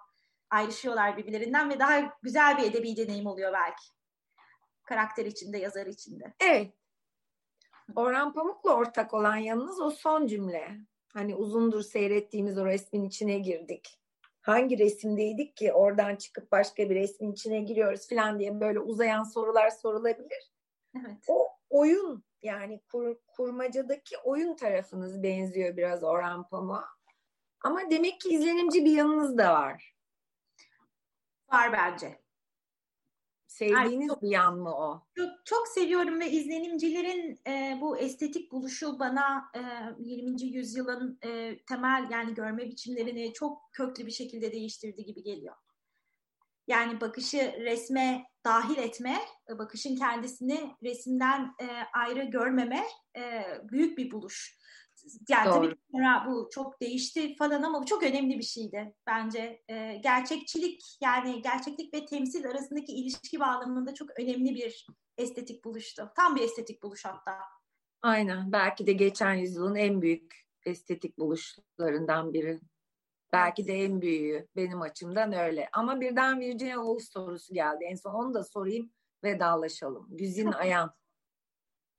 Ayrışıyorlar 0.49 1.17
birbirlerinden 1.17 1.69
ve 1.69 1.79
daha 1.79 2.17
güzel 2.21 2.57
bir 2.57 2.63
edebi 2.63 2.97
deneyim 2.97 3.27
oluyor 3.27 3.53
belki. 3.53 3.85
Karakter 4.83 5.25
içinde, 5.25 5.57
yazar 5.57 5.85
içinde. 5.85 6.33
Evet. 6.39 6.73
Orhan 7.95 8.33
Pamuk'la 8.33 8.73
ortak 8.73 9.13
olan 9.13 9.35
yanınız 9.35 9.81
o 9.81 9.91
son 9.91 10.27
cümle. 10.27 10.77
Hani 11.13 11.35
uzundur 11.35 11.81
seyrettiğimiz 11.81 12.57
o 12.57 12.65
resmin 12.65 13.03
içine 13.03 13.39
girdik. 13.39 13.99
Hangi 14.41 14.79
resimdeydik 14.79 15.55
ki 15.55 15.73
oradan 15.73 16.15
çıkıp 16.15 16.51
başka 16.51 16.89
bir 16.89 16.95
resmin 16.95 17.31
içine 17.31 17.59
giriyoruz 17.59 18.09
falan 18.09 18.39
diye 18.39 18.59
böyle 18.59 18.79
uzayan 18.79 19.23
sorular 19.23 19.69
sorulabilir. 19.69 20.51
Evet. 20.95 21.17
O 21.27 21.47
oyun 21.69 22.23
yani 22.41 22.81
kur, 22.91 23.15
kurmacadaki 23.27 24.17
oyun 24.17 24.55
tarafınız 24.55 25.23
benziyor 25.23 25.77
biraz 25.77 26.03
Orhan 26.03 26.49
Pamuk'a. 26.49 26.85
Ama 27.63 27.81
demek 27.91 28.21
ki 28.21 28.29
izlenimci 28.29 28.85
bir 28.85 28.91
yanınız 28.91 29.37
da 29.37 29.53
var. 29.53 29.95
Var 31.51 31.73
bence. 31.73 32.20
Sevdiğiniz 33.51 34.07
çok, 34.07 34.21
bir 34.21 34.29
yan 34.29 34.57
mı 34.57 34.75
o? 34.75 35.03
Çok, 35.17 35.29
çok 35.45 35.67
seviyorum 35.67 36.19
ve 36.19 36.31
izlenimcilerin 36.31 37.39
e, 37.47 37.77
bu 37.81 37.97
estetik 37.97 38.51
buluşu 38.51 38.99
bana 38.99 39.43
e, 39.55 39.61
20. 39.99 40.41
yüzyılın 40.41 41.19
e, 41.25 41.59
temel 41.69 42.07
yani 42.11 42.33
görme 42.33 42.67
biçimlerini 42.67 43.33
çok 43.33 43.69
köklü 43.71 44.05
bir 44.05 44.11
şekilde 44.11 44.51
değiştirdi 44.51 45.05
gibi 45.05 45.23
geliyor. 45.23 45.55
Yani 46.67 47.01
bakışı 47.01 47.37
resme 47.59 48.25
dahil 48.45 48.77
etme, 48.77 49.17
bakışın 49.49 49.95
kendisini 49.95 50.75
resimden 50.83 51.55
e, 51.61 51.67
ayrı 51.93 52.23
görmeme 52.23 52.83
e, 53.17 53.43
büyük 53.63 53.97
bir 53.97 54.11
buluş. 54.11 54.57
Yani 55.29 55.45
Doğru. 55.45 55.53
tabii 55.53 55.75
sonra 55.91 56.25
bu 56.27 56.49
çok 56.51 56.81
değişti 56.81 57.35
falan 57.35 57.63
ama 57.63 57.81
bu 57.81 57.85
çok 57.85 58.03
önemli 58.03 58.37
bir 58.37 58.43
şeydi 58.43 58.95
bence. 59.07 59.63
E, 59.67 59.95
gerçekçilik 60.03 60.97
yani 61.01 61.41
gerçeklik 61.41 61.93
ve 61.93 62.05
temsil 62.05 62.47
arasındaki 62.47 62.91
ilişki 62.91 63.39
bağlamında 63.39 63.93
çok 63.93 64.19
önemli 64.19 64.55
bir 64.55 64.85
estetik 65.17 65.65
buluştu. 65.65 66.11
Tam 66.15 66.35
bir 66.35 66.41
estetik 66.41 66.83
buluş 66.83 67.05
hatta. 67.05 67.37
Aynen. 68.01 68.51
Belki 68.51 68.87
de 68.87 68.93
geçen 68.93 69.33
yüzyılın 69.33 69.75
en 69.75 70.01
büyük 70.01 70.41
estetik 70.65 71.17
buluşlarından 71.17 72.33
biri. 72.33 72.59
Belki 73.33 73.67
de 73.67 73.73
en 73.73 74.01
büyüğü 74.01 74.47
benim 74.55 74.81
açımdan 74.81 75.33
öyle. 75.33 75.69
Ama 75.73 76.01
birden 76.01 76.39
Virginia 76.39 76.75
Woolf 76.75 77.03
sorusu 77.03 77.53
geldi. 77.53 77.83
En 77.83 77.95
son 77.95 78.13
onu 78.13 78.33
da 78.33 78.43
sorayım 78.43 78.91
vedalaşalım. 79.23 80.07
Güzin 80.11 80.51
Ayan. 80.51 80.93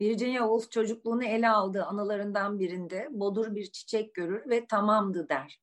Virginia 0.03 0.41
Woolf 0.41 0.71
çocukluğunu 0.71 1.25
ele 1.25 1.49
aldığı 1.49 1.85
anılarından 1.85 2.59
birinde 2.59 3.09
bodur 3.11 3.55
bir 3.55 3.73
çiçek 3.73 4.15
görür 4.15 4.51
ve 4.51 4.67
tamamdı 4.67 5.29
der. 5.29 5.61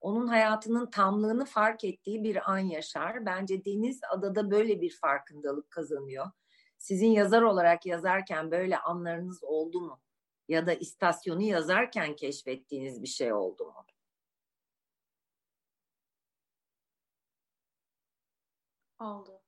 Onun 0.00 0.26
hayatının 0.26 0.90
tamlığını 0.90 1.44
fark 1.44 1.84
ettiği 1.84 2.24
bir 2.24 2.50
an 2.50 2.58
yaşar. 2.58 3.26
Bence 3.26 3.64
Deniz 3.64 4.00
Adada 4.10 4.50
böyle 4.50 4.80
bir 4.80 4.96
farkındalık 5.00 5.70
kazanıyor. 5.70 6.26
Sizin 6.78 7.06
yazar 7.06 7.42
olarak 7.42 7.86
yazarken 7.86 8.50
böyle 8.50 8.78
anlarınız 8.78 9.44
oldu 9.44 9.80
mu? 9.80 10.00
Ya 10.48 10.66
da 10.66 10.74
istasyonu 10.74 11.42
yazarken 11.42 12.16
keşfettiğiniz 12.16 13.02
bir 13.02 13.08
şey 13.08 13.32
oldu 13.32 13.64
mu? 13.64 13.86
Oldu. 19.00 19.40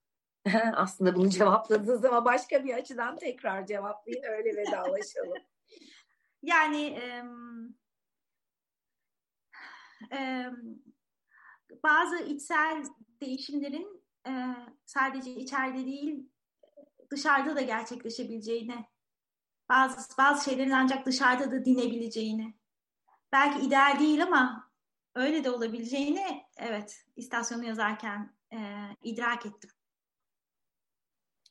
Aslında 0.75 1.17
bunu 1.17 1.29
cevapladınız 1.29 2.05
ama 2.05 2.25
başka 2.25 2.65
bir 2.65 2.75
açıdan 2.75 3.19
tekrar 3.19 3.67
cevaplayın 3.67 4.23
öyle 4.23 4.57
vedalaşalım. 4.57 5.39
yani 6.43 6.87
e, 6.87 7.25
e, 10.17 10.47
bazı 11.83 12.19
içsel 12.19 12.85
değişimlerin 13.21 14.05
e, 14.27 14.33
sadece 14.87 15.31
içeride 15.31 15.87
değil 15.87 16.31
dışarıda 17.11 17.57
da 17.57 17.61
gerçekleşebileceğini 17.61 18.85
bazı 19.69 20.19
bazı 20.19 20.45
şeylerin 20.45 20.71
ancak 20.71 21.07
dışarıda 21.07 21.51
da 21.51 21.65
dinebileceğini 21.65 22.55
belki 23.33 23.67
ideal 23.67 23.99
değil 23.99 24.23
ama 24.23 24.71
öyle 25.15 25.45
de 25.45 25.51
olabileceğini 25.51 26.47
evet 26.57 27.05
istasyonu 27.17 27.65
yazarken 27.65 28.37
e, 28.53 28.59
idrak 29.03 29.47
ettim. 29.47 29.71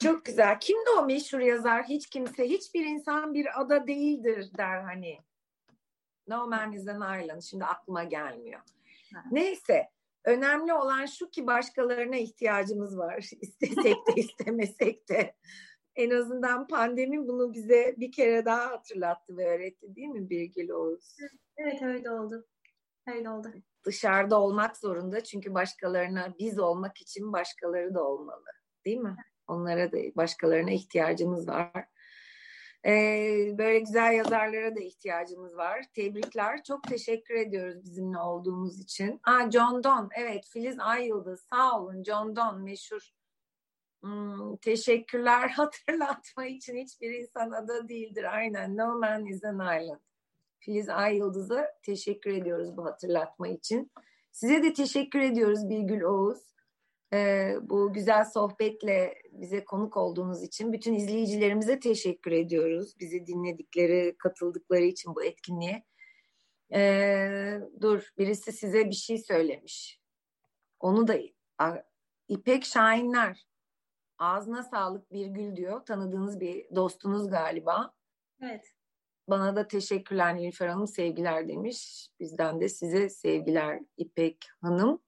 Çok 0.01 0.25
güzel. 0.25 0.59
Kimdi 0.59 0.89
o 0.99 1.05
meşhur 1.05 1.39
yazar? 1.39 1.83
Hiç 1.83 2.09
kimse, 2.09 2.49
hiçbir 2.49 2.85
insan 2.85 3.33
bir 3.33 3.61
ada 3.61 3.87
değildir 3.87 4.51
der 4.57 4.81
hani. 4.81 5.19
No 6.27 6.47
man 6.47 6.71
is 6.71 6.87
an 6.87 7.21
island. 7.21 7.41
Şimdi 7.41 7.65
aklıma 7.65 8.03
gelmiyor. 8.03 8.59
Ha. 9.13 9.23
Neyse. 9.31 9.89
Önemli 10.25 10.73
olan 10.73 11.05
şu 11.05 11.29
ki 11.29 11.47
başkalarına 11.47 12.15
ihtiyacımız 12.15 12.97
var. 12.97 13.17
İstesek 13.41 14.07
de 14.07 14.13
istemesek 14.15 15.09
de. 15.09 15.35
En 15.95 16.09
azından 16.09 16.67
pandemi 16.67 17.27
bunu 17.27 17.53
bize 17.53 17.95
bir 17.97 18.11
kere 18.11 18.45
daha 18.45 18.71
hatırlattı 18.71 19.37
ve 19.37 19.47
öğretti 19.47 19.95
değil 19.95 20.07
mi 20.07 20.29
Birgil 20.29 20.69
Oğuz? 20.69 21.17
Evet 21.57 21.81
öyle 21.81 22.11
oldu. 22.11 22.47
Öyle 23.07 23.29
oldu. 23.29 23.53
Dışarıda 23.85 24.41
olmak 24.41 24.77
zorunda 24.77 25.23
çünkü 25.23 25.53
başkalarına 25.53 26.33
biz 26.39 26.59
olmak 26.59 26.97
için 26.97 27.33
başkaları 27.33 27.93
da 27.93 28.03
olmalı. 28.03 28.45
Değil 28.85 28.97
mi? 28.97 29.15
Onlara 29.47 29.91
da 29.91 29.97
başkalarına 30.15 30.71
ihtiyacımız 30.71 31.47
var. 31.47 31.85
Ee, 32.85 33.57
böyle 33.57 33.79
güzel 33.79 34.13
yazarlara 34.13 34.75
da 34.75 34.79
ihtiyacımız 34.79 35.57
var. 35.57 35.85
Tebrikler. 35.93 36.63
Çok 36.63 36.83
teşekkür 36.83 37.35
ediyoruz 37.35 37.83
bizimle 37.83 38.19
olduğumuz 38.19 38.79
için. 38.79 39.19
Aa, 39.23 39.51
John 39.51 39.83
Donne. 39.83 40.07
Evet 40.15 40.45
Filiz 40.53 40.79
Ay. 40.79 41.09
Sağ 41.53 41.79
olun 41.79 42.03
John 42.03 42.35
Donne 42.35 42.63
meşhur. 42.63 43.11
Hmm, 44.03 44.57
teşekkürler 44.57 45.49
hatırlatma 45.57 46.45
için 46.45 46.77
hiçbir 46.77 47.11
insan 47.11 47.51
ada 47.51 47.89
değildir. 47.89 48.35
Aynen. 48.35 48.77
No 48.77 48.99
man 48.99 49.25
is 49.25 49.43
an 49.43 49.55
island. 49.55 49.99
Filiz 50.59 50.89
Ay 50.89 51.21
teşekkür 51.83 52.31
ediyoruz 52.31 52.77
bu 52.77 52.85
hatırlatma 52.85 53.47
için. 53.47 53.91
Size 54.31 54.63
de 54.63 54.73
teşekkür 54.73 55.19
ediyoruz 55.19 55.69
Birgül 55.69 56.01
Oğuz 56.01 56.51
e, 57.13 57.53
bu 57.61 57.93
güzel 57.93 58.25
sohbetle 58.25 59.15
bize 59.31 59.65
konuk 59.65 59.97
olduğunuz 59.97 60.43
için 60.43 60.73
bütün 60.73 60.93
izleyicilerimize 60.93 61.79
teşekkür 61.79 62.31
ediyoruz. 62.31 62.93
Bizi 62.99 63.27
dinledikleri, 63.27 64.15
katıldıkları 64.17 64.83
için 64.83 65.15
bu 65.15 65.23
etkinliğe. 65.23 65.83
Ee, 66.73 67.59
dur 67.81 68.09
birisi 68.17 68.51
size 68.51 68.89
bir 68.89 68.95
şey 68.95 69.17
söylemiş. 69.17 70.01
Onu 70.79 71.07
da 71.07 71.15
İpek 72.27 72.65
Şahinler. 72.65 73.47
Ağzına 74.17 74.63
sağlık 74.63 75.11
bir 75.11 75.25
gül 75.25 75.55
diyor. 75.55 75.85
Tanıdığınız 75.85 76.39
bir 76.39 76.75
dostunuz 76.75 77.29
galiba. 77.29 77.93
Evet. 78.41 78.73
Bana 79.27 79.55
da 79.55 79.67
teşekkürler 79.67 80.35
Nilüfer 80.35 80.67
Hanım, 80.67 80.87
sevgiler 80.87 81.47
demiş. 81.47 82.09
Bizden 82.19 82.61
de 82.61 82.69
size 82.69 83.09
sevgiler 83.09 83.79
İpek 83.97 84.47
Hanım. 84.61 85.01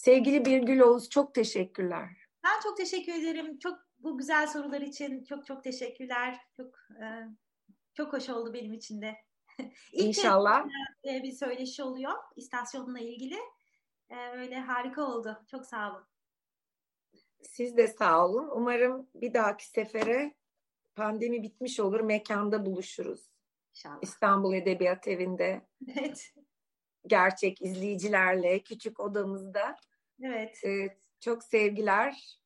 Sevgili 0.00 0.44
Birgül 0.44 0.80
Oğuz 0.80 1.10
çok 1.10 1.34
teşekkürler. 1.34 2.08
Ben 2.44 2.60
çok 2.62 2.76
teşekkür 2.76 3.12
ederim. 3.12 3.58
Çok 3.58 3.78
bu 3.98 4.18
güzel 4.18 4.46
sorular 4.46 4.80
için 4.80 5.24
çok 5.24 5.46
çok 5.46 5.64
teşekkürler. 5.64 6.40
Çok 6.56 6.74
e, 7.02 7.06
çok 7.94 8.12
hoş 8.12 8.28
oldu 8.28 8.54
benim 8.54 8.72
için 8.72 9.02
de. 9.02 9.16
İlk 9.92 10.06
İnşallah. 10.06 10.66
E, 11.04 11.22
bir 11.22 11.32
söyleşi 11.32 11.82
oluyor 11.82 12.12
istasyonla 12.36 13.00
ilgili. 13.00 13.36
E, 14.10 14.16
öyle 14.36 14.60
harika 14.60 15.02
oldu. 15.02 15.44
Çok 15.50 15.66
sağ 15.66 15.90
olun. 15.90 16.06
Siz 17.42 17.76
de 17.76 17.88
sağ 17.88 18.26
olun. 18.26 18.50
Umarım 18.54 19.10
bir 19.14 19.34
dahaki 19.34 19.68
sefere 19.68 20.34
pandemi 20.94 21.42
bitmiş 21.42 21.80
olur, 21.80 22.00
mekanda 22.00 22.66
buluşuruz. 22.66 23.30
İnşallah. 23.70 23.98
İstanbul 24.02 24.54
Edebiyat 24.54 25.08
Evi'nde. 25.08 25.66
Evet. 25.96 26.34
Gerçek 27.06 27.62
izleyicilerle, 27.62 28.62
küçük 28.62 29.00
odamızda. 29.00 29.76
Evet. 30.22 30.64
Ee, 30.64 30.96
çok 31.20 31.44
sevgiler. 31.44 32.39